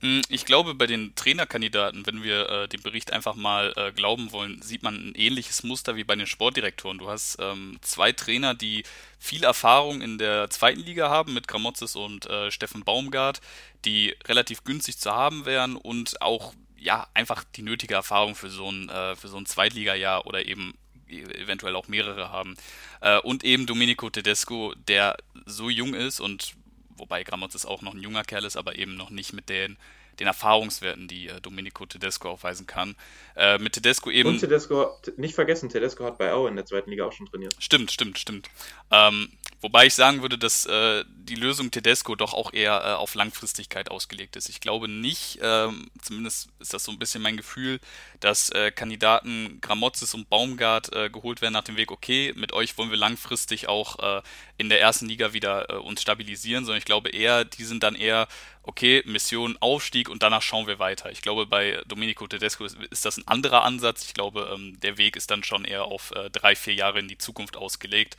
Hm, 0.00 0.22
ich 0.28 0.46
glaube, 0.46 0.74
bei 0.74 0.86
den 0.86 1.14
Trainerkandidaten, 1.14 2.06
wenn 2.06 2.22
wir 2.22 2.48
äh, 2.48 2.68
dem 2.68 2.82
Bericht 2.82 3.12
einfach 3.12 3.36
mal 3.36 3.72
äh, 3.76 3.92
glauben 3.92 4.32
wollen, 4.32 4.62
sieht 4.62 4.82
man 4.82 4.94
ein 4.94 5.14
ähnliches 5.14 5.62
Muster 5.62 5.94
wie 5.94 6.04
bei 6.04 6.16
den 6.16 6.26
Sportdirektoren. 6.26 6.98
Du 6.98 7.08
hast 7.08 7.36
ähm, 7.38 7.78
zwei 7.82 8.10
Trainer, 8.12 8.54
die 8.54 8.82
viel 9.18 9.44
Erfahrung 9.44 10.00
in 10.00 10.16
der 10.16 10.48
zweiten 10.48 10.80
Liga 10.80 11.10
haben, 11.10 11.34
mit 11.34 11.48
Gramozis 11.48 11.96
und 11.96 12.26
äh, 12.26 12.50
Steffen 12.50 12.82
Baumgart, 12.82 13.40
die 13.84 14.16
relativ 14.26 14.64
günstig 14.64 14.98
zu 14.98 15.10
haben 15.10 15.44
wären 15.44 15.76
und 15.76 16.22
auch 16.22 16.54
ja 16.80 17.06
einfach 17.14 17.44
die 17.44 17.62
nötige 17.62 17.94
Erfahrung 17.94 18.34
für 18.34 18.50
so 18.50 18.70
ein, 18.70 18.88
äh, 18.88 19.14
für 19.14 19.28
so 19.28 19.36
ein 19.36 19.46
Zweitliga-Jahr 19.46 20.26
oder 20.26 20.46
eben 20.46 20.74
eventuell 21.08 21.76
auch 21.76 21.88
mehrere 21.88 22.30
haben. 22.30 22.56
Äh, 23.00 23.18
und 23.20 23.44
eben 23.44 23.66
Domenico 23.66 24.10
Tedesco, 24.10 24.74
der 24.88 25.16
so 25.46 25.68
jung 25.68 25.94
ist 25.94 26.20
und 26.20 26.54
wobei 26.96 27.24
Gramozis 27.24 27.66
auch 27.66 27.82
noch 27.82 27.94
ein 27.94 28.02
junger 28.02 28.24
Kerl 28.24 28.44
ist, 28.44 28.56
aber 28.56 28.76
eben 28.76 28.96
noch 28.96 29.10
nicht 29.10 29.32
mit 29.32 29.48
den, 29.48 29.76
den 30.18 30.26
Erfahrungswerten, 30.26 31.08
die 31.08 31.28
äh, 31.28 31.40
Domenico 31.40 31.86
Tedesco 31.86 32.30
aufweisen 32.30 32.66
kann. 32.66 32.94
Äh, 33.36 33.58
mit 33.58 33.72
Tedesco 33.72 34.10
eben. 34.10 34.28
Und 34.28 34.40
Tedesco, 34.40 34.96
nicht 35.16 35.34
vergessen, 35.34 35.68
Tedesco 35.68 36.04
hat 36.04 36.18
bei 36.18 36.32
Aue 36.32 36.48
in 36.48 36.56
der 36.56 36.66
zweiten 36.66 36.90
Liga 36.90 37.04
auch 37.04 37.12
schon 37.12 37.26
trainiert. 37.26 37.56
Stimmt, 37.58 37.90
stimmt, 37.90 38.18
stimmt. 38.18 38.48
Ähm, 38.90 39.30
wobei 39.60 39.86
ich 39.86 39.94
sagen 39.94 40.22
würde, 40.22 40.38
dass 40.38 40.66
äh, 40.66 41.04
die 41.08 41.34
Lösung 41.34 41.70
Tedesco 41.70 42.16
doch 42.16 42.34
auch 42.34 42.52
eher 42.52 42.82
äh, 42.84 42.92
auf 42.94 43.14
Langfristigkeit 43.14 43.90
ausgelegt 43.90 44.36
ist. 44.36 44.48
Ich 44.48 44.60
glaube 44.60 44.88
nicht, 44.88 45.38
ähm, 45.42 45.90
zumindest 46.02 46.48
ist 46.58 46.74
das 46.74 46.84
so 46.84 46.92
ein 46.92 46.98
bisschen 46.98 47.22
mein 47.22 47.36
Gefühl, 47.36 47.80
dass 48.20 48.50
äh, 48.50 48.70
Kandidaten 48.70 49.60
Gramozis 49.60 50.14
und 50.14 50.28
Baumgart 50.28 50.92
äh, 50.92 51.10
geholt 51.10 51.40
werden 51.40 51.52
nach 51.52 51.64
dem 51.64 51.76
Weg, 51.76 51.90
okay, 51.90 52.32
mit 52.36 52.52
euch 52.52 52.76
wollen 52.78 52.90
wir 52.90 52.96
langfristig 52.96 53.68
auch 53.68 53.98
äh, 53.98 54.22
in 54.58 54.68
der 54.68 54.80
ersten 54.80 55.06
Liga 55.06 55.32
wieder 55.32 55.70
äh, 55.70 55.74
uns 55.74 56.02
stabilisieren, 56.02 56.64
sondern 56.64 56.78
ich 56.78 56.84
glaube 56.84 57.10
eher, 57.10 57.44
die 57.44 57.64
sind 57.64 57.82
dann 57.82 57.94
eher, 57.94 58.28
okay, 58.62 59.02
Mission 59.06 59.56
Aufstieg 59.60 60.08
und 60.08 60.22
danach 60.22 60.42
schauen 60.42 60.66
wir 60.66 60.78
weiter. 60.78 61.10
Ich 61.10 61.22
glaube, 61.22 61.46
bei 61.46 61.80
Domenico 61.86 62.26
Tedesco 62.26 62.64
ist, 62.64 62.76
ist 62.90 63.04
das 63.04 63.16
ein 63.16 63.26
anderer 63.26 63.64
Ansatz. 63.64 64.04
Ich 64.04 64.14
glaube, 64.14 64.50
ähm, 64.54 64.78
der 64.80 64.98
Weg 64.98 65.16
ist 65.16 65.30
dann 65.30 65.44
schon 65.44 65.64
eher 65.64 65.84
auf 65.84 66.12
äh, 66.12 66.30
drei, 66.30 66.54
vier 66.54 66.74
Jahre 66.74 66.98
in 66.98 67.08
die 67.08 67.18
Zukunft 67.18 67.56
ausgelegt, 67.56 68.16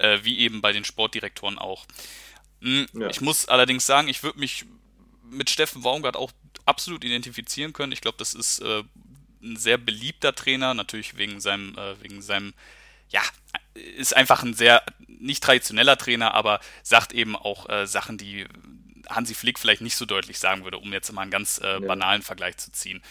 äh, 0.00 0.24
wie 0.24 0.38
eben 0.38 0.60
bei 0.60 0.72
den 0.72 0.84
Sportdirektoren 0.84 1.58
auch. 1.58 1.86
Hm, 2.60 2.86
ja. 2.94 3.08
Ich 3.08 3.20
muss 3.20 3.46
allerdings 3.46 3.86
sagen, 3.86 4.08
ich 4.08 4.22
würde 4.22 4.38
mich 4.38 4.64
mit 5.30 5.50
Steffen 5.50 5.82
Baumgart 5.82 6.16
auch 6.16 6.32
absolut 6.66 7.04
identifizieren 7.04 7.72
können. 7.72 7.92
Ich 7.92 8.00
glaube, 8.00 8.18
das 8.18 8.34
ist 8.34 8.60
äh, 8.60 8.82
ein 9.42 9.56
sehr 9.56 9.78
beliebter 9.78 10.34
Trainer, 10.34 10.74
natürlich 10.74 11.16
wegen 11.16 11.40
seinem, 11.40 11.76
äh, 11.78 12.00
wegen 12.02 12.20
seinem, 12.22 12.52
ja, 13.08 13.22
ist 13.74 14.14
einfach 14.14 14.42
ein 14.42 14.54
sehr 14.54 14.82
nicht 15.06 15.42
traditioneller 15.42 15.96
Trainer, 15.96 16.34
aber 16.34 16.60
sagt 16.82 17.12
eben 17.12 17.36
auch 17.36 17.68
äh, 17.68 17.86
Sachen, 17.86 18.18
die 18.18 18.46
Hansi 19.08 19.34
Flick 19.34 19.58
vielleicht 19.58 19.80
nicht 19.80 19.96
so 19.96 20.04
deutlich 20.04 20.38
sagen 20.38 20.64
würde, 20.64 20.78
um 20.78 20.92
jetzt 20.92 21.10
mal 21.12 21.22
einen 21.22 21.30
ganz 21.30 21.58
äh, 21.58 21.80
banalen 21.80 22.22
Vergleich 22.22 22.56
zu 22.58 22.70
ziehen. 22.72 23.02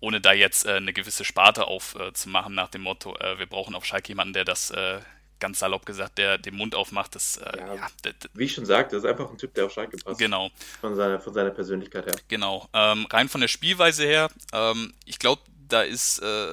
Ohne 0.00 0.20
da 0.20 0.32
jetzt 0.32 0.66
äh, 0.66 0.74
eine 0.74 0.92
gewisse 0.92 1.24
Sparte 1.24 1.66
aufzumachen 1.66 2.54
nach 2.54 2.68
dem 2.68 2.82
Motto, 2.82 3.16
äh, 3.16 3.38
wir 3.38 3.46
brauchen 3.46 3.74
auf 3.74 3.84
Schalke 3.84 4.08
jemanden, 4.08 4.34
der 4.34 4.44
das 4.44 4.70
äh, 4.70 5.00
ganz 5.44 5.58
salopp 5.58 5.84
gesagt, 5.84 6.16
der 6.16 6.38
den 6.38 6.56
Mund 6.56 6.74
aufmacht, 6.74 7.14
das, 7.14 7.36
äh, 7.36 7.58
ja, 7.58 7.74
ja, 7.74 7.86
wie 8.32 8.44
ich 8.44 8.54
schon 8.54 8.64
sagte, 8.64 8.96
ist 8.96 9.04
einfach 9.04 9.30
ein 9.30 9.36
Typ, 9.36 9.52
der 9.52 9.66
auf 9.66 9.72
Schalke 9.72 9.98
passt. 9.98 10.18
Genau. 10.18 10.50
Von 10.80 10.94
seiner, 10.94 11.20
von 11.20 11.34
seiner 11.34 11.50
Persönlichkeit 11.50 12.06
her. 12.06 12.14
Genau. 12.28 12.66
Ähm, 12.72 13.04
rein 13.10 13.28
von 13.28 13.42
der 13.42 13.48
Spielweise 13.48 14.04
her, 14.06 14.30
ähm, 14.54 14.94
ich 15.04 15.18
glaube, 15.18 15.42
da 15.68 15.82
ist 15.82 16.18
äh, 16.20 16.46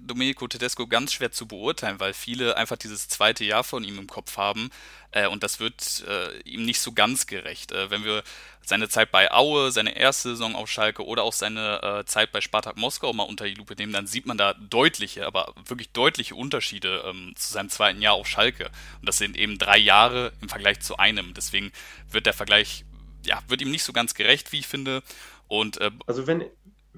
Domenico 0.00 0.46
Tedesco 0.48 0.86
ganz 0.86 1.12
schwer 1.12 1.32
zu 1.32 1.46
beurteilen, 1.46 2.00
weil 2.00 2.12
viele 2.12 2.56
einfach 2.56 2.76
dieses 2.76 3.08
zweite 3.08 3.44
Jahr 3.44 3.64
von 3.64 3.84
ihm 3.84 3.98
im 3.98 4.06
Kopf 4.06 4.36
haben 4.36 4.70
äh, 5.12 5.26
und 5.26 5.42
das 5.42 5.60
wird 5.60 6.04
äh, 6.06 6.38
ihm 6.40 6.64
nicht 6.64 6.80
so 6.80 6.92
ganz 6.92 7.26
gerecht. 7.26 7.72
Äh, 7.72 7.90
wenn 7.90 8.04
wir 8.04 8.22
seine 8.62 8.88
Zeit 8.88 9.12
bei 9.12 9.30
Aue, 9.30 9.70
seine 9.70 9.96
erste 9.96 10.30
Saison 10.30 10.56
auf 10.56 10.68
Schalke 10.68 11.06
oder 11.06 11.22
auch 11.22 11.32
seine 11.32 11.82
äh, 11.82 12.04
Zeit 12.04 12.32
bei 12.32 12.40
Spartak 12.40 12.76
Moskau 12.76 13.12
mal 13.12 13.22
unter 13.22 13.44
die 13.44 13.54
Lupe 13.54 13.74
nehmen, 13.76 13.92
dann 13.92 14.08
sieht 14.08 14.26
man 14.26 14.36
da 14.36 14.54
deutliche, 14.54 15.24
aber 15.24 15.54
wirklich 15.66 15.90
deutliche 15.90 16.34
Unterschiede 16.34 17.04
ähm, 17.06 17.32
zu 17.36 17.52
seinem 17.52 17.70
zweiten 17.70 18.02
Jahr 18.02 18.14
auf 18.14 18.26
Schalke. 18.26 18.70
Und 19.00 19.08
das 19.08 19.18
sind 19.18 19.36
eben 19.36 19.58
drei 19.58 19.78
Jahre 19.78 20.32
im 20.40 20.48
Vergleich 20.48 20.80
zu 20.80 20.96
einem. 20.96 21.32
Deswegen 21.32 21.70
wird 22.10 22.26
der 22.26 22.34
Vergleich, 22.34 22.84
ja, 23.24 23.40
wird 23.46 23.62
ihm 23.62 23.70
nicht 23.70 23.84
so 23.84 23.92
ganz 23.92 24.14
gerecht, 24.14 24.50
wie 24.50 24.58
ich 24.58 24.66
finde. 24.66 25.02
Und, 25.48 25.80
äh, 25.80 25.92
also 26.06 26.26
wenn, 26.26 26.44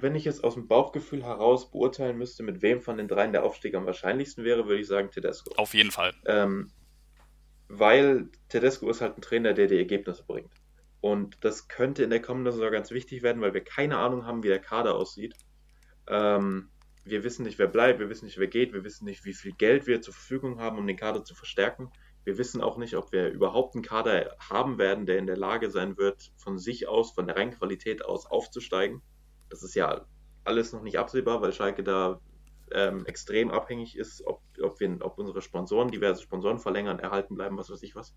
wenn 0.02 0.14
ich 0.14 0.26
es 0.26 0.44
aus 0.44 0.54
dem 0.54 0.68
Bauchgefühl 0.68 1.24
heraus 1.24 1.70
beurteilen 1.70 2.18
müsste, 2.18 2.42
mit 2.42 2.62
wem 2.62 2.80
von 2.80 2.96
den 2.96 3.08
dreien 3.08 3.32
der 3.32 3.44
Aufstieg 3.44 3.74
am 3.74 3.86
wahrscheinlichsten 3.86 4.44
wäre, 4.44 4.66
würde 4.66 4.80
ich 4.80 4.86
sagen 4.86 5.10
Tedesco. 5.10 5.52
Auf 5.56 5.74
jeden 5.74 5.90
Fall. 5.90 6.14
Ähm, 6.26 6.70
weil 7.68 8.28
Tedesco 8.48 8.88
ist 8.88 9.00
halt 9.00 9.18
ein 9.18 9.22
Trainer, 9.22 9.52
der 9.54 9.66
die 9.66 9.76
Ergebnisse 9.76 10.24
bringt. 10.26 10.52
Und 11.00 11.36
das 11.44 11.68
könnte 11.68 12.02
in 12.02 12.10
der 12.10 12.22
kommenden 12.22 12.52
Saison 12.52 12.72
ganz 12.72 12.90
wichtig 12.90 13.22
werden, 13.22 13.42
weil 13.42 13.54
wir 13.54 13.62
keine 13.62 13.98
Ahnung 13.98 14.26
haben, 14.26 14.42
wie 14.42 14.48
der 14.48 14.60
Kader 14.60 14.94
aussieht. 14.94 15.34
Ähm, 16.08 16.70
wir 17.04 17.24
wissen 17.24 17.44
nicht, 17.44 17.58
wer 17.58 17.68
bleibt, 17.68 18.00
wir 18.00 18.08
wissen 18.08 18.24
nicht, 18.24 18.38
wer 18.38 18.46
geht, 18.46 18.72
wir 18.72 18.84
wissen 18.84 19.04
nicht, 19.04 19.24
wie 19.24 19.34
viel 19.34 19.52
Geld 19.52 19.86
wir 19.86 20.02
zur 20.02 20.14
Verfügung 20.14 20.60
haben, 20.60 20.78
um 20.78 20.86
den 20.86 20.96
Kader 20.96 21.24
zu 21.24 21.34
verstärken. 21.34 21.90
Wir 22.24 22.36
wissen 22.36 22.60
auch 22.60 22.76
nicht, 22.76 22.94
ob 22.94 23.12
wir 23.12 23.28
überhaupt 23.28 23.74
einen 23.74 23.84
Kader 23.84 24.36
haben 24.38 24.78
werden, 24.78 25.06
der 25.06 25.18
in 25.18 25.26
der 25.26 25.36
Lage 25.36 25.70
sein 25.70 25.96
wird, 25.96 26.32
von 26.36 26.58
sich 26.58 26.88
aus, 26.88 27.12
von 27.12 27.26
der 27.26 27.36
Reinqualität 27.36 28.04
aus 28.04 28.26
aufzusteigen. 28.26 29.02
Das 29.48 29.62
ist 29.62 29.74
ja 29.74 30.04
alles 30.44 30.72
noch 30.72 30.82
nicht 30.82 30.98
absehbar, 30.98 31.42
weil 31.42 31.52
Schalke 31.52 31.82
da 31.82 32.20
ähm, 32.70 33.06
extrem 33.06 33.50
abhängig 33.50 33.96
ist, 33.96 34.24
ob, 34.26 34.42
ob, 34.62 34.80
wir, 34.80 34.98
ob 35.00 35.18
unsere 35.18 35.42
Sponsoren, 35.42 35.90
diverse 35.90 36.22
Sponsoren 36.22 36.58
verlängern, 36.58 36.98
erhalten 36.98 37.34
bleiben, 37.34 37.56
was 37.56 37.70
weiß 37.70 37.82
ich 37.82 37.94
was 37.94 38.14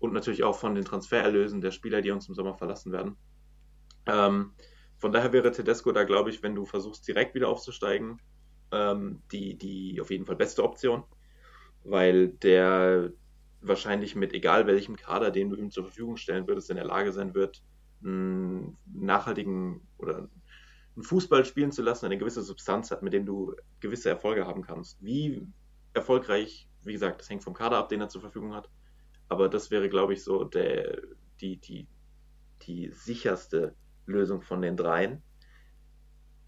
und 0.00 0.14
natürlich 0.14 0.42
auch 0.42 0.58
von 0.58 0.74
den 0.74 0.84
Transfererlösen 0.84 1.60
der 1.60 1.70
Spieler, 1.70 2.02
die 2.02 2.10
uns 2.10 2.28
im 2.28 2.34
Sommer 2.34 2.54
verlassen 2.54 2.90
werden. 2.90 3.16
Ähm, 4.06 4.54
von 4.96 5.12
daher 5.12 5.32
wäre 5.32 5.52
Tedesco 5.52 5.92
da, 5.92 6.04
glaube 6.04 6.30
ich, 6.30 6.42
wenn 6.42 6.54
du 6.54 6.64
versuchst, 6.64 7.06
direkt 7.06 7.34
wieder 7.34 7.48
aufzusteigen, 7.48 8.20
ähm, 8.72 9.22
die, 9.30 9.56
die 9.56 10.00
auf 10.00 10.10
jeden 10.10 10.24
Fall 10.24 10.36
beste 10.36 10.64
Option, 10.64 11.04
weil 11.84 12.28
der 12.28 13.12
wahrscheinlich 13.60 14.16
mit 14.16 14.32
egal 14.32 14.66
welchem 14.66 14.96
Kader, 14.96 15.30
den 15.30 15.50
du 15.50 15.56
ihm 15.56 15.70
zur 15.70 15.84
Verfügung 15.84 16.16
stellen 16.16 16.48
würdest, 16.48 16.70
in 16.70 16.76
der 16.76 16.86
Lage 16.86 17.12
sein 17.12 17.34
wird, 17.34 17.62
einen 18.02 18.78
nachhaltigen 18.86 19.86
oder 19.98 20.30
einen 21.00 21.04
Fußball 21.06 21.44
spielen 21.46 21.72
zu 21.72 21.82
lassen, 21.82 22.06
eine 22.06 22.18
gewisse 22.18 22.42
Substanz 22.42 22.90
hat, 22.90 23.02
mit 23.02 23.14
dem 23.14 23.24
du 23.24 23.56
gewisse 23.80 24.10
Erfolge 24.10 24.46
haben 24.46 24.62
kannst. 24.62 25.02
Wie 25.02 25.46
erfolgreich, 25.94 26.68
wie 26.82 26.92
gesagt, 26.92 27.20
das 27.20 27.30
hängt 27.30 27.42
vom 27.42 27.54
Kader 27.54 27.78
ab, 27.78 27.88
den 27.88 28.00
er 28.00 28.08
zur 28.08 28.20
Verfügung 28.20 28.54
hat. 28.54 28.68
Aber 29.28 29.48
das 29.48 29.70
wäre, 29.70 29.88
glaube 29.88 30.12
ich, 30.12 30.22
so 30.22 30.44
der, 30.44 31.00
die, 31.40 31.56
die, 31.56 31.86
die 32.62 32.90
sicherste 32.92 33.74
Lösung 34.06 34.42
von 34.42 34.60
den 34.60 34.76
dreien. 34.76 35.22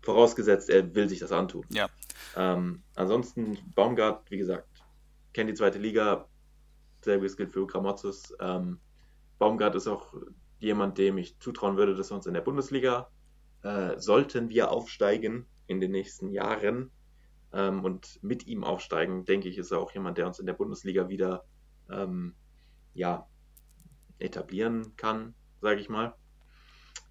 Vorausgesetzt, 0.02 0.68
er 0.68 0.94
will 0.94 1.08
sich 1.08 1.20
das 1.20 1.32
antun. 1.32 1.64
Ja. 1.70 1.88
Ähm, 2.36 2.82
ansonsten, 2.94 3.56
Baumgart, 3.74 4.30
wie 4.30 4.38
gesagt, 4.38 4.68
kennt 5.32 5.48
die 5.48 5.54
zweite 5.54 5.78
Liga. 5.78 6.28
Selbiges 7.00 7.36
gilt 7.36 7.52
für 7.52 7.66
Gramozis. 7.66 8.34
Ähm, 8.40 8.78
Baumgart 9.38 9.74
ist 9.76 9.88
auch 9.88 10.12
jemand, 10.58 10.98
dem 10.98 11.18
ich 11.18 11.38
zutrauen 11.38 11.76
würde, 11.76 11.94
dass 11.94 12.10
er 12.10 12.16
uns 12.16 12.26
in 12.26 12.34
der 12.34 12.42
Bundesliga, 12.42 13.08
äh, 13.62 13.98
sollten 13.98 14.48
wir 14.48 14.70
aufsteigen 14.70 15.46
in 15.66 15.80
den 15.80 15.92
nächsten 15.92 16.30
Jahren 16.30 16.90
ähm, 17.52 17.84
und 17.84 18.22
mit 18.22 18.46
ihm 18.46 18.64
aufsteigen, 18.64 19.24
denke 19.24 19.48
ich, 19.48 19.58
ist 19.58 19.70
er 19.70 19.78
auch 19.78 19.92
jemand, 19.92 20.18
der 20.18 20.26
uns 20.26 20.38
in 20.38 20.46
der 20.46 20.54
Bundesliga 20.54 21.08
wieder 21.08 21.44
ähm, 21.90 22.34
ja, 22.94 23.28
etablieren 24.18 24.96
kann, 24.96 25.34
sage 25.60 25.80
ich 25.80 25.88
mal. 25.88 26.14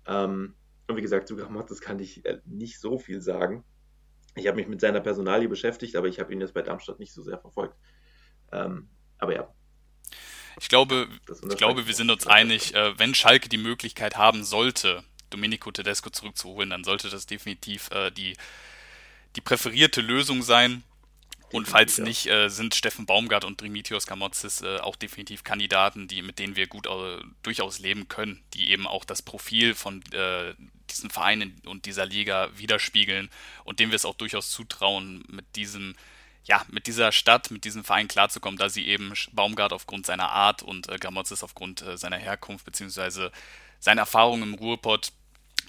Ähm, 0.06 0.56
und 0.88 0.98
wie 0.98 1.02
gesagt, 1.02 1.28
zu 1.28 1.36
Gramozis 1.36 1.82
kann 1.82 2.00
ich 2.00 2.26
äh, 2.26 2.40
nicht 2.46 2.80
so 2.80 2.98
viel 2.98 3.22
sagen. 3.22 3.64
Ich 4.36 4.48
habe 4.48 4.58
mich 4.58 4.68
mit 4.68 4.82
seiner 4.82 5.02
Personalie 5.02 5.50
beschäftigt, 5.50 5.96
aber 5.96 6.08
ich 6.08 6.20
habe 6.20 6.34
ihn 6.34 6.42
jetzt 6.42 6.54
bei 6.54 6.62
Darmstadt 6.62 7.00
nicht 7.00 7.14
so 7.14 7.22
sehr 7.22 7.38
verfolgt. 7.38 7.76
Ähm, 8.52 8.90
aber 9.18 9.36
ja. 9.36 9.54
Ich 10.60 10.68
glaube, 10.68 11.08
ich 11.50 11.58
glaube, 11.58 11.88
wir 11.88 11.94
sind 11.94 12.10
uns 12.12 12.28
einig, 12.28 12.76
äh, 12.76 12.98
wenn 13.00 13.16
Schalke 13.16 13.48
die 13.48 13.58
Möglichkeit 13.58 14.18
haben 14.18 14.44
sollte, 14.44 15.04
Domenico 15.32 15.72
Tedesco 15.72 16.10
zurückzuholen, 16.10 16.70
dann 16.70 16.84
sollte 16.84 17.10
das 17.10 17.26
definitiv 17.26 17.90
äh, 17.92 18.12
die, 18.12 18.38
die 19.36 19.42
präferierte 19.42 20.02
Lösung 20.02 20.44
sein. 20.44 20.84
Und 21.52 21.68
falls 21.68 21.98
ja. 21.98 22.04
nicht, 22.06 22.28
äh, 22.28 22.50
sind 22.50 22.76
Steffen 22.76 23.06
Baumgart 23.06 23.44
und 23.44 23.60
Dimitrios 23.60 24.08
Kamotzis 24.08 24.62
äh, 24.62 24.78
auch 24.78 24.96
definitiv 24.96 25.44
Kandidaten, 25.44 26.08
die, 26.08 26.22
mit 26.22 26.40
denen 26.40 26.56
wir 26.56 26.68
gut 26.68 26.88
äh, 26.88 27.18
durchaus 27.44 27.80
leben 27.80 28.08
können, 28.08 28.42
die 28.54 28.70
eben 28.70 28.88
auch 28.88 29.04
das 29.04 29.22
Profil 29.22 29.76
von 29.76 30.02
äh, 30.14 30.54
diesen 30.90 31.10
Vereinen 31.10 31.62
und 31.66 31.86
dieser 31.86 32.06
Liga 32.06 32.50
widerspiegeln 32.56 33.30
und 33.66 33.80
denen 33.80 33.92
wir 33.92 33.98
es 33.98 34.06
auch 34.06 34.16
durchaus 34.16 34.50
zutrauen, 34.50 35.24
mit 35.28 35.58
diesem, 35.58 35.96
ja, 36.46 36.66
mit 36.70 36.88
dieser 36.88 37.12
Stadt, 37.12 37.52
mit 37.52 37.66
diesem 37.66 37.84
Verein 37.84 38.08
klarzukommen, 38.08 38.58
da 38.58 38.70
sie 38.70 38.88
eben 38.88 39.14
Baumgart 39.34 39.74
aufgrund 39.74 40.06
seiner 40.06 40.30
Art 40.30 40.64
und 40.64 40.90
äh, 40.90 40.98
Gramotzis 40.98 41.44
aufgrund 41.44 41.82
äh, 41.82 41.98
seiner 41.98 42.18
Herkunft 42.18 42.64
bzw. 42.64 43.30
seiner 43.80 44.02
Erfahrung 44.02 44.42
im 44.42 44.54
Ruhrpott 44.54 45.12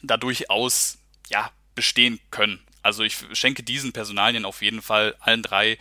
da 0.03 0.17
durchaus 0.17 0.99
ja, 1.29 1.51
bestehen 1.75 2.21
können. 2.31 2.61
Also 2.83 3.03
ich 3.05 3.17
schenke 3.33 3.63
diesen 3.63 3.93
Personalien 3.93 4.45
auf 4.45 4.63
jeden 4.63 4.83
Fall 4.83 5.15
allen 5.21 5.43
drei 5.43 5.79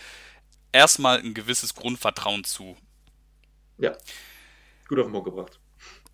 erstmal 0.72 1.20
ein 1.20 1.34
gewisses 1.34 1.74
Grundvertrauen 1.76 2.44
zu. 2.44 2.78
Ja, 3.78 3.98
gut 4.88 5.00
auf 5.00 5.08
den 5.08 5.12
Punkt 5.12 5.26
gebracht. 5.26 5.60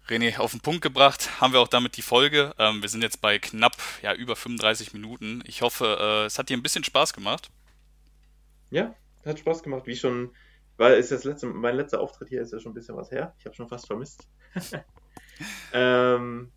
René, 0.07 0.37
auf 0.37 0.51
den 0.51 0.61
Punkt 0.61 0.81
gebracht 0.81 1.41
haben 1.41 1.51
wir 1.51 1.59
auch 1.59 1.67
damit 1.67 1.97
die 1.97 2.01
Folge. 2.01 2.53
Ähm, 2.57 2.81
wir 2.81 2.87
sind 2.87 3.01
jetzt 3.01 3.19
bei 3.19 3.39
knapp 3.39 3.75
ja, 4.01 4.13
über 4.13 4.37
35 4.37 4.93
Minuten. 4.93 5.43
Ich 5.45 5.61
hoffe, 5.61 5.97
äh, 5.99 6.25
es 6.25 6.39
hat 6.39 6.47
dir 6.47 6.55
ein 6.55 6.63
bisschen 6.63 6.85
Spaß 6.85 7.13
gemacht. 7.13 7.49
Ja, 8.69 8.95
hat 9.25 9.39
Spaß 9.39 9.63
gemacht. 9.63 9.85
Wie 9.85 9.97
schon, 9.97 10.33
weil 10.77 10.93
ist 10.93 11.11
das 11.11 11.25
letzte, 11.25 11.47
mein 11.47 11.75
letzter 11.75 11.99
Auftritt 11.99 12.29
hier 12.29 12.41
ist 12.41 12.53
ja 12.53 12.59
schon 12.59 12.71
ein 12.71 12.75
bisschen 12.75 12.95
was 12.95 13.11
her. 13.11 13.35
Ich 13.39 13.45
habe 13.45 13.55
schon 13.55 13.67
fast 13.67 13.87
vermisst. 13.87 14.25
ähm, 15.73 16.51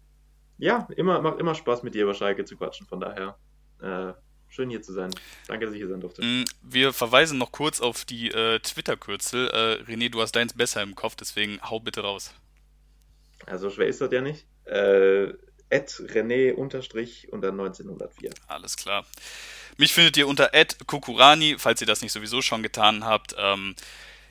ja, 0.61 0.88
immer, 0.96 1.20
macht 1.20 1.40
immer 1.40 1.54
Spaß 1.54 1.82
mit 1.82 1.94
dir 1.94 2.04
über 2.04 2.14
Schalke 2.14 2.44
zu 2.44 2.56
quatschen. 2.56 2.86
Von 2.86 3.00
daher 3.00 3.36
äh, 3.80 4.12
schön 4.48 4.70
hier 4.70 4.82
zu 4.82 4.92
sein. 4.92 5.11
Danke, 5.48 5.66
dass 5.66 5.74
ich 5.74 5.80
hier 5.80 5.88
sein 5.88 6.00
durfte. 6.00 6.22
Mm, 6.22 6.44
wir 6.62 6.92
verweisen 6.92 7.38
noch 7.38 7.52
kurz 7.52 7.80
auf 7.80 8.04
die 8.04 8.28
äh, 8.28 8.61
Twitter-Kürzel. 8.61 9.48
Äh, 9.48 9.90
René, 9.90 10.11
du 10.11 10.20
hast 10.20 10.32
deins 10.32 10.52
besser 10.52 10.82
im 10.82 10.94
Kopf, 10.94 11.16
deswegen 11.16 11.61
hau 11.62 11.80
bitte 11.80 12.02
raus. 12.02 12.34
Also 13.46 13.70
schwer 13.70 13.86
ist 13.88 14.00
das 14.00 14.12
ja 14.12 14.20
nicht. 14.20 14.46
Äh, 14.64 15.32
René 15.70 16.52
unterstrich 16.52 17.32
und 17.32 17.42
dann 17.42 17.58
1904. 17.58 18.30
Alles 18.48 18.76
klar. 18.76 19.06
Mich 19.76 19.94
findet 19.94 20.16
ihr 20.16 20.28
unter 20.28 20.50
Kukurani, 20.86 21.56
falls 21.58 21.80
ihr 21.80 21.86
das 21.86 22.02
nicht 22.02 22.12
sowieso 22.12 22.42
schon 22.42 22.62
getan 22.62 23.04
habt. 23.04 23.34
Ähm, 23.38 23.74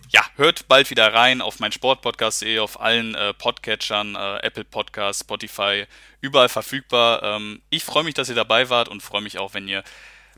ja, 0.09 0.23
hört 0.35 0.67
bald 0.67 0.89
wieder 0.89 1.13
rein 1.13 1.41
auf 1.41 1.59
mein 1.59 1.71
Sportpodcast.de, 1.71 2.59
auf 2.59 2.79
allen 2.79 3.15
äh, 3.15 3.33
Podcatchern, 3.33 4.15
äh, 4.15 4.37
Apple 4.39 4.63
Podcasts, 4.63 5.21
Spotify, 5.21 5.85
überall 6.21 6.49
verfügbar. 6.49 7.21
Ähm, 7.23 7.61
ich 7.69 7.83
freue 7.83 8.03
mich, 8.03 8.13
dass 8.13 8.29
ihr 8.29 8.35
dabei 8.35 8.69
wart 8.69 8.87
und 8.87 9.03
freue 9.03 9.21
mich 9.21 9.37
auch, 9.37 9.53
wenn 9.53 9.67
ihr 9.67 9.83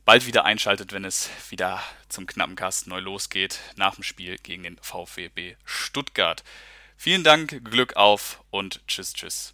bald 0.06 0.26
wieder 0.26 0.46
einschaltet, 0.46 0.94
wenn 0.94 1.06
es 1.06 1.30
wieder 1.50 1.82
zum 2.10 2.26
knappen 2.26 2.56
Kasten 2.56 2.90
neu 2.90 3.00
losgeht, 3.00 3.60
nach 3.76 3.96
dem 3.96 4.04
Spiel 4.04 4.38
gegen 4.38 4.64
den 4.64 4.78
VfB 4.82 5.56
Stuttgart. 5.64 6.44
Vielen 6.98 7.24
Dank, 7.24 7.64
Glück 7.64 7.96
auf 7.96 8.44
und 8.50 8.82
tschüss, 8.88 9.14
tschüss. 9.14 9.54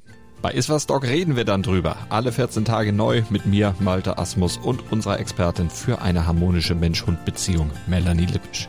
Bei 0.41 0.51
Iswas 0.51 0.87
Dog 0.87 1.03
reden 1.03 1.35
wir 1.35 1.45
dann 1.45 1.61
drüber. 1.61 1.97
Alle 2.09 2.31
14 2.31 2.65
Tage 2.65 2.91
neu 2.91 3.21
mit 3.29 3.45
mir, 3.45 3.75
Malte 3.79 4.17
Asmus 4.17 4.57
und 4.57 4.91
unserer 4.91 5.19
Expertin 5.19 5.69
für 5.69 6.01
eine 6.01 6.25
harmonische 6.25 6.73
Mensch-Hund-Beziehung, 6.73 7.69
Melanie 7.85 8.25
Lippisch. 8.25 8.67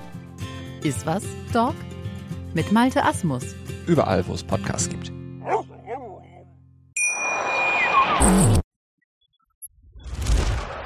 Iswas 0.83 1.23
Dog 1.53 1.75
mit 2.53 2.73
Malte 2.73 3.03
Asmus. 3.03 3.45
Überall, 3.87 4.27
wo 4.27 4.35
es 4.35 4.43
Podcasts 4.43 4.91
gibt. 4.91 5.11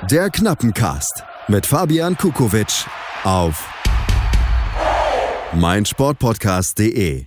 Der 0.08 0.30
Knappencast 0.30 1.24
mit 1.48 1.66
Fabian 1.66 2.16
Kukowitsch 2.16 2.86
auf 3.24 3.68
meinsportpodcast.de. 5.52 7.26